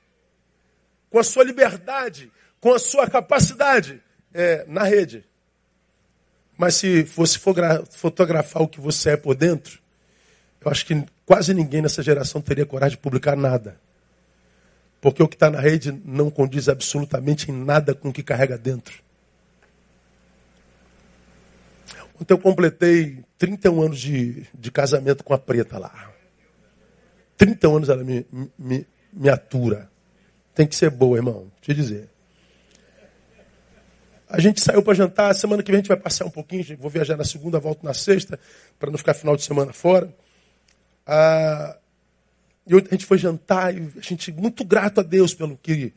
Com 1.09 1.19
a 1.19 1.24
sua 1.24 1.43
liberdade, 1.43 2.32
com 2.59 2.74
a 2.74 2.80
sua 2.80 3.07
capacidade 3.07 4.01
é, 4.34 4.65
na 4.67 4.84
rede. 4.84 5.24
Mas 6.57 6.76
se 6.76 7.05
fosse 7.05 7.39
fotografar 7.39 8.63
o 8.63 8.67
que 8.67 8.80
você 8.80 9.11
é 9.11 9.17
por 9.17 9.36
dentro, 9.36 9.80
eu 10.64 10.72
acho 10.72 10.86
que 10.86 11.03
quase 11.26 11.53
ninguém 11.53 11.82
nessa 11.82 12.03
geração 12.03 12.39
teria 12.39 12.66
coragem 12.66 12.95
de 12.95 13.01
publicar 13.01 13.36
nada. 13.36 13.80
Porque 15.01 15.24
o 15.24 15.28
que 15.28 15.36
está 15.36 15.49
na 15.49 15.59
rede 15.59 15.91
não 16.05 16.30
condiz 16.30 16.70
absolutamente 16.70 17.49
em 17.49 17.53
nada 17.53 17.95
com 17.95 18.09
o 18.09 18.14
que 18.14 18.22
carrega 18.22 18.57
dentro. 18.57 19.01
Ontem 22.22 22.36
eu 22.36 22.38
completei 22.38 23.26
31 23.39 23.82
anos 23.82 23.99
de, 23.99 24.45
de 24.53 24.72
casamento 24.72 25.24
com 25.24 25.34
a 25.34 25.39
preta 25.39 25.80
lá. 25.80 26.12
30 27.36 27.68
anos 27.68 27.89
ela 27.89 28.03
me, 28.03 28.24
me, 28.55 28.86
me 29.12 29.30
atura. 29.30 29.89
Tem 30.53 30.68
que 30.68 30.76
ser 30.76 30.91
boa, 30.91 31.18
irmão. 31.18 31.51
Eu 31.68 31.74
dizer. 31.74 32.07
A 34.30 34.39
gente 34.39 34.62
saiu 34.62 34.84
para 34.84 34.93
jantar. 34.93 35.34
Semana 35.34 35.64
que 35.64 35.72
vem 35.72 35.80
a 35.80 35.82
gente 35.82 35.88
vai 35.88 35.97
passear 35.97 36.28
um 36.28 36.32
pouquinho. 36.32 36.64
Vou 36.78 36.91
viajar 36.91 37.18
na 37.18 37.24
segunda, 37.24 37.59
volto 37.59 37.84
na 37.84 37.95
sexta, 37.95 38.39
para 38.78 38.91
não 38.91 38.97
ficar 38.99 39.16
final 39.16 39.36
de 39.36 39.41
semana 39.41 39.74
fora. 39.74 40.14
Ah, 41.06 41.78
e 42.66 42.76
a 42.76 42.80
gente 42.91 43.06
foi 43.06 43.18
jantar 43.18 43.76
e 43.76 43.91
a 43.97 44.02
gente 44.02 44.32
muito 44.32 44.64
grato 44.64 44.99
a 44.99 45.04
Deus 45.04 45.34
pelo 45.34 45.58
que 45.58 45.93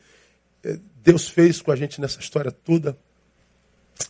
eh, 0.63 0.79
Deus 1.03 1.29
fez 1.29 1.61
com 1.61 1.71
a 1.71 1.77
gente 1.77 2.01
nessa 2.01 2.19
história 2.19 2.51
toda. 2.51 2.97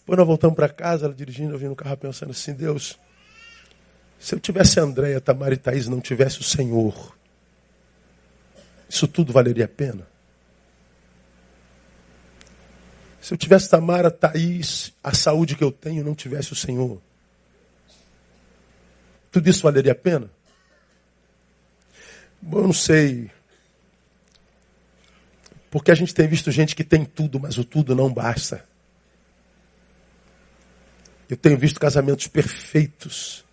Quando 0.06 0.18
nós 0.18 0.26
voltamos 0.26 0.56
para 0.56 0.68
casa, 0.68 1.06
ela 1.06 1.14
dirigindo, 1.14 1.54
eu 1.54 1.58
vim 1.58 1.66
no 1.66 1.76
carro 1.76 1.96
pensando 1.96 2.30
assim, 2.30 2.54
Deus, 2.54 2.98
se 4.18 4.34
eu 4.34 4.40
tivesse 4.40 4.80
Andréia, 4.80 5.20
Tamara 5.20 5.54
e 5.54 5.58
Thaís 5.58 5.88
não 5.88 6.00
tivesse 6.00 6.40
o 6.40 6.44
Senhor, 6.44 7.16
isso 8.88 9.08
tudo 9.08 9.32
valeria 9.32 9.64
a 9.64 9.68
pena? 9.68 10.06
Se 13.20 13.34
eu 13.34 13.38
tivesse 13.38 13.68
Tamara, 13.68 14.10
Thaís, 14.10 14.92
a 15.02 15.12
saúde 15.14 15.56
que 15.56 15.64
eu 15.64 15.72
tenho, 15.72 16.04
não 16.04 16.14
tivesse 16.14 16.52
o 16.52 16.56
Senhor, 16.56 17.00
tudo 19.30 19.50
isso 19.50 19.62
valeria 19.62 19.92
a 19.92 19.96
pena? 19.96 20.30
Eu 22.52 22.62
não 22.62 22.72
sei. 22.72 23.30
Porque 25.70 25.90
a 25.90 25.94
gente 25.94 26.14
tem 26.14 26.28
visto 26.28 26.50
gente 26.50 26.76
que 26.76 26.84
tem 26.84 27.04
tudo, 27.04 27.40
mas 27.40 27.58
o 27.58 27.64
tudo 27.64 27.94
não 27.94 28.12
basta. 28.12 28.64
Eu 31.28 31.36
tenho 31.36 31.58
visto 31.58 31.80
casamentos 31.80 32.28
perfeitos 32.28 33.44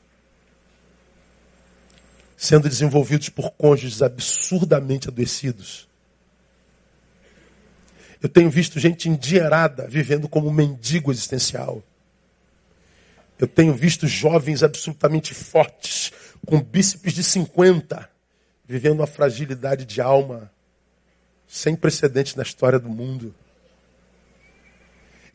sendo 2.42 2.68
desenvolvidos 2.68 3.30
por 3.30 3.52
cônjuges 3.52 4.02
absurdamente 4.02 5.08
adoecidos. 5.08 5.88
Eu 8.22 8.28
tenho 8.28 8.50
visto 8.50 8.80
gente 8.80 9.08
endinheirada 9.08 9.88
vivendo 9.88 10.28
como 10.28 10.52
mendigo 10.52 11.12
existencial. 11.12 11.84
Eu 13.38 13.48
tenho 13.48 13.74
visto 13.74 14.08
jovens 14.08 14.64
absolutamente 14.64 15.34
fortes, 15.34 16.12
com 16.46 16.62
bíceps 16.62 17.14
de 17.14 17.24
50, 17.24 18.11
vivendo 18.72 19.00
uma 19.00 19.08
fragilidade 19.08 19.84
de 19.84 20.00
alma 20.00 20.50
sem 21.46 21.76
precedente 21.76 22.38
na 22.38 22.44
história 22.44 22.80
do 22.80 22.88
mundo. 22.88 23.36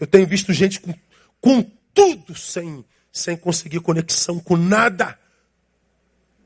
Eu 0.01 0.07
tenho 0.07 0.27
visto 0.27 0.55
gente 0.55 0.81
com, 0.81 0.95
com 1.39 1.63
tudo 1.93 2.35
sem, 2.35 2.83
sem 3.13 3.37
conseguir 3.37 3.81
conexão 3.81 4.41
com 4.41 4.57
nada 4.57 5.19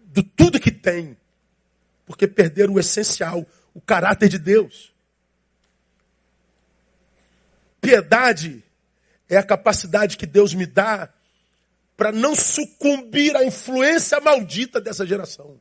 do 0.07 0.21
tudo 0.21 0.59
que 0.59 0.73
tem, 0.73 1.17
porque 2.05 2.27
perderam 2.27 2.75
o 2.75 2.81
essencial, 2.81 3.47
o 3.73 3.81
caráter 3.81 4.29
de 4.29 4.41
Deus. 4.41 4.93
Piedade 7.81 8.65
é 9.29 9.37
a 9.37 9.45
capacidade 9.45 10.17
que 10.17 10.27
Deus 10.27 10.53
me 10.55 10.67
dá 10.67 11.09
para 11.97 12.11
não 12.11 12.35
sucumbir 12.35 13.37
à 13.37 13.45
influência 13.45 14.21
maldita 14.21 14.81
dessa 14.81 15.07
geração. 15.07 15.61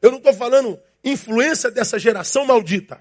Eu 0.00 0.10
não 0.10 0.18
estou 0.18 0.32
falando 0.32 0.80
influência 1.04 1.70
dessa 1.70 1.98
geração 1.98 2.46
maldita. 2.46 3.00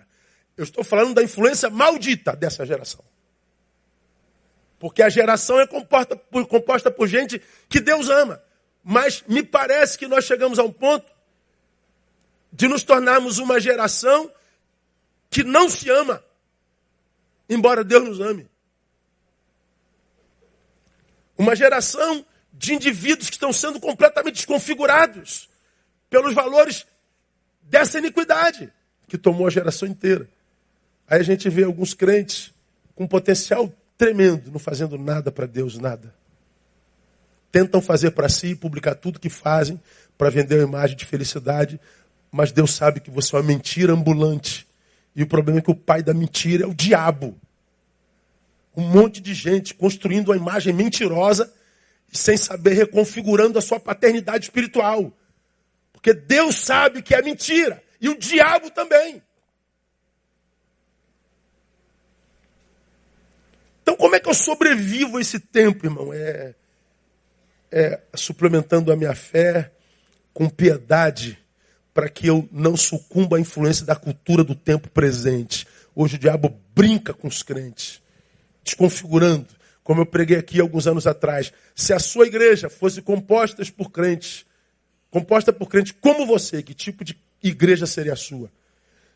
Eu 0.58 0.64
estou 0.64 0.84
falando 0.84 1.14
da 1.14 1.24
influência 1.24 1.70
maldita 1.70 2.36
dessa 2.36 2.66
geração. 2.66 3.04
Porque 4.78 5.02
a 5.04 5.10
geração 5.10 5.60
é 5.60 5.68
composta 5.68 6.16
por, 6.16 6.48
composta 6.48 6.90
por 6.90 7.08
gente 7.08 7.42
que 7.68 7.80
Deus 7.80 8.10
ama. 8.10 8.42
Mas 8.84 9.24
me 9.28 9.44
parece 9.44 9.98
que 9.98 10.08
nós 10.08 10.26
chegamos 10.26 10.58
a 10.58 10.64
um 10.64 10.72
ponto 10.72 11.12
de 12.52 12.68
nos 12.68 12.84
tornarmos 12.84 13.38
uma 13.38 13.60
geração 13.60 14.32
que 15.30 15.44
não 15.44 15.70
se 15.70 15.90
ama, 15.90 16.24
embora 17.48 17.84
Deus 17.84 18.04
nos 18.04 18.20
ame. 18.20 18.50
Uma 21.38 21.56
geração 21.56 22.26
de 22.52 22.74
indivíduos 22.74 23.30
que 23.30 23.36
estão 23.36 23.54
sendo 23.54 23.80
completamente 23.80 24.36
desconfigurados 24.36 25.50
pelos 26.10 26.34
valores 26.34 26.86
dessa 27.70 28.00
iniquidade 28.00 28.72
que 29.08 29.18
tomou 29.18 29.48
a 29.48 29.50
geração 29.50 29.88
inteira. 29.88 30.28
Aí 31.08 31.20
a 31.20 31.24
gente 31.24 31.50
vê 31.50 31.64
alguns 31.64 31.94
crentes 31.94 32.54
com 32.96 33.08
potencial 33.08 33.72
tremendo, 33.98 34.52
não 34.52 34.60
fazendo 34.60 34.98
nada 34.98 35.32
para 35.32 35.46
Deus, 35.46 35.78
nada. 35.78 36.14
Tentam 37.52 37.82
fazer 37.82 38.12
para 38.12 38.30
si, 38.30 38.56
publicar 38.56 38.96
tudo 38.96 39.20
que 39.20 39.30
fazem 39.30 39.80
para 40.18 40.30
vender 40.30 40.56
uma 40.56 40.78
imagem 40.78 40.96
de 40.96 41.06
felicidade, 41.06 41.80
mas 42.32 42.52
Deus 42.52 42.72
sabe 42.72 43.00
que 43.00 43.10
você 43.10 43.36
é 43.36 43.40
uma 43.40 43.46
mentira 43.46 43.94
ambulante. 43.94 44.68
E 45.16 45.24
o 45.24 45.28
problema 45.28 45.60
é 45.60 45.62
que 45.62 45.72
o 45.72 45.76
pai 45.76 46.04
da 46.04 46.14
mentira 46.14 46.64
é 46.64 46.68
o 46.68 46.74
diabo. 46.74 47.36
Um 48.76 48.84
monte 48.84 49.20
de 49.20 49.34
gente 49.34 49.74
construindo 49.74 50.30
uma 50.30 50.38
imagem 50.38 50.74
mentirosa 50.74 51.52
sem 52.12 52.38
saber 52.38 52.74
reconfigurando 52.74 53.58
a 53.58 53.62
sua 53.62 53.80
paternidade 53.80 54.46
espiritual. 54.46 55.12
Porque 56.00 56.14
Deus 56.14 56.56
sabe 56.56 57.02
que 57.02 57.14
é 57.14 57.22
mentira. 57.22 57.84
E 58.00 58.08
o 58.08 58.18
diabo 58.18 58.72
também. 58.72 59.22
Então, 63.82 63.98
como 63.98 64.16
é 64.16 64.20
que 64.20 64.30
eu 64.30 64.34
sobrevivo 64.34 65.18
a 65.18 65.22
esse 65.22 65.40
tempo, 65.40 65.86
irmão? 65.86 66.14
É, 66.14 66.56
é 67.70 68.02
suplementando 68.16 68.94
a 68.94 68.96
minha 68.96 69.14
fé 69.14 69.74
com 70.34 70.48
piedade, 70.48 71.38
para 71.94 72.08
que 72.08 72.28
eu 72.28 72.48
não 72.50 72.78
sucumba 72.78 73.36
à 73.36 73.40
influência 73.42 73.86
da 73.86 73.96
cultura 73.96 74.42
do 74.42 74.56
tempo 74.56 74.90
presente. 74.90 75.68
Hoje 75.94 76.16
o 76.16 76.20
diabo 76.20 76.58
brinca 76.74 77.14
com 77.14 77.28
os 77.28 77.44
crentes, 77.44 78.02
desconfigurando, 78.64 79.48
como 79.84 80.00
eu 80.00 80.06
preguei 80.06 80.38
aqui 80.38 80.62
alguns 80.62 80.88
anos 80.88 81.06
atrás. 81.06 81.52
Se 81.76 81.92
a 81.92 82.00
sua 82.00 82.26
igreja 82.26 82.70
fosse 82.70 83.02
composta 83.02 83.66
por 83.76 83.92
crentes, 83.92 84.46
composta 85.12 85.52
por 85.52 85.68
crentes 85.68 85.94
como 86.00 86.26
você, 86.26 86.62
que 86.62 86.74
tipo 86.74 87.04
de 87.04 87.18
igreja 87.42 87.86
seria 87.86 88.14
a 88.14 88.16
sua? 88.16 88.52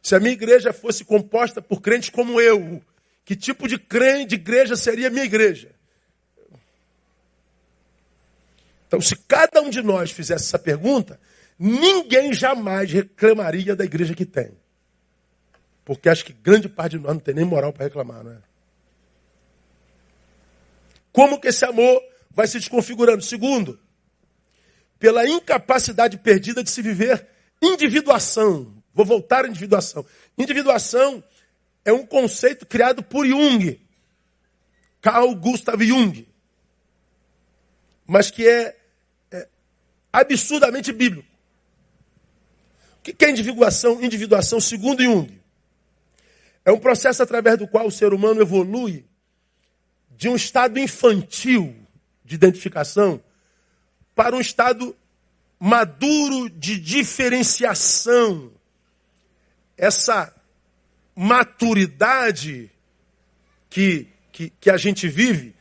Se 0.02 0.16
a 0.16 0.20
minha 0.20 0.34
igreja 0.34 0.74
fosse 0.74 1.06
composta 1.06 1.62
por 1.62 1.82
crentes 1.82 2.10
como 2.10 2.41
eu, 2.41 2.84
que 3.24 3.36
tipo 3.36 3.68
de 3.68 3.78
crente, 3.78 4.30
de 4.30 4.36
igreja 4.36 4.76
seria 4.76 5.08
a 5.08 5.12
minha 5.12 5.26
igreja? 5.26 5.72
Então, 8.88 9.02
se 9.02 9.16
cada 9.16 9.62
um 9.62 9.70
de 9.70 9.82
nós 9.82 10.12
fizesse 10.12 10.46
essa 10.46 10.60
pergunta, 10.60 11.20
ninguém 11.58 12.34
jamais 12.34 12.91
reclamaria 12.91 13.76
da 13.76 13.84
igreja 13.84 14.14
que 14.14 14.26
tem. 14.26 14.52
Porque 15.86 16.10
acho 16.10 16.24
que 16.24 16.34
grande 16.34 16.70
parte 16.70 16.98
de 16.98 17.04
nós 17.04 17.14
não 17.14 17.20
tem 17.20 17.34
nem 17.34 17.46
moral 17.46 17.74
para 17.74 17.86
reclamar, 17.86 18.24
não 18.24 18.32
é? 18.32 18.38
Como 21.12 21.39
que 21.39 21.48
esse 21.48 21.64
amor 21.64 22.02
vai 22.32 22.48
se 22.48 22.60
desconfigurando? 22.60 23.24
Segundo, 23.24 23.80
pela 25.04 25.28
incapacidade 25.28 26.18
perdida 26.18 26.64
de 26.64 26.70
se 26.70 26.82
viver 26.82 27.28
individuação. 27.62 28.74
Vou 28.93 29.06
voltar 29.06 29.43
à 29.43 29.49
individuação. 29.49 30.06
Individuação 30.38 31.22
é 31.84 31.91
um 31.91 32.06
conceito 32.06 32.66
criado 32.66 33.04
por 33.04 33.28
Jung, 33.28 33.82
Carl 35.01 35.36
Gustav 35.36 35.84
Jung, 35.84 36.26
mas 38.08 38.32
que 38.32 38.47
é, 38.47 38.78
é 39.30 39.49
absurdamente 40.14 40.93
bíblico. 40.93 41.28
O 42.99 43.01
que 43.01 43.26
é 43.26 43.30
individuação? 43.30 44.01
Individuação, 44.01 44.62
segundo 44.62 45.04
Jung, 45.04 45.38
é 46.64 46.72
um 46.72 46.80
processo 46.80 47.22
através 47.22 47.58
do 47.58 47.68
qual 47.68 47.88
o 47.88 47.91
ser 47.91 48.14
humano 48.14 48.39
evolui 48.39 49.06
de 50.12 50.30
um 50.30 50.36
estado 50.38 50.80
infantil 50.80 51.76
de 52.24 52.36
identificação 52.36 53.22
para 54.16 54.36
um 54.36 54.41
estado 54.41 54.95
maduro 55.59 56.49
de 56.49 56.80
diferenciação. 56.80 58.51
Essa 59.78 60.34
maturidade 61.16 62.72
que, 63.70 64.07
que, 64.32 64.49
que 64.59 64.70
a 64.70 64.78
gente 64.78 65.07
vive 65.07 65.55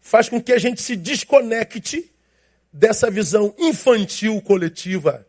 faz 0.00 0.28
com 0.28 0.40
que 0.40 0.52
a 0.52 0.58
gente 0.58 0.80
se 0.80 0.94
desconecte 0.94 2.12
dessa 2.72 3.10
visão 3.10 3.54
infantil 3.58 4.40
coletiva 4.42 5.26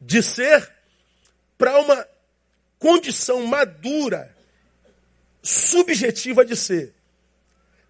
de 0.00 0.22
ser 0.22 0.72
para 1.58 1.78
uma 1.78 2.06
condição 2.78 3.46
madura, 3.46 4.34
subjetiva 5.42 6.44
de 6.44 6.56
ser. 6.56 6.94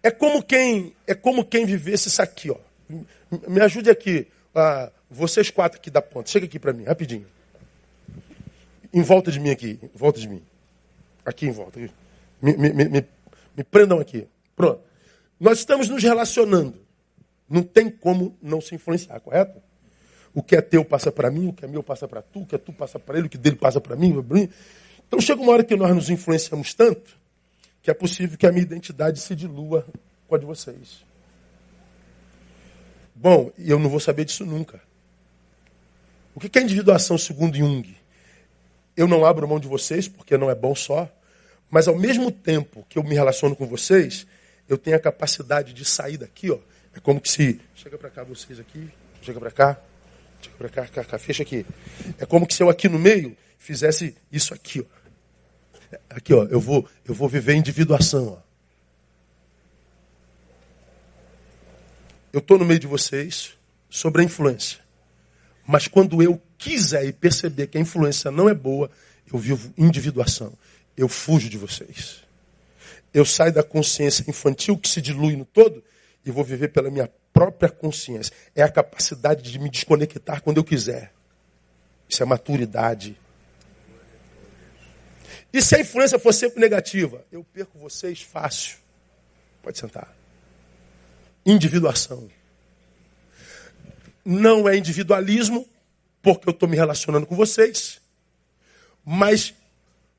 É 0.03 0.11
como 0.11 0.43
quem 0.43 0.93
é 1.07 1.15
como 1.15 1.45
quem 1.45 1.65
vivesse 1.65 2.09
isso 2.09 2.21
aqui, 2.21 2.51
ó. 2.51 2.57
Me 3.47 3.61
ajude 3.61 3.89
aqui, 3.89 4.27
ah, 4.53 4.91
vocês 5.09 5.49
quatro 5.49 5.79
aqui 5.79 5.89
da 5.89 6.01
ponta. 6.01 6.29
Chega 6.29 6.45
aqui 6.45 6.59
para 6.59 6.73
mim, 6.73 6.83
rapidinho. 6.83 7.25
Em 8.93 9.01
volta 9.01 9.31
de 9.31 9.39
mim 9.39 9.49
aqui, 9.49 9.79
em 9.81 9.97
volta 9.97 10.19
de 10.19 10.27
mim. 10.27 10.41
Aqui 11.25 11.47
em 11.47 11.51
volta. 11.51 11.79
Me, 12.41 12.57
me, 12.57 12.73
me, 12.73 13.05
me 13.55 13.63
prendam 13.63 13.99
aqui. 13.99 14.27
Pronto. 14.55 14.81
Nós 15.39 15.59
estamos 15.59 15.87
nos 15.87 16.03
relacionando. 16.03 16.75
Não 17.49 17.63
tem 17.63 17.89
como 17.89 18.37
não 18.41 18.61
se 18.61 18.75
influenciar, 18.75 19.19
correto? 19.19 19.61
O 20.33 20.41
que 20.41 20.55
é 20.55 20.61
teu 20.61 20.85
passa 20.85 21.11
para 21.11 21.29
mim, 21.29 21.49
o 21.49 21.53
que 21.53 21.65
é 21.65 21.67
meu 21.67 21.83
passa 21.83 22.07
para 22.07 22.21
tu, 22.21 22.41
o 22.41 22.45
que 22.45 22.55
é 22.55 22.57
tu 22.57 22.71
passa 22.71 22.97
para 22.97 23.17
ele, 23.17 23.27
o 23.27 23.29
que 23.29 23.37
dele 23.37 23.57
passa 23.57 23.81
para 23.81 23.95
mim. 23.95 24.23
Então 25.07 25.19
chega 25.19 25.41
uma 25.41 25.51
hora 25.51 25.63
que 25.63 25.75
nós 25.75 25.93
nos 25.93 26.09
influenciamos 26.09 26.73
tanto 26.73 27.19
que 27.81 27.89
é 27.89 27.93
possível 27.93 28.37
que 28.37 28.45
a 28.45 28.51
minha 28.51 28.63
identidade 28.63 29.19
se 29.19 29.35
dilua 29.35 29.85
com 30.27 30.35
a 30.35 30.37
de 30.37 30.45
vocês. 30.45 31.03
Bom, 33.21 33.51
eu 33.55 33.77
não 33.77 33.87
vou 33.87 33.99
saber 33.99 34.25
disso 34.25 34.43
nunca. 34.43 34.81
O 36.33 36.39
que 36.39 36.57
é 36.57 36.61
individuação 36.63 37.19
segundo 37.19 37.55
Jung? 37.55 37.95
Eu 38.97 39.07
não 39.07 39.23
abro 39.23 39.47
mão 39.47 39.59
de 39.59 39.67
vocês 39.67 40.07
porque 40.07 40.35
não 40.39 40.49
é 40.49 40.55
bom 40.55 40.73
só, 40.73 41.07
mas 41.69 41.87
ao 41.87 41.95
mesmo 41.95 42.31
tempo 42.31 42.83
que 42.89 42.97
eu 42.97 43.03
me 43.03 43.13
relaciono 43.13 43.55
com 43.55 43.67
vocês, 43.67 44.25
eu 44.67 44.75
tenho 44.75 44.95
a 44.95 44.99
capacidade 44.99 45.71
de 45.71 45.85
sair 45.85 46.17
daqui, 46.17 46.49
ó. 46.49 46.57
É 46.95 46.99
como 46.99 47.21
que 47.21 47.29
se 47.29 47.61
chega 47.75 47.95
para 47.95 48.09
cá 48.09 48.23
vocês 48.23 48.59
aqui, 48.59 48.89
chega 49.21 49.39
para 49.39 49.51
cá, 49.51 49.79
chega 50.41 50.57
para 50.57 50.69
cá, 50.69 50.87
cá, 50.87 51.03
cá, 51.03 51.19
fecha 51.19 51.43
aqui. 51.43 51.63
É 52.17 52.25
como 52.25 52.47
que 52.47 52.55
se 52.55 52.63
eu 52.63 52.71
aqui 52.71 52.89
no 52.89 52.97
meio 52.97 53.37
fizesse 53.59 54.17
isso 54.31 54.51
aqui, 54.51 54.81
ó. 54.81 55.01
Aqui, 56.09 56.33
ó, 56.33 56.45
eu 56.45 56.59
vou, 56.59 56.87
eu 57.05 57.13
vou 57.13 57.29
viver 57.29 57.53
individuação. 57.53 58.39
Ó. 58.39 58.50
Eu 62.31 62.39
estou 62.39 62.57
no 62.57 62.65
meio 62.65 62.79
de 62.79 62.87
vocês 62.87 63.57
sobre 63.89 64.21
a 64.21 64.25
influência. 64.25 64.79
Mas 65.67 65.87
quando 65.87 66.21
eu 66.21 66.41
quiser 66.57 67.05
e 67.05 67.13
perceber 67.13 67.67
que 67.67 67.77
a 67.77 67.81
influência 67.81 68.31
não 68.31 68.49
é 68.49 68.53
boa, 68.53 68.89
eu 69.31 69.37
vivo 69.37 69.73
individuação. 69.77 70.53
Eu 70.95 71.07
fujo 71.07 71.49
de 71.49 71.57
vocês. 71.57 72.23
Eu 73.13 73.25
saio 73.25 73.53
da 73.53 73.63
consciência 73.63 74.23
infantil 74.27 74.77
que 74.77 74.87
se 74.87 75.01
dilui 75.01 75.35
no 75.35 75.45
todo 75.45 75.83
e 76.25 76.31
vou 76.31 76.43
viver 76.43 76.69
pela 76.69 76.89
minha 76.89 77.09
própria 77.33 77.69
consciência. 77.69 78.33
É 78.55 78.63
a 78.63 78.69
capacidade 78.69 79.41
de 79.51 79.59
me 79.59 79.69
desconectar 79.69 80.41
quando 80.41 80.57
eu 80.57 80.63
quiser. 80.63 81.11
Isso 82.07 82.23
é 82.23 82.25
maturidade. 82.25 83.17
E 85.53 85.61
se 85.61 85.75
a 85.75 85.81
influência 85.81 86.17
for 86.17 86.33
sempre 86.33 86.61
negativa? 86.61 87.25
Eu 87.31 87.43
perco 87.43 87.77
vocês 87.77 88.21
fácil. 88.21 88.77
Pode 89.61 89.77
sentar. 89.77 90.20
Individuação. 91.45 92.29
Não 94.23 94.69
é 94.69 94.77
individualismo, 94.77 95.67
porque 96.21 96.47
eu 96.47 96.51
estou 96.51 96.69
me 96.69 96.75
relacionando 96.75 97.25
com 97.25 97.35
vocês, 97.35 97.99
mas 99.03 99.53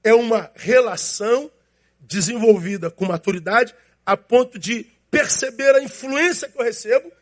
é 0.03 0.13
uma 0.13 0.51
relação 0.55 1.51
desenvolvida 2.01 2.91
com 2.91 3.07
maturidade 3.07 3.75
a 4.05 4.17
ponto 4.17 4.59
de 4.59 4.87
perceber 5.11 5.75
a 5.75 5.83
influência 5.83 6.49
que 6.49 6.59
eu 6.59 6.65
recebo, 6.65 7.13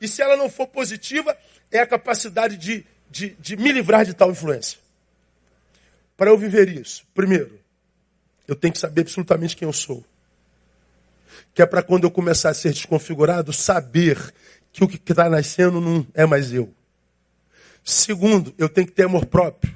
e 0.00 0.08
se 0.08 0.22
ela 0.22 0.36
não 0.36 0.48
for 0.48 0.66
positiva, 0.66 1.36
é 1.70 1.80
a 1.80 1.86
capacidade 1.86 2.56
de, 2.56 2.86
de, 3.10 3.30
de 3.38 3.56
me 3.56 3.70
livrar 3.72 4.04
de 4.04 4.14
tal 4.14 4.30
influência. 4.30 4.78
Para 6.16 6.30
eu 6.30 6.38
viver 6.38 6.68
isso, 6.68 7.04
primeiro, 7.14 7.60
eu 8.48 8.56
tenho 8.56 8.72
que 8.72 8.78
saber 8.78 9.02
absolutamente 9.02 9.56
quem 9.56 9.66
eu 9.66 9.72
sou. 9.72 10.04
Que 11.54 11.62
é 11.62 11.66
para 11.66 11.82
quando 11.82 12.04
eu 12.04 12.10
começar 12.10 12.50
a 12.50 12.54
ser 12.54 12.72
desconfigurado, 12.72 13.52
saber 13.52 14.32
que 14.72 14.84
o 14.84 14.88
que 14.88 14.96
está 14.96 15.28
nascendo 15.28 15.80
não 15.80 16.06
é 16.14 16.24
mais 16.26 16.52
eu. 16.52 16.72
Segundo, 17.84 18.54
eu 18.58 18.68
tenho 18.68 18.86
que 18.86 18.92
ter 18.92 19.04
amor 19.04 19.26
próprio, 19.26 19.74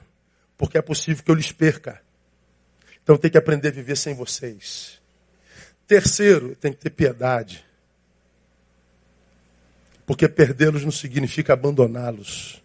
porque 0.56 0.78
é 0.78 0.82
possível 0.82 1.24
que 1.24 1.30
eu 1.30 1.34
lhes 1.34 1.50
perca. 1.50 2.00
Então 3.02 3.14
eu 3.14 3.18
tenho 3.18 3.32
que 3.32 3.38
aprender 3.38 3.68
a 3.68 3.72
viver 3.72 3.96
sem 3.96 4.14
vocês. 4.14 5.00
Terceiro, 5.86 6.50
eu 6.50 6.56
tenho 6.56 6.74
que 6.74 6.80
ter 6.80 6.90
piedade. 6.90 7.64
Porque 10.06 10.28
perdê-los 10.28 10.84
não 10.84 10.90
significa 10.90 11.52
abandoná-los. 11.52 12.62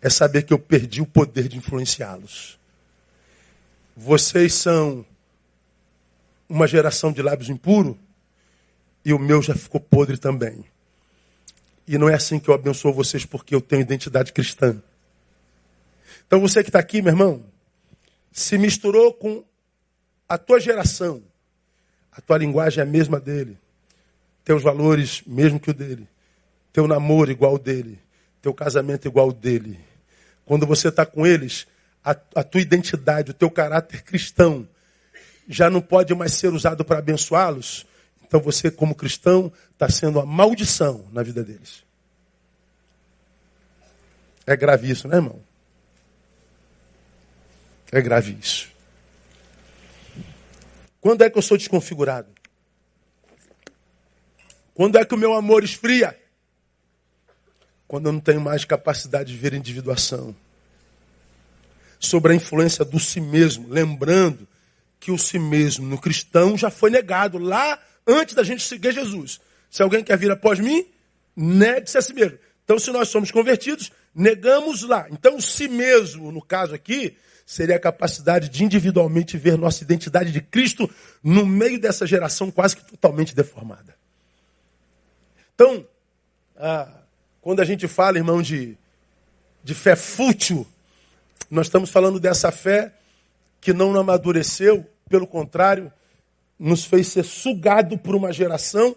É 0.00 0.10
saber 0.10 0.42
que 0.42 0.52
eu 0.52 0.58
perdi 0.58 1.00
o 1.00 1.06
poder 1.06 1.48
de 1.48 1.56
influenciá-los. 1.56 2.58
Vocês 3.96 4.54
são 4.54 5.06
uma 6.54 6.68
geração 6.68 7.10
de 7.10 7.20
lábios 7.20 7.50
impuros 7.50 7.96
e 9.04 9.12
o 9.12 9.18
meu 9.18 9.42
já 9.42 9.56
ficou 9.56 9.80
podre 9.80 10.16
também. 10.16 10.64
E 11.84 11.98
não 11.98 12.08
é 12.08 12.14
assim 12.14 12.38
que 12.38 12.48
eu 12.48 12.54
abençoo 12.54 12.92
vocês 12.92 13.26
porque 13.26 13.56
eu 13.56 13.60
tenho 13.60 13.82
identidade 13.82 14.32
cristã. 14.32 14.80
Então 16.24 16.40
você 16.40 16.62
que 16.62 16.68
está 16.68 16.78
aqui, 16.78 17.02
meu 17.02 17.12
irmão, 17.12 17.44
se 18.30 18.56
misturou 18.56 19.12
com 19.12 19.44
a 20.28 20.38
tua 20.38 20.60
geração. 20.60 21.24
A 22.12 22.20
tua 22.20 22.38
linguagem 22.38 22.78
é 22.78 22.82
a 22.84 22.88
mesma 22.88 23.18
dele. 23.18 23.58
Teus 24.44 24.62
valores 24.62 25.24
mesmo 25.26 25.58
que 25.58 25.70
o 25.70 25.74
dele. 25.74 26.08
Teu 26.72 26.86
namoro 26.86 27.32
igual 27.32 27.52
ao 27.52 27.58
dele. 27.58 27.98
Teu 28.40 28.54
casamento 28.54 29.08
igual 29.08 29.26
ao 29.26 29.32
dele. 29.32 29.80
Quando 30.46 30.68
você 30.68 30.86
está 30.86 31.04
com 31.04 31.26
eles, 31.26 31.66
a, 32.04 32.12
a 32.12 32.44
tua 32.44 32.60
identidade, 32.60 33.32
o 33.32 33.34
teu 33.34 33.50
caráter 33.50 34.04
cristão 34.04 34.68
já 35.48 35.68
não 35.68 35.80
pode 35.80 36.14
mais 36.14 36.32
ser 36.34 36.52
usado 36.52 36.84
para 36.84 36.98
abençoá-los, 36.98 37.86
então 38.26 38.40
você, 38.40 38.70
como 38.70 38.94
cristão, 38.94 39.52
está 39.72 39.88
sendo 39.88 40.18
uma 40.18 40.26
maldição 40.26 41.06
na 41.12 41.22
vida 41.22 41.44
deles. 41.44 41.84
É 44.46 44.56
grave 44.56 44.90
isso, 44.90 45.08
né, 45.08 45.16
irmão? 45.16 45.40
É 47.92 48.00
grave 48.00 48.36
isso. 48.40 48.68
Quando 51.00 51.22
é 51.22 51.30
que 51.30 51.38
eu 51.38 51.42
sou 51.42 51.56
desconfigurado? 51.56 52.28
Quando 54.74 54.98
é 54.98 55.04
que 55.04 55.14
o 55.14 55.18
meu 55.18 55.34
amor 55.34 55.62
esfria? 55.62 56.18
Quando 57.86 58.06
eu 58.06 58.12
não 58.12 58.20
tenho 58.20 58.40
mais 58.40 58.64
capacidade 58.64 59.30
de 59.30 59.38
ver 59.38 59.54
individuação 59.54 60.34
sobre 62.00 62.32
a 62.32 62.34
influência 62.34 62.84
do 62.84 62.98
si 62.98 63.20
mesmo, 63.20 63.68
lembrando 63.68 64.48
que 64.98 65.10
o 65.10 65.18
si 65.18 65.38
mesmo 65.38 65.86
no 65.86 66.00
cristão 66.00 66.56
já 66.56 66.70
foi 66.70 66.90
negado 66.90 67.38
lá 67.38 67.78
antes 68.06 68.34
da 68.34 68.42
gente 68.42 68.62
seguir 68.62 68.92
Jesus. 68.92 69.40
Se 69.70 69.82
alguém 69.82 70.04
quer 70.04 70.16
vir 70.16 70.30
após 70.30 70.58
mim, 70.58 70.86
negue-se 71.36 71.98
a 71.98 72.02
si 72.02 72.12
mesmo. 72.12 72.38
Então, 72.64 72.78
se 72.78 72.90
nós 72.90 73.08
somos 73.08 73.30
convertidos, 73.30 73.92
negamos 74.14 74.82
lá. 74.82 75.06
Então, 75.10 75.36
o 75.36 75.42
si 75.42 75.68
mesmo, 75.68 76.32
no 76.32 76.40
caso 76.40 76.74
aqui, 76.74 77.16
seria 77.44 77.76
a 77.76 77.80
capacidade 77.80 78.48
de 78.48 78.64
individualmente 78.64 79.36
ver 79.36 79.58
nossa 79.58 79.82
identidade 79.82 80.32
de 80.32 80.40
Cristo 80.40 80.88
no 81.22 81.44
meio 81.44 81.78
dessa 81.78 82.06
geração 82.06 82.50
quase 82.50 82.76
que 82.76 82.84
totalmente 82.84 83.34
deformada. 83.34 83.94
Então, 85.54 85.86
ah, 86.56 86.88
quando 87.40 87.60
a 87.60 87.64
gente 87.64 87.86
fala, 87.86 88.16
irmão, 88.16 88.40
de, 88.40 88.76
de 89.62 89.74
fé 89.74 89.94
fútil, 89.94 90.66
nós 91.50 91.66
estamos 91.66 91.90
falando 91.90 92.18
dessa 92.18 92.50
fé 92.50 92.92
que 93.64 93.72
não 93.72 93.96
amadureceu, 93.98 94.86
pelo 95.08 95.26
contrário, 95.26 95.90
nos 96.58 96.84
fez 96.84 97.08
ser 97.08 97.24
sugado 97.24 97.96
por 97.96 98.14
uma 98.14 98.30
geração 98.30 98.94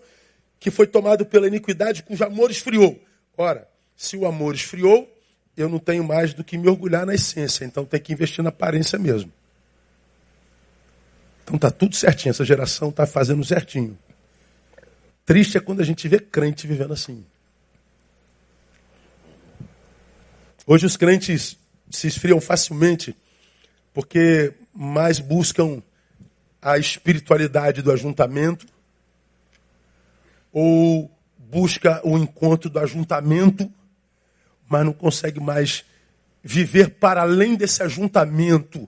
que 0.60 0.70
foi 0.70 0.86
tomado 0.86 1.26
pela 1.26 1.48
iniquidade 1.48 2.04
cujo 2.04 2.22
amor 2.26 2.52
esfriou. 2.52 3.02
Ora, 3.38 3.66
se 3.96 4.18
o 4.18 4.26
amor 4.26 4.56
esfriou, 4.56 5.10
eu 5.56 5.70
não 5.70 5.80
tenho 5.80 6.04
mais 6.04 6.34
do 6.34 6.44
que 6.44 6.58
me 6.58 6.68
orgulhar 6.68 7.06
na 7.06 7.16
essência, 7.16 7.64
então 7.64 7.86
tem 7.86 7.98
que 7.98 8.12
investir 8.12 8.44
na 8.44 8.50
aparência 8.50 9.00
mesmo. 9.00 9.32
Então 11.46 11.56
está 11.56 11.72
tudo 11.72 11.96
certinho, 11.96 12.32
essa 12.32 12.44
geração 12.44 12.90
está 12.90 13.08
fazendo 13.08 13.46
certinho. 13.46 13.98
Triste 15.26 15.58
é 15.58 15.62
quando 15.62 15.80
a 15.80 15.86
gente 15.86 16.06
vê 16.10 16.20
crente 16.20 16.68
vivendo 16.68 16.92
assim. 16.92 17.26
Hoje 20.66 20.86
os 20.86 20.98
crentes 20.98 21.58
se 21.90 22.08
esfriam 22.08 22.42
facilmente 22.42 23.16
porque 23.98 24.54
mais 24.76 25.18
buscam 25.18 25.82
a 26.62 26.78
espiritualidade 26.78 27.82
do 27.82 27.92
ajuntamento 27.92 28.68
ou 30.52 31.10
busca 31.40 32.00
o 32.04 32.16
encontro 32.16 32.70
do 32.70 32.78
ajuntamento, 32.78 33.74
mas 34.70 34.86
não 34.86 34.94
consegue 34.94 35.40
mais 35.40 35.84
viver 36.44 36.92
para 36.92 37.24
além 37.24 37.56
desse 37.56 37.82
ajuntamento, 37.82 38.88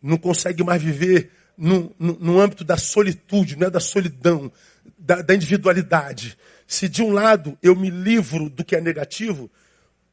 não 0.00 0.16
consegue 0.16 0.62
mais 0.62 0.80
viver 0.80 1.32
no, 1.58 1.92
no, 1.98 2.12
no 2.20 2.40
âmbito 2.40 2.62
da 2.62 2.76
solitude, 2.76 3.56
não 3.56 3.66
é 3.66 3.70
da 3.70 3.80
solidão, 3.80 4.52
da, 4.96 5.22
da 5.22 5.34
individualidade. 5.34 6.38
Se 6.68 6.88
de 6.88 7.02
um 7.02 7.10
lado 7.10 7.58
eu 7.60 7.74
me 7.74 7.90
livro 7.90 8.48
do 8.48 8.64
que 8.64 8.76
é 8.76 8.80
negativo, 8.80 9.50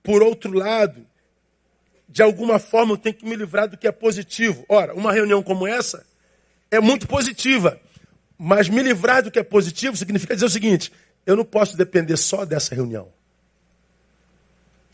por 0.01 0.23
outro 0.23 0.51
lado, 0.53 1.05
de 2.07 2.21
alguma 2.21 2.59
forma 2.59 2.93
eu 2.93 2.97
tenho 2.97 3.15
que 3.15 3.25
me 3.25 3.35
livrar 3.35 3.67
do 3.67 3.77
que 3.77 3.87
é 3.87 3.91
positivo. 3.91 4.65
Ora, 4.69 4.93
uma 4.93 5.11
reunião 5.11 5.43
como 5.43 5.67
essa 5.67 6.05
é 6.71 6.79
muito 6.79 7.07
positiva, 7.07 7.79
mas 8.37 8.69
me 8.69 8.81
livrar 8.81 9.23
do 9.23 9.31
que 9.31 9.39
é 9.39 9.43
positivo 9.43 9.97
significa 9.97 10.33
dizer 10.33 10.45
o 10.45 10.49
seguinte: 10.49 10.91
eu 11.25 11.35
não 11.35 11.45
posso 11.45 11.75
depender 11.75 12.17
só 12.17 12.45
dessa 12.45 12.73
reunião. 12.73 13.09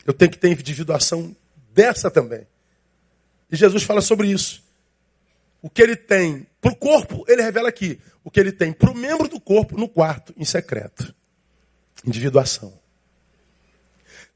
Eu 0.06 0.12
tenho 0.12 0.30
que 0.30 0.38
ter 0.38 0.50
individuação 0.50 1.34
dessa 1.72 2.10
também. 2.10 2.46
E 3.50 3.56
Jesus 3.56 3.82
fala 3.82 4.00
sobre 4.00 4.28
isso. 4.28 4.62
O 5.62 5.70
que 5.70 5.80
ele 5.80 5.96
tem 5.96 6.46
para 6.60 6.72
o 6.72 6.76
corpo, 6.76 7.24
ele 7.28 7.40
revela 7.40 7.68
aqui. 7.68 7.98
O 8.22 8.30
que 8.30 8.38
ele 8.38 8.52
tem 8.52 8.72
para 8.72 8.90
o 8.90 8.94
membro 8.94 9.28
do 9.28 9.40
corpo, 9.40 9.78
no 9.78 9.88
quarto, 9.88 10.34
em 10.36 10.44
secreto. 10.44 11.14
Individuação. 12.04 12.78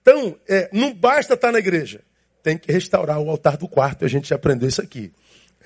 Então, 0.01 0.39
é, 0.49 0.71
não 0.73 0.95
basta 0.95 1.35
estar 1.35 1.53
na 1.53 1.59
igreja. 1.59 2.03
Tem 2.43 2.57
que 2.57 2.71
restaurar 2.73 3.21
o 3.21 3.29
altar 3.29 3.57
do 3.57 3.69
quarto. 3.69 4.05
A 4.05 4.09
gente 4.09 4.29
já 4.29 4.37
aprendeu 4.37 4.69
isso 4.69 4.81
aqui. 4.81 5.13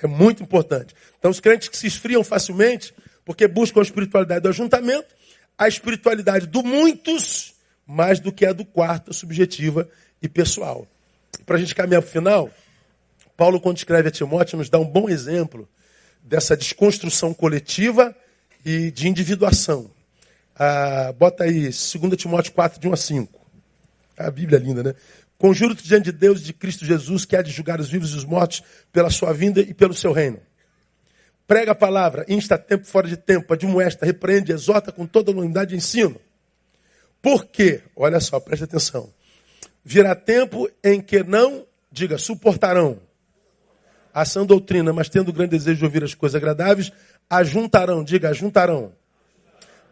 É 0.02 0.06
muito 0.06 0.42
importante. 0.42 0.94
Então, 1.18 1.30
os 1.30 1.40
crentes 1.40 1.68
que 1.68 1.76
se 1.76 1.86
esfriam 1.86 2.24
facilmente, 2.24 2.94
porque 3.24 3.46
buscam 3.46 3.80
a 3.80 3.82
espiritualidade 3.82 4.40
do 4.40 4.48
ajuntamento, 4.48 5.14
a 5.56 5.68
espiritualidade 5.68 6.46
do 6.46 6.62
muitos, 6.62 7.54
mais 7.86 8.18
do 8.18 8.32
que 8.32 8.46
a 8.46 8.52
do 8.52 8.64
quarto, 8.64 9.12
subjetiva 9.12 9.88
e 10.20 10.28
pessoal. 10.28 10.86
Para 11.46 11.56
a 11.56 11.58
gente 11.60 11.74
caminhar 11.74 12.02
para 12.02 12.08
o 12.08 12.12
final, 12.12 12.50
Paulo, 13.36 13.60
quando 13.60 13.76
escreve 13.76 14.08
a 14.08 14.10
Timóteo, 14.10 14.58
nos 14.58 14.68
dá 14.68 14.78
um 14.78 14.84
bom 14.84 15.08
exemplo 15.08 15.68
dessa 16.22 16.56
desconstrução 16.56 17.34
coletiva 17.34 18.14
e 18.64 18.90
de 18.90 19.08
individuação. 19.08 19.90
Ah, 20.54 21.12
bota 21.18 21.44
aí, 21.44 21.62
2 21.62 21.72
Timóteo 22.16 22.52
4, 22.52 22.80
de 22.80 22.88
1 22.88 22.92
a 22.92 22.96
5. 22.96 23.40
A 24.16 24.30
Bíblia 24.30 24.58
é 24.58 24.62
linda, 24.62 24.82
né? 24.82 24.94
Conjuro-te 25.42 25.82
diante 25.82 26.04
de 26.04 26.12
Deus, 26.12 26.40
de 26.40 26.52
Cristo 26.52 26.84
Jesus, 26.84 27.24
que 27.24 27.34
há 27.34 27.42
de 27.42 27.50
julgar 27.50 27.80
os 27.80 27.88
vivos 27.88 28.12
e 28.12 28.16
os 28.16 28.24
mortos 28.24 28.62
pela 28.92 29.10
sua 29.10 29.32
vinda 29.32 29.60
e 29.60 29.74
pelo 29.74 29.92
seu 29.92 30.12
reino. 30.12 30.38
Prega 31.48 31.72
a 31.72 31.74
palavra, 31.74 32.24
insta 32.28 32.56
tempo 32.56 32.86
fora 32.86 33.08
de 33.08 33.16
tempo, 33.16 33.52
admoesta, 33.52 34.06
repreende, 34.06 34.52
exorta 34.52 34.92
com 34.92 35.04
toda 35.04 35.32
unidade 35.32 35.74
e 35.74 35.78
ensino. 35.78 36.20
Por 37.20 37.44
quê? 37.46 37.80
Olha 37.96 38.20
só, 38.20 38.38
preste 38.38 38.62
atenção. 38.62 39.12
Virá 39.84 40.14
tempo 40.14 40.70
em 40.80 41.00
que 41.00 41.24
não, 41.24 41.66
diga, 41.90 42.18
suportarão 42.18 43.00
a 44.14 44.24
sã 44.24 44.46
doutrina, 44.46 44.92
mas 44.92 45.08
tendo 45.08 45.32
grande 45.32 45.58
desejo 45.58 45.78
de 45.80 45.84
ouvir 45.84 46.04
as 46.04 46.14
coisas 46.14 46.36
agradáveis, 46.36 46.92
ajuntarão, 47.28 48.04
diga, 48.04 48.28
ajuntarão, 48.28 48.92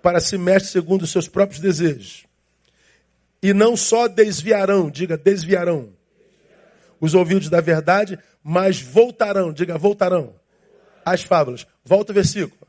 para 0.00 0.20
se 0.20 0.38
mestre 0.38 0.70
segundo 0.70 1.02
os 1.02 1.10
seus 1.10 1.26
próprios 1.26 1.60
desejos. 1.60 2.29
E 3.42 3.52
não 3.54 3.76
só 3.76 4.06
desviarão, 4.06 4.90
diga, 4.90 5.16
desviarão, 5.16 5.92
os 7.00 7.14
ouvidos 7.14 7.48
da 7.48 7.60
verdade, 7.60 8.18
mas 8.42 8.80
voltarão, 8.80 9.52
diga, 9.52 9.78
voltarão, 9.78 10.34
às 11.04 11.22
fábulas. 11.22 11.66
Volta 11.84 12.12
o 12.12 12.14
versículo. 12.14 12.60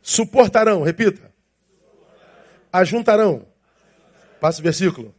Suportarão, 0.00 0.82
repita. 0.82 1.30
Ajuntarão. 2.72 3.46
Passa 4.40 4.60
o 4.60 4.62
versículo. 4.62 5.14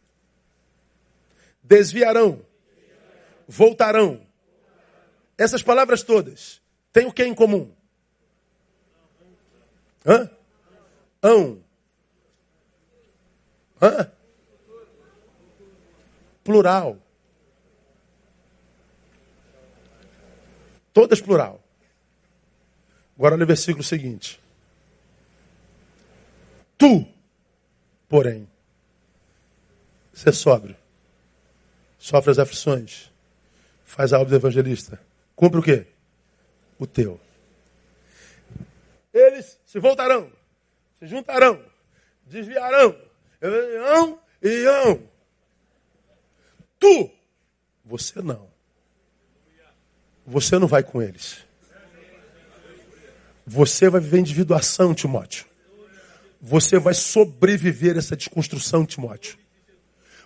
Desviarão 1.62 2.44
voltarão. 3.50 4.24
Essas 5.36 5.62
palavras 5.62 6.04
todas 6.04 6.62
têm 6.92 7.06
o 7.06 7.12
que 7.12 7.24
em 7.24 7.34
comum? 7.34 7.74
Hã? 10.06 10.30
Ão. 11.20 11.62
Hã? 13.80 14.10
Plural. 16.44 16.98
Todas 20.92 21.20
plural. 21.20 21.62
Agora 23.16 23.34
olha 23.34 23.44
o 23.44 23.46
versículo 23.46 23.84
seguinte. 23.84 24.40
Tu, 26.76 27.06
porém, 28.08 28.48
ser 30.12 30.32
sóbrio, 30.32 30.76
sofre 31.98 32.30
as 32.30 32.38
aflições, 32.38 33.10
faz 33.84 34.12
a 34.12 34.18
obra 34.18 34.30
do 34.30 34.36
evangelista. 34.36 34.98
Cumpre 35.36 35.60
o 35.60 35.62
quê? 35.62 35.86
O 36.78 36.86
teu. 36.86 37.20
Eles 39.12 39.60
se 39.66 39.78
voltarão, 39.78 40.32
se 40.98 41.06
juntarão, 41.06 41.62
desviarão, 42.26 42.96
e 43.42 44.48
irão. 44.48 45.02
Tu, 46.78 47.10
você 47.84 48.20
não. 48.22 48.48
Você 50.26 50.58
não 50.58 50.66
vai 50.66 50.82
com 50.82 51.02
eles. 51.02 51.44
Você 53.46 53.88
vai 53.88 54.00
viver 54.00 54.20
individuação, 54.20 54.94
Timóteo. 54.94 55.46
Você 56.40 56.78
vai 56.78 56.94
sobreviver 56.94 57.96
essa 57.96 58.16
desconstrução, 58.16 58.86
Timóteo. 58.86 59.38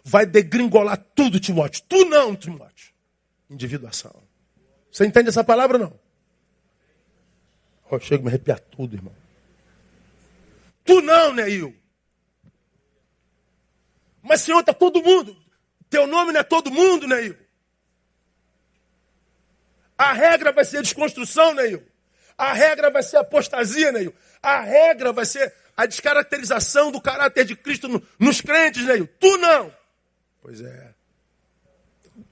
Vai 0.05 0.27
degringolar 0.27 1.03
tudo, 1.15 1.41
Timóteo. 1.41 1.83
Tu 1.89 2.05
não, 2.05 2.37
Timóteo 2.37 2.95
individuação. 3.55 4.15
Você 4.91 5.07
entende 5.07 5.29
essa 5.29 5.45
palavra 5.45 5.79
ou 5.79 5.85
não? 5.85 6.01
Oh, 7.91 8.01
chega 8.01 8.23
a 8.23 8.25
me 8.25 8.29
arrepiar 8.29 8.61
tudo, 8.61 8.95
irmão. 8.97 9.15
Tu 10.85 11.01
não, 11.01 11.33
Neil. 11.33 11.75
Mas, 14.25 14.41
Senhor, 14.41 14.61
está 14.61 14.73
todo 14.73 15.03
mundo. 15.03 15.37
Teu 15.91 16.07
nome 16.07 16.33
não 16.33 16.41
é 16.41 16.43
todo 16.43 16.71
mundo, 16.71 17.07
Neil. 17.07 17.37
A 19.97 20.13
regra 20.13 20.51
vai 20.51 20.65
ser 20.65 20.83
desconstrução, 20.83 21.55
Neil. 21.55 21.83
A 22.37 22.53
regra 22.55 22.91
vai 22.91 23.03
ser 23.03 23.19
apostasia, 23.19 23.93
Neil. 23.93 24.13
A 24.43 24.61
regra 24.61 25.13
vai 25.13 25.27
ser 25.27 25.55
a 25.77 25.85
descaracterização 25.87 26.91
do 26.91 27.01
caráter 27.01 27.45
de 27.45 27.55
Cristo 27.55 27.87
no, 27.87 28.03
nos 28.19 28.41
crentes, 28.41 28.85
Neil. 28.87 29.07
Tu 29.21 29.37
não. 29.37 29.73
Pois 30.41 30.61
é. 30.63 30.95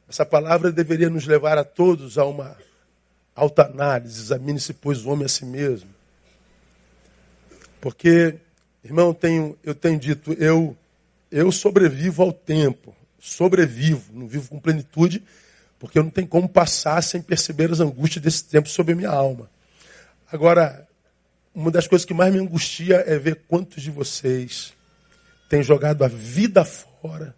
Essa 0.09 0.25
palavra 0.25 0.73
deveria 0.73 1.11
nos 1.11 1.27
levar 1.27 1.59
a 1.59 1.65
todos 1.65 2.17
a 2.17 2.25
uma 2.25 2.57
alta 3.35 3.65
análise, 3.67 4.21
examine-se, 4.21 4.73
pois, 4.75 5.05
o 5.05 5.11
homem 5.11 5.27
a 5.27 5.29
si 5.29 5.45
mesmo. 5.45 5.91
Porque, 7.81 8.39
irmão, 8.83 9.13
tenho, 9.13 9.59
eu 9.63 9.75
tenho 9.75 9.99
dito, 9.99 10.33
eu, 10.35 10.77
eu 11.33 11.51
sobrevivo 11.51 12.23
ao 12.23 12.31
tempo, 12.31 12.95
sobrevivo, 13.19 14.13
não 14.13 14.29
vivo 14.29 14.51
com 14.51 14.61
plenitude, 14.61 15.25
porque 15.79 15.99
eu 15.99 16.03
não 16.03 16.11
tenho 16.11 16.29
como 16.29 16.47
passar 16.47 17.03
sem 17.03 17.23
perceber 17.23 17.73
as 17.73 17.81
angústias 17.81 18.23
desse 18.23 18.45
tempo 18.45 18.69
sobre 18.69 18.93
a 18.93 18.97
minha 18.97 19.09
alma. 19.09 19.51
Agora, 20.31 20.87
uma 21.55 21.71
das 21.71 21.89
coisas 21.89 22.05
que 22.05 22.13
mais 22.13 22.33
me 22.33 22.39
angustia 22.39 23.03
é 23.07 23.19
ver 23.19 23.45
quantos 23.49 23.83
de 23.83 23.91
vocês 23.91 24.75
têm 25.49 25.63
jogado 25.63 26.05
a 26.05 26.09
vida 26.09 26.65
fora 26.65 27.35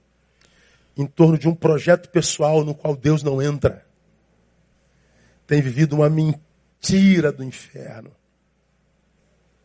em 0.97 1.07
torno 1.07 1.39
de 1.39 1.49
um 1.49 1.55
projeto 1.55 2.09
pessoal 2.09 2.65
no 2.65 2.75
qual 2.75 2.97
Deus 2.97 3.23
não 3.23 3.41
entra. 3.41 3.87
Tem 5.47 5.63
vivido 5.63 5.95
uma 5.95 6.11
mentira 6.11 7.31
do 7.31 7.45
inferno, 7.45 8.11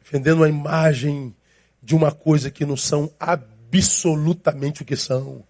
defendendo 0.03 0.43
a 0.43 0.49
imagem 0.49 1.35
de 1.81 1.95
uma 1.95 2.11
coisa 2.11 2.51
que 2.51 2.65
não 2.65 2.77
são 2.77 3.11
absolutamente 3.19 3.58
o 4.81 4.85
que 4.85 4.95
são, 4.95 5.43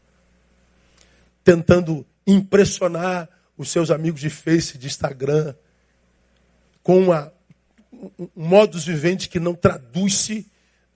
tentando 1.43 2.05
impressionar 2.25 3.29
os 3.57 3.69
seus 3.69 3.91
amigos 3.91 4.21
de 4.21 4.29
Face, 4.29 4.77
de 4.77 4.87
Instagram, 4.87 5.55
com 6.83 6.99
uma, 6.99 7.33
um 7.91 8.29
modus 8.35 8.85
vivente 8.85 9.29
que 9.29 9.39
não 9.39 9.53
traduz-se 9.53 10.45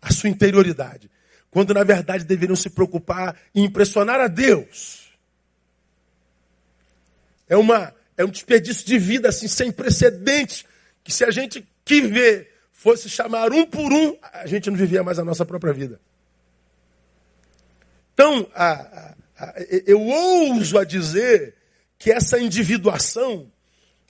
a 0.02 0.12
sua 0.12 0.30
interioridade 0.30 1.10
quando 1.54 1.72
na 1.72 1.84
verdade 1.84 2.24
deveriam 2.24 2.56
se 2.56 2.68
preocupar 2.68 3.38
em 3.54 3.66
impressionar 3.66 4.20
a 4.20 4.28
Deus. 4.28 5.14
É, 7.48 7.56
uma, 7.56 7.94
é 8.18 8.26
um 8.26 8.30
desperdício 8.30 8.84
de 8.84 8.98
vida 8.98 9.30
assim, 9.30 9.48
sem 9.48 9.72
precedentes, 9.72 10.66
que 11.04 11.14
se 11.14 11.24
a 11.24 11.30
gente 11.30 11.64
que 11.86 12.02
vê 12.02 12.50
fosse 12.72 13.08
chamar 13.08 13.54
um 13.54 13.68
por 13.68 13.94
um, 13.94 14.18
a 14.34 14.48
gente 14.48 14.68
não 14.72 14.76
vivia 14.76 15.04
mais 15.04 15.20
a 15.20 15.24
nossa 15.24 15.46
própria 15.46 15.72
vida. 15.72 16.02
Então, 18.14 18.48
a, 18.54 19.16
a, 19.38 19.56
eu 19.86 20.02
ouso 20.02 20.78
a 20.78 20.84
dizer 20.84 21.56
que 21.98 22.12
essa 22.12 22.40
individuação 22.40 23.52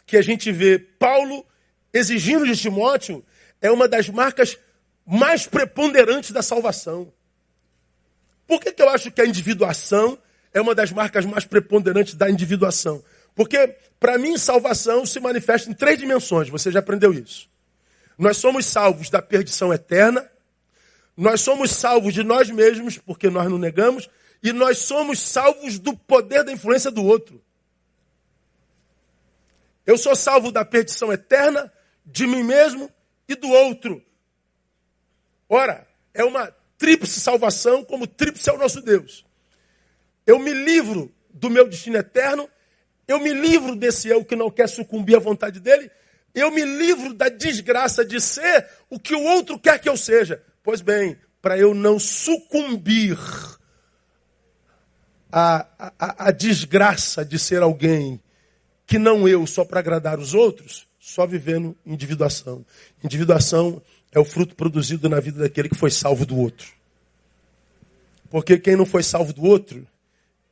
que 0.06 0.18
a 0.18 0.22
gente 0.22 0.52
vê 0.52 0.78
Paulo 0.78 1.46
exigindo 1.94 2.46
de 2.46 2.56
Timóteo 2.58 3.24
é 3.62 3.72
uma 3.72 3.88
das 3.88 4.10
marcas 4.10 4.58
mais 5.06 5.48
preponderantes 5.48 6.32
da 6.32 6.42
salvação. 6.42 7.12
Por 8.48 8.60
que, 8.60 8.72
que 8.72 8.82
eu 8.82 8.90
acho 8.90 9.12
que 9.12 9.22
a 9.22 9.26
individuação 9.26 10.18
é 10.54 10.60
uma 10.60 10.76
das 10.76 10.92
marcas 10.92 11.26
mais 11.26 11.46
preponderantes 11.46 12.16
da 12.16 12.30
individuação? 12.30 13.04
Porque, 13.36 13.76
para 14.00 14.18
mim, 14.18 14.38
salvação 14.38 15.06
se 15.06 15.20
manifesta 15.20 15.70
em 15.70 15.74
três 15.74 15.98
dimensões, 15.98 16.50
você 16.50 16.72
já 16.72 16.80
aprendeu 16.80 17.14
isso. 17.14 17.50
Nós 18.18 18.38
somos 18.38 18.66
salvos 18.66 19.10
da 19.10 19.22
perdição 19.22 19.74
eterna, 19.74 20.30
nós 21.16 21.42
somos 21.42 21.72
salvos 21.72 22.14
de 22.14 22.24
nós 22.24 22.50
mesmos, 22.50 22.98
porque 22.98 23.30
nós 23.30 23.50
não 23.50 23.58
negamos, 23.58 24.10
e 24.42 24.52
nós 24.52 24.80
somos 24.80 25.20
salvos 25.20 25.80
do 25.80 25.96
poder 25.96 26.44
da 26.44 26.52
influência 26.52 26.92
do 26.92 27.04
outro. 27.04 27.42
Eu 29.86 29.98
sou 29.98 30.16
salvo 30.16 30.52
da 30.52 30.66
perdição 30.66 31.12
eterna, 31.12 31.72
de 32.06 32.26
mim 32.26 32.44
mesmo 32.44 32.92
e 33.28 33.36
do 33.36 33.50
outro. 33.50 34.04
Ora, 35.48 35.88
é 36.14 36.24
uma 36.24 36.54
tríplice 36.78 37.20
salvação, 37.20 37.84
como 37.84 38.08
tríplice 38.08 38.50
é 38.50 38.54
o 38.54 38.58
nosso 38.58 38.82
Deus. 38.82 39.26
Eu 40.26 40.40
me 40.40 40.54
livro 40.54 41.14
do 41.30 41.50
meu 41.50 41.68
destino 41.68 41.98
eterno, 41.98 42.50
eu 43.08 43.20
me 43.20 43.34
livro 43.34 43.76
desse 43.76 44.08
eu 44.08 44.24
que 44.24 44.36
não 44.36 44.50
quer 44.50 44.68
sucumbir 44.68 45.16
à 45.16 45.20
vontade 45.20 45.60
dele, 45.60 45.92
eu 46.34 46.50
me 46.50 46.64
livro 46.64 47.14
da 47.14 47.30
desgraça 47.30 48.04
de 48.04 48.20
ser 48.20 48.68
o 48.90 49.00
que 49.00 49.14
o 49.14 49.22
outro 49.22 49.60
quer 49.60 49.80
que 49.80 49.88
eu 49.88 49.96
seja. 49.96 50.44
Pois 50.64 50.80
bem, 50.80 51.18
para 51.42 51.58
eu 51.58 51.74
não 51.74 52.00
sucumbir 52.00 53.20
à, 55.30 55.68
à, 56.00 56.28
à 56.28 56.32
desgraça 56.32 57.26
de 57.26 57.38
ser 57.38 57.62
alguém 57.62 58.18
que 58.88 58.98
não 58.98 59.28
eu, 59.28 59.46
só 59.46 59.66
para 59.66 59.82
agradar 59.82 60.20
os 60.20 60.34
outros, 60.34 60.88
só 60.98 61.28
vivendo 61.28 61.76
individuação. 61.86 62.66
Individuação 63.04 63.82
é 64.10 64.20
o 64.20 64.24
fruto 64.24 64.56
produzido 64.56 65.10
na 65.10 65.20
vida 65.20 65.40
daquele 65.40 65.68
que 65.68 65.76
foi 65.76 65.92
salvo 65.92 66.26
do 66.26 66.38
outro. 66.38 66.72
Porque 68.30 68.58
quem 68.58 68.78
não 68.78 68.86
foi 68.86 69.04
salvo 69.04 69.34
do 69.34 69.44
outro, 69.44 69.86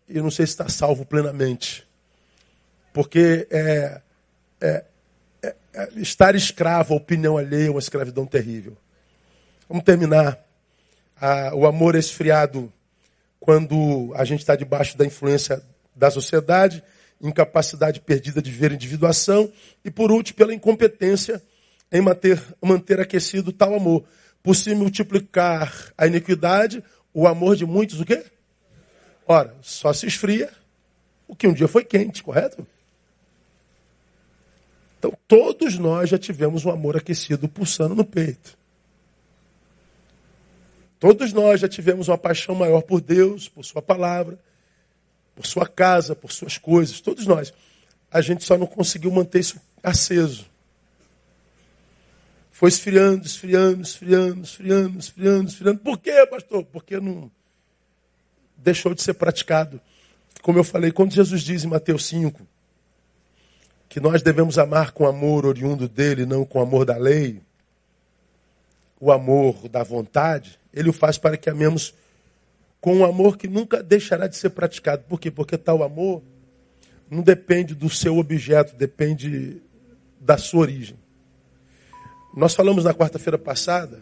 eu 0.10 0.22
não 0.22 0.30
sei 0.30 0.46
se 0.46 0.52
está 0.52 0.68
salvo 0.68 1.06
plenamente. 1.06 1.88
Porque 2.92 3.48
é, 3.50 4.02
é, 4.60 4.86
é, 5.42 5.56
é 5.74 5.90
estar 5.96 6.36
escravo, 6.36 6.94
a 6.94 6.98
opinião 6.98 7.38
alheia, 7.38 7.68
é 7.68 7.72
uma 7.72 7.80
escravidão 7.80 8.26
terrível. 8.26 8.76
Vamos 9.72 9.86
terminar. 9.86 10.38
Ah, 11.16 11.52
o 11.54 11.66
amor 11.66 11.96
esfriado 11.96 12.70
quando 13.40 14.12
a 14.18 14.26
gente 14.26 14.42
está 14.42 14.54
debaixo 14.54 14.98
da 14.98 15.06
influência 15.06 15.64
da 15.96 16.12
sociedade, 16.12 16.84
incapacidade 17.22 18.02
perdida 18.02 18.42
de 18.42 18.52
ver 18.52 18.74
individuação 18.74 19.50
e, 19.86 19.90
por 19.90 20.12
último, 20.12 20.36
pela 20.36 20.54
incompetência 20.54 21.42
em 21.90 22.02
manter, 22.02 22.44
manter 22.62 23.00
aquecido 23.00 23.54
tal 23.54 23.74
amor. 23.74 24.04
Por 24.44 24.58
se 24.58 24.76
multiplicar 24.76 25.94
a 25.98 26.06
iniquidade, 26.06 26.84
o 27.14 27.26
amor 27.26 27.56
de 27.56 27.66
muitos, 27.66 28.02
o 28.02 28.06
quê? 28.06 28.26
Ora, 29.26 29.56
só 29.62 29.94
se 29.94 30.06
esfria 30.06 30.50
o 31.30 31.34
que 31.34 31.48
um 31.48 31.54
dia 31.54 31.70
foi 31.70 31.86
quente, 31.86 32.22
correto? 32.22 32.68
Então, 35.00 35.18
todos 35.30 35.78
nós 35.78 36.10
já 36.10 36.18
tivemos 36.18 36.66
um 36.66 36.72
amor 36.72 36.98
aquecido 36.98 37.48
pulsando 37.48 37.96
no 37.96 38.04
peito. 38.04 38.60
Todos 41.02 41.34
nós 41.34 41.60
já 41.60 41.68
tivemos 41.68 42.10
uma 42.10 42.18
paixão 42.18 42.54
maior 42.54 42.84
por 42.84 43.02
Deus, 43.02 43.50
por 43.50 43.66
Sua 43.66 43.82
palavra, 43.82 44.38
por 45.36 45.48
Sua 45.48 45.68
casa, 45.68 46.16
por 46.16 46.32
Suas 46.32 46.60
coisas. 46.60 47.02
Todos 47.02 47.26
nós. 47.26 47.52
A 48.12 48.22
gente 48.22 48.44
só 48.44 48.56
não 48.56 48.68
conseguiu 48.68 49.10
manter 49.10 49.40
isso 49.40 49.60
aceso. 49.82 50.46
Foi 52.52 52.70
esfriando, 52.70 53.26
esfriando, 53.26 53.82
esfriando, 53.82 54.44
esfriando, 54.44 55.00
esfriando, 55.00 55.50
esfriando. 55.50 55.80
Por 55.80 55.98
quê, 55.98 56.24
pastor? 56.28 56.64
Porque 56.66 57.00
não 57.00 57.32
deixou 58.56 58.94
de 58.94 59.02
ser 59.02 59.16
praticado. 59.16 59.82
Como 60.44 60.60
eu 60.60 60.64
falei, 60.64 60.92
quando 60.92 61.14
Jesus 61.14 61.42
diz 61.42 61.64
em 61.64 61.68
Mateus 61.68 62.06
5 62.06 62.46
que 63.90 64.00
nós 64.00 64.22
devemos 64.22 64.60
amar 64.60 64.92
com 64.92 65.08
amor 65.08 65.48
oriundo 65.48 65.90
dele, 65.90 66.28
não 66.28 66.46
com 66.46 66.62
amor 66.62 66.86
da 66.86 66.96
lei, 66.96 67.42
o 69.00 69.12
amor 69.12 69.68
da 69.68 69.82
vontade, 69.82 70.61
ele 70.74 70.90
o 70.90 70.94
faz 70.94 71.18
para 71.18 71.38
que 71.38 71.50
amemos 71.50 71.94
com 72.80 72.98
um 72.98 73.06
amor 73.06 73.38
que 73.38 73.48
nunca 73.48 73.84
deixará 73.84 74.28
de 74.28 74.36
ser 74.36 74.50
praticado. 74.50 75.04
Por 75.08 75.20
quê? 75.20 75.30
Porque 75.30 75.58
tal 75.58 75.84
amor 75.84 76.24
não 77.10 77.22
depende 77.22 77.76
do 77.76 77.90
seu 77.90 78.18
objeto, 78.18 78.76
depende 78.76 79.62
da 80.20 80.38
sua 80.38 80.62
origem. 80.62 80.98
Nós 82.36 82.56
falamos 82.56 82.84
na 82.84 82.94
quarta-feira 82.94 83.38
passada 83.38 84.00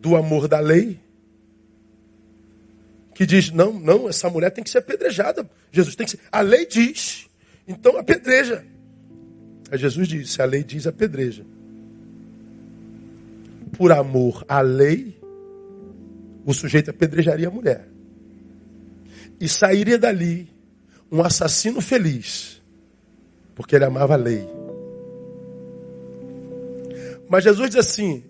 do 0.00 0.16
amor 0.16 0.48
da 0.48 0.58
lei, 0.58 0.98
que 3.14 3.26
diz: 3.26 3.50
não, 3.50 3.72
não, 3.72 4.08
essa 4.08 4.28
mulher 4.30 4.50
tem 4.50 4.64
que 4.64 4.70
ser 4.70 4.78
apedrejada. 4.78 5.48
Jesus 5.70 5.94
tem 5.94 6.06
que 6.06 6.12
ser. 6.12 6.20
A 6.32 6.40
lei 6.40 6.66
diz, 6.66 7.28
então 7.68 7.98
apedreja. 7.98 8.64
Aí 9.70 9.78
Jesus 9.78 10.08
disse: 10.08 10.40
a 10.40 10.44
lei 10.44 10.64
diz 10.64 10.86
apedreja. 10.86 11.44
Por 13.76 13.92
amor 13.92 14.44
à 14.48 14.60
lei, 14.60 15.21
o 16.44 16.52
sujeito 16.52 16.90
apedrejaria 16.90 17.48
a 17.48 17.50
mulher. 17.50 17.88
E 19.40 19.48
sairia 19.48 19.98
dali 19.98 20.48
um 21.10 21.22
assassino 21.22 21.80
feliz, 21.80 22.62
porque 23.54 23.76
ele 23.76 23.84
amava 23.84 24.14
a 24.14 24.16
lei. 24.16 24.48
Mas 27.28 27.44
Jesus 27.44 27.70
diz 27.70 27.78
assim: 27.78 28.24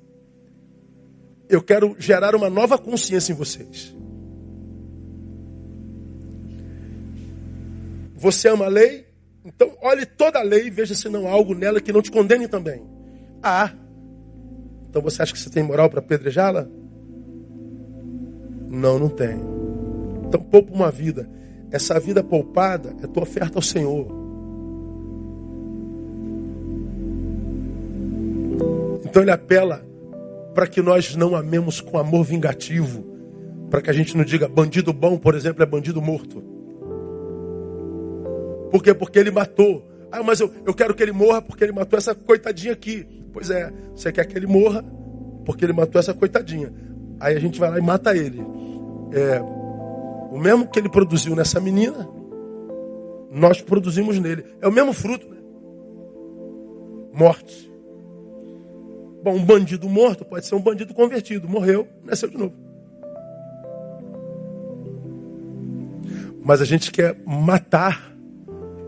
Eu 1.49 1.63
quero 1.63 1.95
gerar 1.99 2.35
uma 2.35 2.49
nova 2.49 2.79
consciência 2.79 3.33
em 3.33 3.37
vocês. 3.37 3.95
Você 8.15 8.49
ama 8.49 8.67
a 8.67 8.69
lei? 8.69 9.07
Então 9.45 9.77
olhe 9.83 10.07
toda 10.07 10.39
a 10.39 10.43
lei 10.43 10.69
e 10.69 10.71
veja 10.71 10.95
se 10.95 11.09
não 11.09 11.27
há 11.27 11.31
algo 11.31 11.55
nela 11.55 11.81
que 11.81 11.93
não 11.93 12.01
te 12.01 12.11
condene 12.11 12.47
também. 12.47 12.83
Ah, 13.43 13.73
então 14.89 15.03
você 15.03 15.23
acha 15.23 15.33
que 15.33 15.39
você 15.39 15.51
tem 15.51 15.63
moral 15.63 15.91
para 15.91 15.99
apedrejá-la? 15.99 16.69
Não, 18.73 18.99
não 18.99 19.11
tem. 19.11 19.39
Então 20.27 20.41
poupa 20.41 20.73
uma 20.73 20.91
vida. 20.91 21.29
Essa 21.71 22.01
vida 22.01 22.25
poupada 22.25 22.97
é 23.03 23.07
tua 23.07 23.23
oferta 23.23 23.59
ao 23.59 23.63
Senhor. 23.63 24.07
Então 29.05 29.21
ele 29.21 29.31
apela 29.31 29.85
para 30.55 30.67
que 30.67 30.81
nós 30.81 31.15
não 31.15 31.37
amemos 31.37 31.83
com 31.83 31.99
amor 31.99 32.25
vingativo, 32.25 33.05
para 33.69 33.83
que 33.83 33.91
a 33.91 33.93
gente 33.93 34.17
não 34.17 34.25
diga 34.25 34.49
bandido 34.49 34.91
bom, 34.91 35.19
por 35.19 35.35
exemplo, 35.35 35.63
é 35.63 35.67
bandido 35.67 36.01
morto. 36.01 36.43
Por 38.71 38.83
quê? 38.83 38.95
Porque 38.95 39.19
ele 39.19 39.31
matou. 39.31 39.87
Ah, 40.11 40.23
mas 40.23 40.41
eu, 40.41 40.51
eu 40.65 40.73
quero 40.73 40.95
que 40.95 41.03
ele 41.03 41.13
morra 41.13 41.43
porque 41.43 41.63
ele 41.63 41.73
matou 41.73 41.99
essa 41.99 42.15
coitadinha 42.15 42.73
aqui. 42.73 43.07
Pois 43.35 43.51
é, 43.51 43.71
você 43.95 44.11
quer 44.11 44.25
que 44.25 44.37
ele 44.37 44.47
morra 44.47 44.83
porque 45.45 45.63
ele 45.63 45.75
matou 45.75 45.99
essa 45.99 46.15
coitadinha. 46.15 46.73
Aí 47.21 47.37
a 47.37 47.41
gente 47.41 47.61
vai 47.61 47.71
lá 47.71 47.79
e 47.79 47.83
mata 47.83 48.17
ele. 48.17 48.62
É, 49.13 49.41
o 49.41 50.39
mesmo 50.39 50.67
que 50.67 50.79
ele 50.79 50.89
produziu 50.89 51.37
nessa 51.37 51.61
menina, 51.61 52.09
nós 53.31 53.61
produzimos 53.61 54.19
nele. 54.19 54.45
É 54.61 54.69
o 54.69 54.73
mesmo 54.73 54.93
fruto, 54.93 55.29
né? 55.29 55.37
Morte. 57.13 57.71
Bom, 59.23 59.35
um 59.35 59.45
bandido 59.45 59.89
morto 59.89 60.25
pode 60.25 60.47
ser 60.47 60.55
um 60.55 60.61
bandido 60.61 60.93
convertido. 60.95 61.49
Morreu, 61.49 61.87
nasceu 62.03 62.29
de 62.29 62.37
novo. 62.37 62.55
Mas 66.45 66.61
a 66.61 66.65
gente 66.65 66.91
quer 66.91 67.17
matar, 67.25 68.13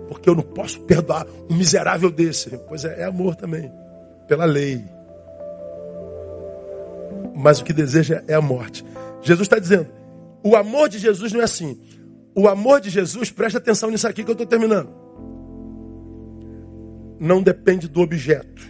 porque 0.08 0.28
eu 0.28 0.34
não 0.34 0.42
posso 0.42 0.80
perdoar 0.80 1.26
um 1.48 1.54
miserável 1.54 2.10
desse. 2.10 2.50
Pois 2.68 2.84
é, 2.84 3.02
é 3.02 3.04
amor 3.04 3.36
também, 3.36 3.70
pela 4.26 4.44
lei. 4.44 4.84
Mas 7.34 7.60
o 7.60 7.64
que 7.64 7.72
deseja 7.72 8.24
é 8.26 8.34
a 8.34 8.40
morte. 8.40 8.84
Jesus 9.22 9.46
está 9.46 9.58
dizendo: 9.58 9.88
o 10.44 10.54
amor 10.54 10.90
de 10.90 10.98
Jesus 10.98 11.32
não 11.32 11.40
é 11.40 11.44
assim. 11.44 11.80
O 12.34 12.46
amor 12.46 12.80
de 12.80 12.90
Jesus, 12.90 13.30
preste 13.30 13.56
atenção 13.56 13.90
nisso 13.90 14.06
aqui 14.06 14.22
que 14.22 14.30
eu 14.30 14.34
estou 14.34 14.46
terminando. 14.46 14.90
Não 17.18 17.42
depende 17.42 17.88
do 17.88 18.02
objeto. 18.02 18.62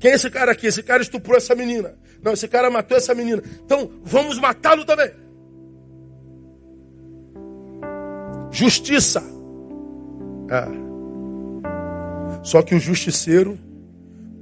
Quem 0.00 0.10
é 0.10 0.14
esse 0.14 0.28
cara 0.28 0.50
aqui? 0.50 0.66
Esse 0.66 0.82
cara 0.82 1.02
estuprou 1.02 1.36
essa 1.36 1.54
menina. 1.54 1.94
Não, 2.20 2.32
esse 2.32 2.48
cara 2.48 2.68
matou 2.68 2.96
essa 2.96 3.14
menina. 3.14 3.40
Então, 3.64 3.88
vamos 4.02 4.40
matá-lo 4.40 4.84
também. 4.84 5.12
Justiça. 8.50 9.22
Ah. 10.50 10.68
Só 12.42 12.62
que 12.62 12.74
o 12.74 12.80
justiceiro 12.80 13.56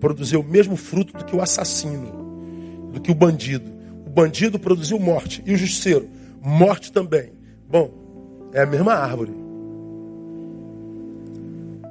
produziu 0.01 0.41
o 0.41 0.45
mesmo 0.45 0.77
fruto 0.77 1.13
do 1.19 1.25
que 1.25 1.37
o 1.37 1.43
assassino, 1.43 2.91
do 2.93 3.01
que 3.01 3.11
o 3.11 3.15
bandido. 3.15 3.76
Bandido 4.17 4.59
produziu 4.59 4.99
morte 4.99 5.43
e 5.45 5.53
o 5.53 5.59
justiceiro 5.59 6.09
Morte 6.43 6.91
também. 6.91 7.33
Bom, 7.69 8.49
é 8.55 8.63
a 8.63 8.67
mesma 8.67 8.95
árvore. 8.95 9.35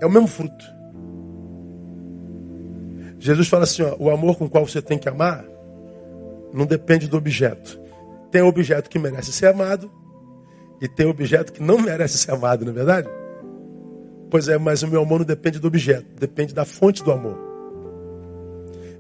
É 0.02 0.06
o 0.08 0.10
mesmo 0.10 0.28
fruto. 0.28 0.66
Jesus 3.20 3.48
fala 3.48 3.66
assim: 3.66 3.84
ó, 3.84 3.96
o 4.00 4.10
amor 4.10 4.38
com 4.38 4.46
o 4.46 4.50
qual 4.50 4.66
você 4.66 4.82
tem 4.82 4.98
que 4.98 5.08
amar 5.08 5.46
não 6.52 6.66
depende 6.66 7.08
do 7.08 7.16
objeto. 7.16 7.80
Tem 8.32 8.42
objeto 8.42 8.90
que 8.90 8.98
merece 8.98 9.32
ser 9.32 9.48
amado 9.48 9.92
e 10.82 10.88
tem 10.88 11.06
objeto 11.06 11.54
que 11.54 11.62
não 11.62 11.78
merece 11.84 12.18
ser 12.18 12.32
amado, 12.32 12.66
não 12.66 12.72
é 12.72 12.76
verdade? 12.76 13.10
Pois 14.32 14.48
é, 14.48 14.58
mas 14.58 14.82
o 14.82 14.88
meu 14.88 15.04
amor 15.04 15.20
não 15.20 15.26
depende 15.26 15.60
do 15.60 15.68
objeto, 15.68 16.08
depende 16.20 16.56
da 16.56 16.66
fonte 16.66 17.04
do 17.04 17.12
amor. 17.12 17.38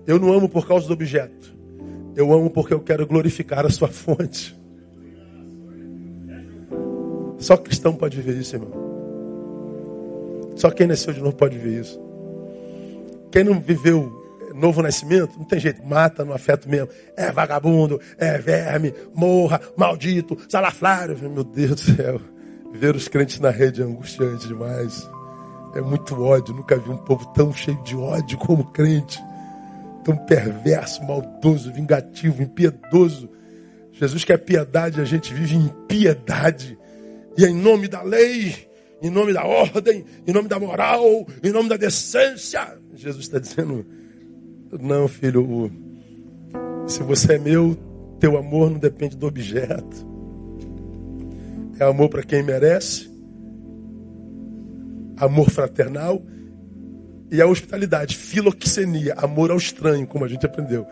Eu 0.05 0.19
não 0.19 0.31
amo 0.31 0.47
por 0.47 0.67
causa 0.67 0.85
do 0.85 0.93
objeto. 0.93 1.54
Eu 2.15 2.31
amo 2.33 2.49
porque 2.49 2.73
eu 2.73 2.79
quero 2.79 3.05
glorificar 3.05 3.65
a 3.65 3.69
sua 3.69 3.87
fonte. 3.89 4.57
Só 7.37 7.57
cristão 7.57 7.93
pode 7.93 8.21
ver 8.21 8.37
isso, 8.37 8.55
irmão. 8.55 8.71
Só 10.55 10.71
quem 10.71 10.87
nasceu 10.87 11.13
de 11.13 11.21
novo 11.21 11.35
pode 11.35 11.57
ver 11.57 11.81
isso. 11.81 11.99
Quem 13.31 13.43
não 13.43 13.59
viveu 13.59 14.23
novo 14.53 14.81
nascimento, 14.81 15.37
não 15.37 15.45
tem 15.45 15.59
jeito, 15.59 15.85
mata 15.85 16.23
no 16.23 16.33
afeto 16.33 16.69
mesmo. 16.69 16.87
É 17.15 17.31
vagabundo, 17.31 17.99
é 18.17 18.37
verme, 18.37 18.93
morra, 19.13 19.59
maldito, 19.75 20.37
salafrário. 20.47 21.17
Meu 21.29 21.43
Deus 21.43 21.71
do 21.71 21.95
céu. 21.95 22.21
Ver 22.73 22.95
os 22.95 23.07
crentes 23.07 23.39
na 23.39 23.49
rede 23.49 23.81
é 23.81 23.85
angustiante 23.85 24.47
demais. 24.47 25.07
É 25.75 25.81
muito 25.81 26.19
ódio. 26.21 26.55
Nunca 26.55 26.77
vi 26.77 26.89
um 26.89 26.97
povo 26.97 27.25
tão 27.33 27.53
cheio 27.53 27.81
de 27.83 27.95
ódio 27.95 28.37
como 28.37 28.65
crente. 28.71 29.21
Tão 30.05 30.15
perverso, 30.15 31.03
maldoso, 31.03 31.73
vingativo, 31.73 32.43
impiedoso. 32.43 33.27
Jesus 33.91 34.23
quer 34.23 34.37
piedade, 34.37 35.01
a 35.01 35.03
gente 35.03 35.33
vive 35.33 35.55
em 35.55 35.67
piedade. 35.87 36.77
E 37.35 37.43
é 37.43 37.49
em 37.49 37.55
nome 37.55 37.87
da 37.87 38.03
lei, 38.03 38.69
em 39.01 39.09
nome 39.09 39.33
da 39.33 39.43
ordem, 39.43 40.05
em 40.27 40.31
nome 40.31 40.47
da 40.47 40.59
moral, 40.59 41.25
em 41.43 41.51
nome 41.51 41.67
da 41.67 41.75
decência. 41.75 42.77
Jesus 42.93 43.25
está 43.25 43.39
dizendo: 43.39 43.83
não, 44.79 45.07
filho, 45.07 45.71
se 46.85 47.01
você 47.01 47.33
é 47.33 47.39
meu, 47.39 47.75
teu 48.19 48.37
amor 48.37 48.69
não 48.69 48.77
depende 48.77 49.17
do 49.17 49.25
objeto. 49.25 50.05
É 51.79 51.83
amor 51.83 52.09
para 52.09 52.21
quem 52.21 52.43
merece, 52.43 53.09
amor 55.17 55.49
fraternal 55.49 56.21
e 57.31 57.41
a 57.41 57.47
hospitalidade, 57.47 58.15
filoxenia, 58.15 59.13
amor 59.17 59.51
ao 59.51 59.57
estranho, 59.57 60.05
como 60.05 60.25
a 60.25 60.27
gente 60.27 60.45
aprendeu. 60.45 60.85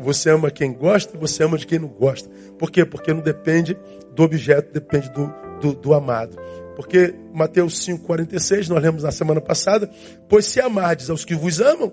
Você 0.00 0.30
ama 0.30 0.50
quem 0.50 0.72
gosta, 0.72 1.18
você 1.18 1.42
ama 1.42 1.58
de 1.58 1.66
quem 1.66 1.78
não 1.78 1.88
gosta. 1.88 2.28
Por 2.58 2.70
quê? 2.70 2.84
Porque 2.84 3.12
não 3.12 3.20
depende 3.20 3.76
do 4.14 4.22
objeto, 4.22 4.72
depende 4.72 5.10
do, 5.10 5.32
do, 5.60 5.72
do 5.74 5.94
amado. 5.94 6.36
Porque 6.76 7.14
Mateus 7.32 7.84
5,46, 7.84 8.68
nós 8.68 8.82
lemos 8.82 9.02
na 9.02 9.10
semana 9.10 9.40
passada, 9.40 9.90
pois 10.28 10.46
se 10.46 10.60
amardes 10.60 11.10
aos 11.10 11.24
que 11.24 11.34
vos 11.34 11.60
amam, 11.60 11.92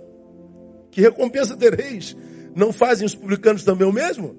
que 0.92 1.02
recompensa 1.02 1.58
tereis? 1.58 2.16
Não 2.56 2.72
fazem 2.72 3.06
os 3.06 3.16
publicanos 3.16 3.64
também 3.64 3.88
o 3.88 3.92
mesmo? 3.92 4.36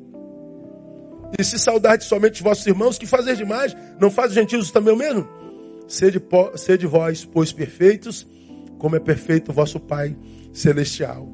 E 1.39 1.43
se 1.43 1.59
saudardes 1.59 2.07
somente 2.07 2.43
vossos 2.43 2.67
irmãos, 2.67 2.99
que 2.99 3.07
fazer 3.07 3.35
demais? 3.35 3.77
Não 4.01 4.11
fazem 4.11 4.31
os 4.31 4.35
gentios 4.35 4.71
também 4.71 4.95
o 4.95 4.97
mesmo? 4.97 5.29
Sede, 5.89 6.23
sede 6.57 6.87
vós, 6.87 7.25
pois, 7.25 7.53
perfeitos, 7.53 8.27
como 8.87 8.95
é 8.95 9.01
perfeito 9.01 9.51
o 9.51 9.53
vosso 9.53 9.81
Pai 9.81 10.17
celestial. 10.53 11.29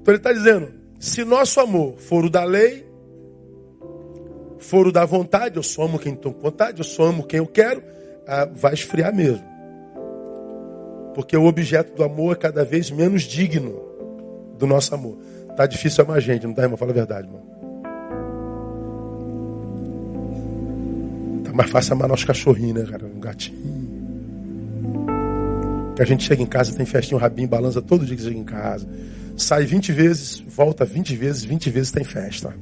Então 0.00 0.12
ele 0.12 0.16
está 0.16 0.32
dizendo: 0.32 0.72
se 0.98 1.24
nosso 1.24 1.60
amor 1.60 1.96
for 1.98 2.24
o 2.24 2.30
da 2.30 2.42
lei, 2.42 2.84
for 4.58 4.88
o 4.88 4.92
da 4.92 5.04
vontade, 5.04 5.56
eu 5.56 5.62
só 5.62 5.84
amo 5.84 6.00
quem 6.00 6.14
estou 6.14 6.34
com 6.34 6.40
vontade, 6.40 6.80
eu 6.80 6.84
só 6.84 7.04
amo 7.04 7.24
quem 7.24 7.38
eu 7.38 7.46
quero, 7.46 7.80
ah, 8.26 8.48
vai 8.52 8.74
esfriar 8.74 9.14
mesmo. 9.14 9.44
Porque 11.14 11.36
o 11.36 11.44
objeto 11.44 11.94
do 11.94 12.02
amor 12.02 12.32
é 12.32 12.38
cada 12.40 12.64
vez 12.64 12.90
menos 12.90 13.22
digno 13.22 13.80
do 14.58 14.66
nosso 14.66 14.92
amor. 14.92 15.16
Tá 15.56 15.64
difícil 15.64 16.02
amar 16.02 16.16
a 16.16 16.20
gente, 16.20 16.44
não 16.44 16.54
tá, 16.54 16.62
irmão? 16.62 16.76
Fala 16.76 16.90
a 16.90 16.94
verdade, 16.94 17.28
irmão. 17.28 17.42
Tá 21.44 21.52
mais 21.52 21.70
fácil 21.70 21.92
amar 21.92 22.08
nosso 22.08 22.26
cachorrinho, 22.26 22.74
né, 22.74 22.84
cara? 22.90 23.06
Um 23.06 23.20
gatinho. 23.20 23.75
Que 25.96 26.02
a 26.02 26.04
gente 26.04 26.24
chega 26.24 26.42
em 26.42 26.46
casa, 26.46 26.76
tem 26.76 26.86
festinha, 26.86 27.16
o 27.16 27.20
rabinho 27.20 27.48
balança 27.48 27.80
todo 27.80 28.04
dia 28.04 28.14
que 28.14 28.22
chega 28.22 28.38
em 28.38 28.44
casa. 28.44 28.86
Sai 29.36 29.64
20 29.64 29.92
vezes, 29.92 30.40
volta 30.46 30.84
20 30.84 31.16
vezes, 31.16 31.42
20 31.42 31.70
vezes 31.70 31.90
tem 31.90 32.04
festa. 32.04 32.54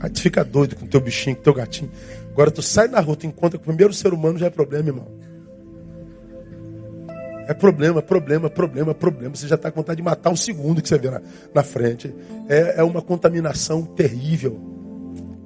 Aí 0.00 0.08
tu 0.08 0.20
fica 0.20 0.42
doido 0.44 0.76
com 0.76 0.86
teu 0.86 1.00
bichinho, 1.00 1.36
com 1.36 1.42
teu 1.42 1.52
gatinho. 1.52 1.90
Agora 2.32 2.50
tu 2.50 2.62
sai 2.62 2.88
na 2.88 3.00
rua, 3.00 3.16
tu 3.16 3.26
encontra 3.26 3.58
com 3.58 3.64
o 3.64 3.66
primeiro 3.66 3.92
ser 3.92 4.14
humano, 4.14 4.38
já 4.38 4.46
é 4.46 4.50
problema, 4.50 4.88
irmão. 4.88 5.20
É 7.46 7.52
problema, 7.52 8.00
problema, 8.00 8.48
problema, 8.48 8.94
problema. 8.94 9.34
Você 9.34 9.48
já 9.48 9.56
está 9.56 9.72
com 9.72 9.80
vontade 9.80 9.96
de 9.96 10.04
matar 10.04 10.30
o 10.30 10.36
segundo 10.36 10.80
que 10.80 10.88
você 10.88 10.96
vê 10.96 11.10
na, 11.10 11.20
na 11.52 11.64
frente. 11.64 12.14
É, 12.48 12.76
é 12.78 12.82
uma 12.84 13.02
contaminação 13.02 13.82
terrível. 13.82 14.58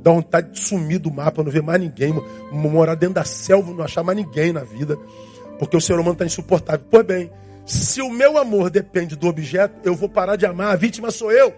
Dá 0.03 0.11
vontade 0.11 0.53
de 0.53 0.61
sumir 0.61 0.99
do 0.99 1.11
mapa, 1.11 1.43
não 1.43 1.51
ver 1.51 1.63
mais 1.63 1.81
ninguém. 1.81 2.13
Morar 2.53 2.95
dentro 2.95 3.15
da 3.15 3.25
selva, 3.25 3.73
não 3.73 3.83
achar 3.83 4.05
mais 4.05 4.19
ninguém 4.19 4.53
na 4.53 4.63
vida. 4.63 4.99
Porque 5.59 5.77
o 5.77 5.81
ser 5.81 5.95
humano 5.95 6.13
está 6.13 6.25
insuportável. 6.25 6.87
Pois 6.91 7.07
bem, 7.07 7.31
se 7.65 8.03
o 8.03 8.11
meu 8.11 8.37
amor 8.37 8.71
depende 8.71 9.17
do 9.17 9.27
objeto, 9.27 9.75
eu 9.85 9.95
vou 9.95 10.09
parar 10.09 10.37
de 10.37 10.47
amar. 10.47 10.73
A 10.73 10.77
vítima 10.77 11.11
sou 11.11 11.33
eu. 11.33 11.55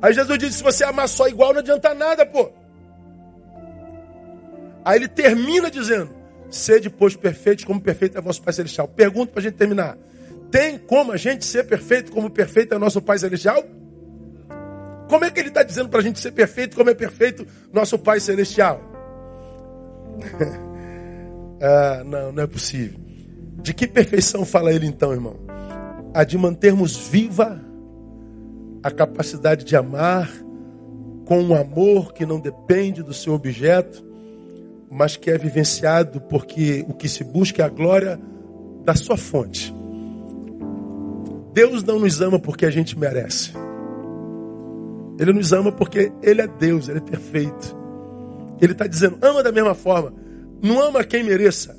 Aí 0.00 0.12
Jesus 0.12 0.38
disse: 0.38 0.58
se 0.58 0.62
você 0.62 0.84
amar 0.84 1.08
só 1.08 1.28
igual, 1.28 1.52
não 1.52 1.60
adianta 1.60 1.94
nada, 1.94 2.26
pô. 2.26 2.50
Aí 4.84 4.98
ele 4.98 5.08
termina 5.08 5.70
dizendo: 5.70 6.10
Sede, 6.50 6.90
pois, 6.90 7.16
perfeitos, 7.16 7.64
como 7.64 7.80
perfeito 7.80 8.18
é 8.18 8.20
vosso 8.20 8.42
Pai 8.42 8.52
Celestial. 8.52 8.86
Pergunta 8.86 9.32
para 9.32 9.40
a 9.40 9.42
gente 9.42 9.54
terminar: 9.54 9.96
Tem 10.50 10.78
como 10.78 11.12
a 11.12 11.16
gente 11.16 11.44
ser 11.44 11.64
perfeito, 11.64 12.12
como 12.12 12.30
perfeito 12.30 12.74
é 12.74 12.78
nosso 12.78 13.00
Pai 13.00 13.18
Celestial? 13.18 13.64
Como 15.08 15.24
é 15.24 15.30
que 15.30 15.40
ele 15.40 15.48
está 15.48 15.62
dizendo 15.62 15.88
para 15.88 16.00
a 16.00 16.02
gente 16.02 16.18
ser 16.18 16.32
perfeito, 16.32 16.76
como 16.76 16.90
é 16.90 16.94
perfeito 16.94 17.46
nosso 17.72 17.98
Pai 17.98 18.20
Celestial? 18.20 18.93
Ah, 21.60 22.02
não, 22.04 22.32
não 22.32 22.42
é 22.42 22.46
possível. 22.46 22.98
De 23.62 23.72
que 23.72 23.86
perfeição 23.86 24.44
fala 24.44 24.72
ele 24.72 24.86
então, 24.86 25.12
irmão? 25.12 25.36
A 26.12 26.24
de 26.24 26.36
mantermos 26.36 26.96
viva 26.96 27.60
a 28.82 28.90
capacidade 28.90 29.64
de 29.64 29.74
amar 29.74 30.30
com 31.24 31.40
um 31.40 31.54
amor 31.54 32.12
que 32.12 32.26
não 32.26 32.38
depende 32.38 33.02
do 33.02 33.14
seu 33.14 33.32
objeto, 33.32 34.04
mas 34.90 35.16
que 35.16 35.30
é 35.30 35.38
vivenciado 35.38 36.20
porque 36.20 36.84
o 36.88 36.92
que 36.92 37.08
se 37.08 37.24
busca 37.24 37.62
é 37.62 37.64
a 37.64 37.68
glória 37.70 38.20
da 38.84 38.94
sua 38.94 39.16
fonte. 39.16 39.74
Deus 41.54 41.82
não 41.82 41.98
nos 41.98 42.20
ama 42.20 42.38
porque 42.38 42.66
a 42.66 42.70
gente 42.70 42.98
merece. 42.98 43.52
Ele 45.18 45.32
nos 45.32 45.52
ama 45.52 45.72
porque 45.72 46.12
Ele 46.22 46.42
é 46.42 46.46
Deus, 46.46 46.88
Ele 46.88 46.98
é 46.98 47.00
perfeito. 47.00 47.83
Ele 48.60 48.72
está 48.72 48.86
dizendo: 48.86 49.18
ama 49.22 49.42
da 49.42 49.52
mesma 49.52 49.74
forma. 49.74 50.12
Não 50.62 50.80
ama 50.80 51.04
quem 51.04 51.22
mereça. 51.22 51.76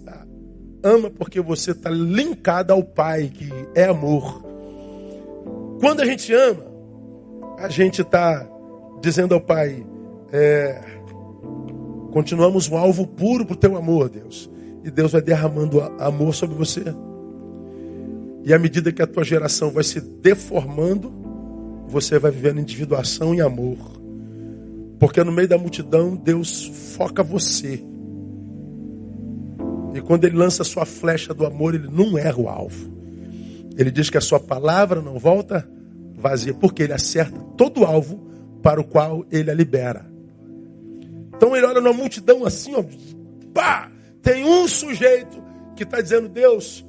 Ama 0.84 1.10
porque 1.10 1.42
você 1.42 1.72
está 1.72 1.90
linkado 1.90 2.72
ao 2.72 2.84
Pai, 2.84 3.32
que 3.34 3.50
é 3.74 3.86
amor. 3.86 4.44
Quando 5.80 6.02
a 6.02 6.06
gente 6.06 6.32
ama, 6.32 6.64
a 7.58 7.68
gente 7.70 8.02
está 8.02 8.48
dizendo 9.02 9.34
ao 9.34 9.42
Pai: 9.42 9.84
é, 10.32 10.80
continuamos 12.12 12.70
um 12.70 12.78
alvo 12.78 13.08
puro 13.08 13.46
para 13.46 13.54
o 13.54 13.58
teu 13.58 13.76
amor, 13.76 14.10
Deus. 14.10 14.50
E 14.84 14.92
Deus 14.92 15.14
vai 15.14 15.22
derramando 15.22 15.82
amor 16.00 16.36
sobre 16.36 16.56
você. 16.56 16.84
E 18.44 18.54
à 18.54 18.60
medida 18.60 18.92
que 18.92 19.02
a 19.02 19.08
tua 19.08 19.24
geração 19.24 19.72
vai 19.72 19.84
se 19.84 20.00
deformando, 20.00 21.12
você 21.88 22.20
vai 22.20 22.30
vivendo 22.30 22.60
individuação 22.60 23.34
e 23.34 23.42
amor. 23.42 23.78
Porque 25.00 25.24
no 25.24 25.32
meio 25.32 25.48
da 25.48 25.58
multidão, 25.58 26.16
Deus 26.16 26.66
foca 26.96 27.22
você. 27.22 27.84
E 29.94 30.02
quando 30.02 30.26
ele 30.26 30.38
lança 30.38 30.62
a 30.62 30.66
sua 30.66 30.86
flecha 30.86 31.34
do 31.34 31.46
amor, 31.46 31.76
ele 31.76 31.88
não 31.88 32.18
erra 32.18 32.40
o 32.40 32.50
alvo. 32.50 32.94
Ele 33.78 33.92
diz 33.92 34.10
que 34.10 34.18
a 34.18 34.22
sua 34.22 34.40
palavra 34.40 35.02
não 35.02 35.18
volta 35.20 35.68
vazia, 36.18 36.54
porque 36.54 36.84
ele 36.84 36.94
acerta 36.94 37.40
todo 37.58 37.82
o 37.82 37.86
alvo 37.86 38.26
para 38.64 38.82
o 38.82 38.84
qual 38.84 39.26
ele 39.32 39.52
a 39.52 39.54
libera. 39.54 40.06
Então 41.36 41.56
ele 41.56 41.66
olha 41.66 41.82
numa 41.82 41.94
multidão 41.94 42.46
assim, 42.46 42.74
ó, 42.74 42.84
pá, 43.54 43.92
tem 44.22 44.44
um 44.44 44.68
sujeito 44.68 45.44
que 45.76 45.84
está 45.84 46.02
dizendo, 46.02 46.30
Deus, 46.30 46.86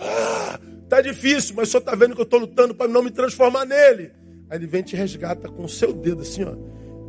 ah, 0.00 0.58
tá 0.88 1.00
difícil, 1.00 1.54
mas 1.56 1.68
o 1.68 1.70
senhor 1.72 1.80
está 1.80 1.94
vendo 1.94 2.14
que 2.14 2.20
eu 2.20 2.24
estou 2.24 2.40
lutando 2.40 2.74
para 2.74 2.88
não 2.88 3.02
me 3.02 3.10
transformar 3.10 3.64
nele. 3.64 4.10
Aí 4.50 4.58
ele 4.58 4.66
vem 4.66 4.80
e 4.80 4.84
te 4.84 4.96
resgata 4.96 5.48
com 5.48 5.64
o 5.64 5.68
seu 5.68 5.92
dedo 5.92 6.22
assim, 6.22 6.42
ó. 6.42 6.54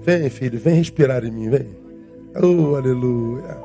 Vem, 0.04 0.30
filho, 0.30 0.60
vem 0.60 0.76
respirar 0.76 1.24
em 1.24 1.32
mim, 1.32 1.50
vem. 1.50 1.76
Oh, 2.36 2.76
aleluia. 2.76 3.58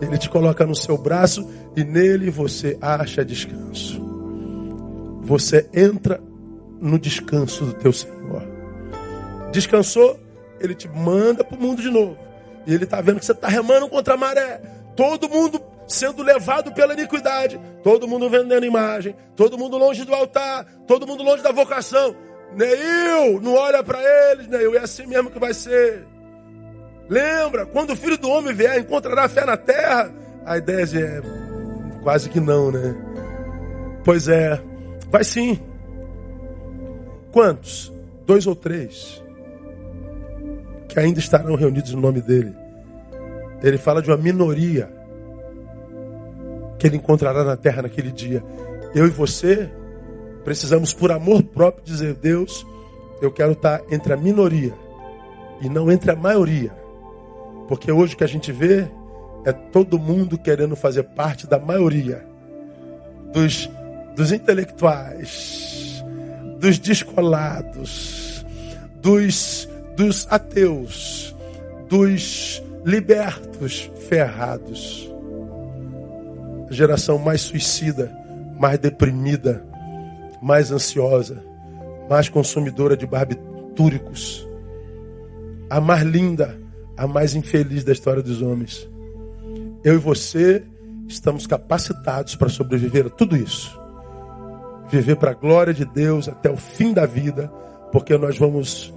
Ele 0.00 0.18
te 0.18 0.28
coloca 0.28 0.66
no 0.66 0.74
seu 0.74 0.98
braço 0.98 1.48
e 1.76 1.84
nele 1.84 2.30
você 2.30 2.76
acha 2.80 3.24
descanso. 3.24 4.02
Você 5.22 5.68
entra 5.72 6.20
no 6.80 6.98
descanso 6.98 7.64
do 7.66 7.74
teu 7.74 7.92
Senhor. 7.92 8.42
Descansou, 9.52 10.18
ele 10.60 10.74
te 10.74 10.88
manda 10.88 11.44
para 11.44 11.56
o 11.56 11.60
mundo 11.60 11.80
de 11.80 11.88
novo. 11.88 12.18
E 12.66 12.74
ele 12.74 12.84
está 12.84 13.00
vendo 13.00 13.20
que 13.20 13.26
você 13.26 13.32
está 13.32 13.48
remando 13.48 13.88
contra 13.88 14.14
a 14.14 14.16
maré. 14.16 14.60
Todo 14.96 15.28
mundo 15.28 15.60
sendo 15.86 16.22
levado 16.22 16.72
pela 16.72 16.94
iniquidade, 16.94 17.60
todo 17.82 18.08
mundo 18.08 18.28
vendendo 18.28 18.64
imagem, 18.64 19.14
todo 19.36 19.58
mundo 19.58 19.76
longe 19.76 20.04
do 20.04 20.14
altar, 20.14 20.64
todo 20.86 21.06
mundo 21.06 21.22
longe 21.22 21.42
da 21.42 21.52
vocação. 21.52 22.16
Neil, 22.56 23.40
não 23.40 23.54
olha 23.54 23.82
para 23.82 23.98
eles, 24.30 24.48
Neil, 24.48 24.76
é 24.76 24.80
assim 24.80 25.06
mesmo 25.06 25.30
que 25.30 25.38
vai 25.38 25.52
ser. 25.54 26.06
Lembra, 27.08 27.66
quando 27.66 27.90
o 27.90 27.96
filho 27.96 28.16
do 28.16 28.28
homem 28.28 28.54
vier, 28.54 28.78
encontrará 28.78 29.28
fé 29.28 29.44
na 29.44 29.56
terra. 29.56 30.12
A 30.44 30.58
ideia 30.58 30.84
é 30.96 31.22
quase 32.02 32.28
que 32.30 32.40
não, 32.40 32.70
né? 32.70 32.94
Pois 34.04 34.28
é, 34.28 34.60
vai 35.10 35.24
sim. 35.24 35.60
Quantos? 37.32 37.92
Dois 38.26 38.46
ou 38.46 38.54
três 38.54 39.22
que 40.94 41.00
ainda 41.00 41.18
estarão 41.18 41.56
reunidos 41.56 41.92
no 41.92 42.00
nome 42.00 42.20
dele. 42.20 42.54
Ele 43.62 43.76
fala 43.76 44.00
de 44.00 44.08
uma 44.08 44.16
minoria 44.16 44.88
que 46.78 46.86
ele 46.86 46.96
encontrará 46.96 47.42
na 47.42 47.56
terra 47.56 47.82
naquele 47.82 48.12
dia. 48.12 48.44
Eu 48.94 49.06
e 49.06 49.10
você 49.10 49.68
precisamos, 50.44 50.92
por 50.92 51.10
amor 51.10 51.42
próprio, 51.42 51.84
dizer: 51.84 52.14
Deus, 52.14 52.66
eu 53.20 53.32
quero 53.32 53.52
estar 53.52 53.82
entre 53.90 54.12
a 54.12 54.16
minoria 54.16 54.74
e 55.60 55.68
não 55.68 55.90
entre 55.90 56.10
a 56.10 56.16
maioria. 56.16 56.72
Porque 57.68 57.90
hoje 57.90 58.14
o 58.14 58.16
que 58.16 58.24
a 58.24 58.28
gente 58.28 58.52
vê 58.52 58.86
é 59.44 59.52
todo 59.52 59.98
mundo 59.98 60.38
querendo 60.38 60.76
fazer 60.76 61.04
parte 61.04 61.46
da 61.46 61.58
maioria 61.58 62.24
dos, 63.32 63.68
dos 64.14 64.32
intelectuais, 64.32 66.04
dos 66.58 66.78
descolados, 66.78 68.44
dos, 69.00 69.68
dos 69.96 70.26
ateus, 70.30 71.34
dos 71.88 72.62
libertos 72.84 73.90
ferrados 74.08 75.14
geração 76.74 77.18
mais 77.18 77.40
suicida, 77.40 78.12
mais 78.58 78.78
deprimida, 78.78 79.64
mais 80.44 80.70
ansiosa, 80.70 81.42
mais 82.08 82.28
consumidora 82.28 82.94
de 82.94 83.06
barbitúricos, 83.06 84.46
a 85.70 85.80
mais 85.80 86.02
linda, 86.02 86.60
a 86.98 87.06
mais 87.06 87.34
infeliz 87.34 87.82
da 87.82 87.92
história 87.92 88.22
dos 88.22 88.42
homens. 88.42 88.86
Eu 89.82 89.94
e 89.94 89.96
você 89.96 90.62
estamos 91.08 91.46
capacitados 91.46 92.36
para 92.36 92.50
sobreviver 92.50 93.06
a 93.06 93.08
tudo 93.08 93.34
isso. 93.34 93.80
Viver 94.90 95.16
para 95.16 95.30
a 95.30 95.34
glória 95.34 95.72
de 95.72 95.86
Deus 95.86 96.28
até 96.28 96.50
o 96.50 96.58
fim 96.58 96.92
da 96.92 97.06
vida, 97.06 97.50
porque 97.90 98.18
nós 98.18 98.36
vamos 98.36 98.92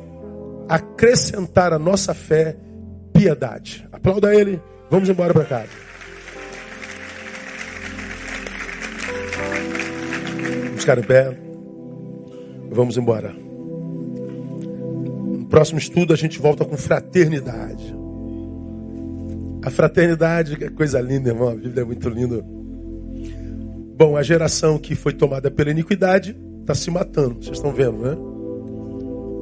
acrescentar 0.67 1.71
a 1.71 1.79
nossa 1.79 2.13
fé 2.13 2.57
piedade. 3.13 3.87
Aplauda 3.89 4.35
ele. 4.35 4.61
Vamos 4.89 5.07
embora 5.07 5.33
para 5.33 5.45
casa. 5.45 5.86
Ficar 10.77 10.97
em 10.97 11.03
pé. 11.03 11.37
Vamos 12.71 12.97
embora. 12.97 13.33
No 15.37 15.45
próximo 15.47 15.79
estudo 15.79 16.13
a 16.13 16.17
gente 16.17 16.39
volta 16.39 16.65
com 16.65 16.77
fraternidade. 16.77 17.95
A 19.63 19.69
fraternidade 19.69 20.63
é 20.63 20.69
coisa 20.69 20.99
linda, 21.01 21.29
irmão. 21.29 21.49
A 21.49 21.55
Bíblia 21.55 21.81
é 21.81 21.85
muito 21.85 22.07
linda. 22.09 22.43
Bom, 23.97 24.15
a 24.15 24.23
geração 24.23 24.77
que 24.77 24.95
foi 24.95 25.13
tomada 25.13 25.49
pela 25.49 25.71
iniquidade 25.71 26.37
está 26.61 26.75
se 26.75 26.91
matando. 26.91 27.43
Vocês 27.43 27.57
estão 27.57 27.73
vendo, 27.73 27.97
né? 27.97 28.15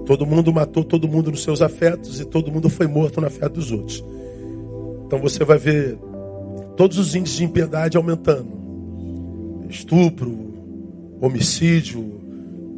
Todo 0.05 0.25
mundo 0.25 0.53
matou 0.53 0.83
todo 0.83 1.07
mundo 1.07 1.31
nos 1.31 1.43
seus 1.43 1.61
afetos 1.61 2.19
e 2.19 2.25
todo 2.25 2.51
mundo 2.51 2.69
foi 2.69 2.87
morto 2.87 3.19
no 3.19 3.27
afeto 3.27 3.53
dos 3.53 3.71
outros. 3.71 4.03
Então 5.05 5.19
você 5.19 5.43
vai 5.43 5.57
ver 5.57 5.97
todos 6.77 6.97
os 6.97 7.15
índices 7.15 7.37
de 7.37 7.43
impiedade 7.43 7.97
aumentando. 7.97 8.47
Estupro, 9.69 10.54
homicídio, 11.19 12.21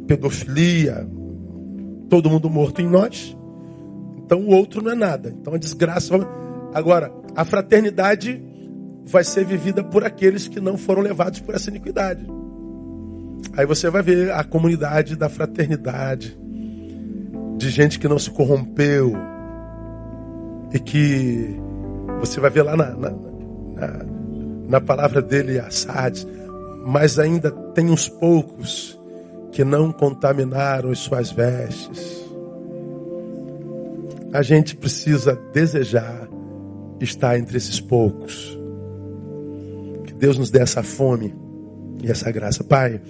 pedofilia, 0.06 1.06
todo 2.08 2.30
mundo 2.30 2.48
morto 2.48 2.80
em 2.80 2.88
nós. 2.88 3.36
Então 4.16 4.40
o 4.40 4.50
outro 4.54 4.82
não 4.82 4.92
é 4.92 4.94
nada. 4.94 5.34
Então 5.40 5.54
a 5.54 5.58
desgraça. 5.58 6.14
Agora, 6.74 7.12
a 7.34 7.44
fraternidade 7.44 8.42
vai 9.04 9.24
ser 9.24 9.44
vivida 9.44 9.82
por 9.82 10.04
aqueles 10.04 10.46
que 10.46 10.60
não 10.60 10.76
foram 10.76 11.02
levados 11.02 11.40
por 11.40 11.54
essa 11.54 11.70
iniquidade. 11.70 12.26
Aí 13.56 13.64
você 13.64 13.88
vai 13.88 14.02
ver 14.02 14.30
a 14.32 14.44
comunidade 14.44 15.16
da 15.16 15.28
fraternidade, 15.28 16.38
de 17.56 17.70
gente 17.70 17.98
que 17.98 18.08
não 18.08 18.18
se 18.18 18.30
corrompeu, 18.30 19.14
e 20.72 20.78
que 20.78 21.56
você 22.20 22.40
vai 22.40 22.50
ver 22.50 22.62
lá 22.62 22.76
na, 22.76 22.90
na, 22.90 23.10
na, 23.10 24.04
na 24.68 24.80
palavra 24.80 25.22
dele, 25.22 25.58
Assad, 25.58 26.24
mas 26.88 27.18
ainda 27.18 27.50
tem 27.50 27.90
uns 27.90 28.08
poucos 28.08 28.98
que 29.52 29.62
não 29.62 29.92
contaminaram 29.92 30.90
as 30.90 31.00
suas 31.00 31.30
vestes. 31.30 32.24
A 34.32 34.40
gente 34.40 34.74
precisa 34.74 35.38
desejar 35.52 36.26
estar 36.98 37.38
entre 37.38 37.58
esses 37.58 37.78
poucos. 37.78 38.58
Que 40.06 40.14
Deus 40.14 40.38
nos 40.38 40.48
dê 40.48 40.60
essa 40.60 40.82
fome 40.82 41.34
e 42.02 42.10
essa 42.10 42.32
graça. 42.32 42.64
Pai, 42.64 43.02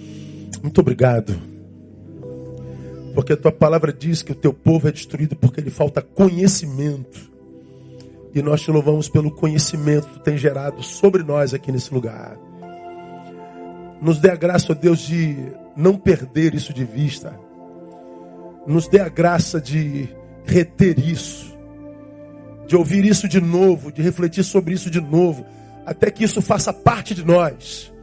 muito 0.61 0.81
obrigado. 0.81 1.33
Porque 3.15 3.31
a 3.31 3.37
tua 3.37 3.51
palavra 3.53 3.93
diz 3.93 4.21
que 4.21 4.33
o 4.33 4.35
teu 4.35 4.53
povo 4.53 4.89
é 4.89 4.91
destruído 4.91 5.37
porque 5.37 5.61
lhe 5.61 5.71
falta 5.71 6.01
conhecimento. 6.01 7.31
E 8.35 8.41
nós 8.41 8.59
te 8.59 8.71
louvamos 8.71 9.07
pelo 9.07 9.31
conhecimento 9.31 10.05
que 10.09 10.13
tu 10.15 10.19
tem 10.19 10.37
gerado 10.37 10.83
sobre 10.83 11.23
nós 11.23 11.53
aqui 11.53 11.71
nesse 11.71 11.93
lugar. 11.93 12.48
Nos 14.01 14.19
dê 14.19 14.31
a 14.31 14.35
graça, 14.35 14.71
ó 14.71 14.75
Deus, 14.75 14.99
de 14.99 15.35
não 15.75 15.97
perder 15.97 16.55
isso 16.55 16.73
de 16.73 16.85
vista. 16.85 17.37
Nos 18.65 18.87
dê 18.87 18.99
a 18.99 19.09
graça 19.09 19.59
de 19.59 20.09
reter 20.45 20.99
isso, 20.99 21.57
de 22.67 22.75
ouvir 22.75 23.05
isso 23.05 23.27
de 23.27 23.41
novo, 23.41 23.91
de 23.91 24.01
refletir 24.01 24.43
sobre 24.43 24.73
isso 24.73 24.89
de 24.89 25.01
novo, 25.01 25.45
até 25.85 26.09
que 26.09 26.23
isso 26.23 26.41
faça 26.41 26.71
parte 26.71 27.13
de 27.13 27.25
nós. 27.25 27.93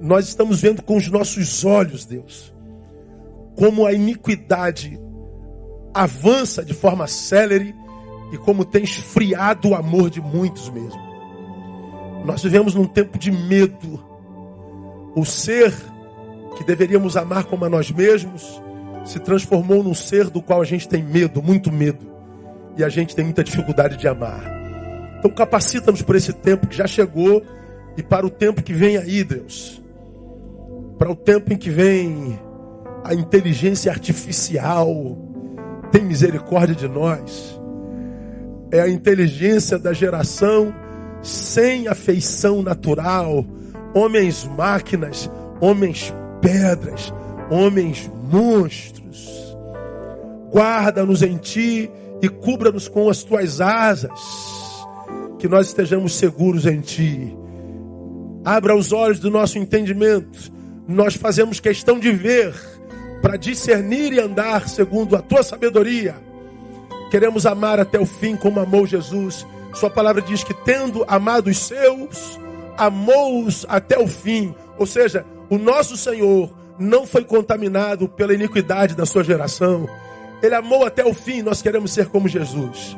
Nós 0.00 0.26
estamos 0.26 0.60
vendo 0.60 0.82
com 0.82 0.96
os 0.96 1.08
nossos 1.08 1.64
olhos, 1.64 2.04
Deus, 2.04 2.52
como 3.56 3.86
a 3.86 3.92
iniquidade 3.92 4.98
avança 5.94 6.64
de 6.64 6.74
forma 6.74 7.06
célere 7.06 7.74
e 8.32 8.38
como 8.38 8.64
tem 8.64 8.82
esfriado 8.82 9.68
o 9.68 9.74
amor 9.74 10.10
de 10.10 10.20
muitos 10.20 10.68
mesmo. 10.70 11.00
Nós 12.24 12.42
vivemos 12.42 12.74
num 12.74 12.86
tempo 12.86 13.18
de 13.18 13.30
medo 13.30 14.11
o 15.14 15.24
ser 15.24 15.72
que 16.56 16.64
deveríamos 16.64 17.16
amar 17.16 17.44
como 17.44 17.64
a 17.64 17.68
nós 17.68 17.90
mesmos 17.90 18.62
se 19.04 19.18
transformou 19.18 19.82
num 19.82 19.94
ser 19.94 20.30
do 20.30 20.40
qual 20.40 20.60
a 20.60 20.64
gente 20.64 20.88
tem 20.88 21.02
medo, 21.02 21.42
muito 21.42 21.72
medo. 21.72 22.10
E 22.76 22.84
a 22.84 22.88
gente 22.88 23.14
tem 23.14 23.24
muita 23.24 23.44
dificuldade 23.44 23.96
de 23.96 24.08
amar. 24.08 24.42
Então 25.18 25.30
capacita-nos 25.30 26.02
por 26.02 26.16
esse 26.16 26.32
tempo 26.32 26.66
que 26.66 26.76
já 26.76 26.86
chegou 26.86 27.42
e 27.96 28.02
para 28.02 28.26
o 28.26 28.30
tempo 28.30 28.62
que 28.62 28.72
vem 28.72 28.96
aí, 28.96 29.22
Deus. 29.22 29.82
Para 30.98 31.10
o 31.10 31.16
tempo 31.16 31.52
em 31.52 31.56
que 31.56 31.70
vem 31.70 32.38
a 33.04 33.14
inteligência 33.14 33.90
artificial. 33.90 35.18
Tem 35.90 36.02
misericórdia 36.02 36.74
de 36.74 36.88
nós. 36.88 37.60
É 38.70 38.80
a 38.80 38.88
inteligência 38.88 39.78
da 39.78 39.92
geração 39.92 40.74
sem 41.22 41.88
afeição 41.88 42.62
natural 42.62 43.44
homens 43.94 44.44
máquinas, 44.56 45.30
homens 45.60 46.12
pedras, 46.40 47.12
homens 47.50 48.10
monstros. 48.30 49.28
Guarda-nos 50.50 51.22
em 51.22 51.36
ti 51.36 51.90
e 52.20 52.28
cubra-nos 52.28 52.88
com 52.88 53.08
as 53.08 53.22
tuas 53.22 53.60
asas, 53.60 54.20
que 55.38 55.48
nós 55.48 55.68
estejamos 55.68 56.14
seguros 56.14 56.66
em 56.66 56.80
ti. 56.80 57.36
Abra 58.44 58.76
os 58.76 58.92
olhos 58.92 59.18
do 59.18 59.30
nosso 59.30 59.58
entendimento. 59.58 60.52
Nós 60.86 61.14
fazemos 61.14 61.60
questão 61.60 61.98
de 61.98 62.10
ver 62.10 62.54
para 63.20 63.36
discernir 63.36 64.12
e 64.12 64.20
andar 64.20 64.68
segundo 64.68 65.16
a 65.16 65.22
tua 65.22 65.42
sabedoria. 65.42 66.16
Queremos 67.10 67.46
amar 67.46 67.78
até 67.78 67.98
o 68.00 68.06
fim 68.06 68.36
como 68.36 68.58
amou 68.58 68.86
Jesus. 68.86 69.46
Sua 69.74 69.88
palavra 69.88 70.20
diz 70.20 70.42
que 70.42 70.52
tendo 70.52 71.04
amado 71.06 71.48
os 71.48 71.58
seus, 71.58 72.38
amou-os 72.76 73.66
até 73.68 73.98
o 73.98 74.06
fim. 74.06 74.54
Ou 74.78 74.86
seja, 74.86 75.24
o 75.50 75.58
nosso 75.58 75.96
Senhor 75.96 76.50
não 76.78 77.06
foi 77.06 77.24
contaminado 77.24 78.08
pela 78.08 78.34
iniquidade 78.34 78.94
da 78.94 79.06
sua 79.06 79.22
geração. 79.22 79.88
Ele 80.42 80.54
amou 80.54 80.84
até 80.84 81.04
o 81.04 81.14
fim. 81.14 81.42
Nós 81.42 81.62
queremos 81.62 81.92
ser 81.92 82.06
como 82.06 82.28
Jesus. 82.28 82.96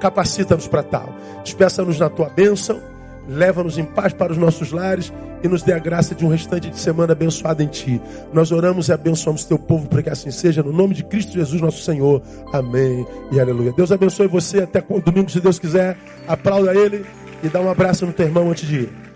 Capacita-nos 0.00 0.68
para 0.68 0.82
tal. 0.82 1.14
Despeça-nos 1.42 1.98
na 1.98 2.08
tua 2.08 2.28
bênção. 2.28 2.80
leva-nos 3.28 3.76
em 3.76 3.84
paz 3.84 4.14
para 4.14 4.32
os 4.32 4.38
nossos 4.38 4.72
lares 4.72 5.12
e 5.42 5.48
nos 5.48 5.62
dê 5.62 5.74
a 5.74 5.78
graça 5.78 6.14
de 6.14 6.24
um 6.24 6.28
restante 6.28 6.70
de 6.70 6.78
semana 6.78 7.12
abençoado 7.12 7.62
em 7.62 7.66
Ti. 7.66 8.00
Nós 8.32 8.50
oramos 8.50 8.88
e 8.88 8.92
abençoamos 8.92 9.44
Teu 9.44 9.58
povo 9.58 9.86
para 9.86 10.02
que 10.02 10.08
assim 10.08 10.30
seja, 10.30 10.62
no 10.62 10.72
nome 10.72 10.94
de 10.94 11.04
Cristo 11.04 11.32
Jesus, 11.32 11.60
nosso 11.60 11.82
Senhor. 11.82 12.22
Amém 12.52 13.06
e 13.30 13.38
aleluia. 13.38 13.72
Deus 13.72 13.92
abençoe 13.92 14.26
você 14.26 14.60
até 14.60 14.80
domingo, 14.80 15.30
se 15.30 15.40
Deus 15.40 15.58
quiser. 15.58 15.98
Aplauda 16.26 16.74
Ele 16.74 17.04
e 17.42 17.48
dá 17.48 17.60
um 17.60 17.70
abraço 17.70 18.06
no 18.06 18.12
teu 18.12 18.26
irmão 18.26 18.50
antes 18.50 18.66
de 18.66 18.76
ir. 18.76 19.07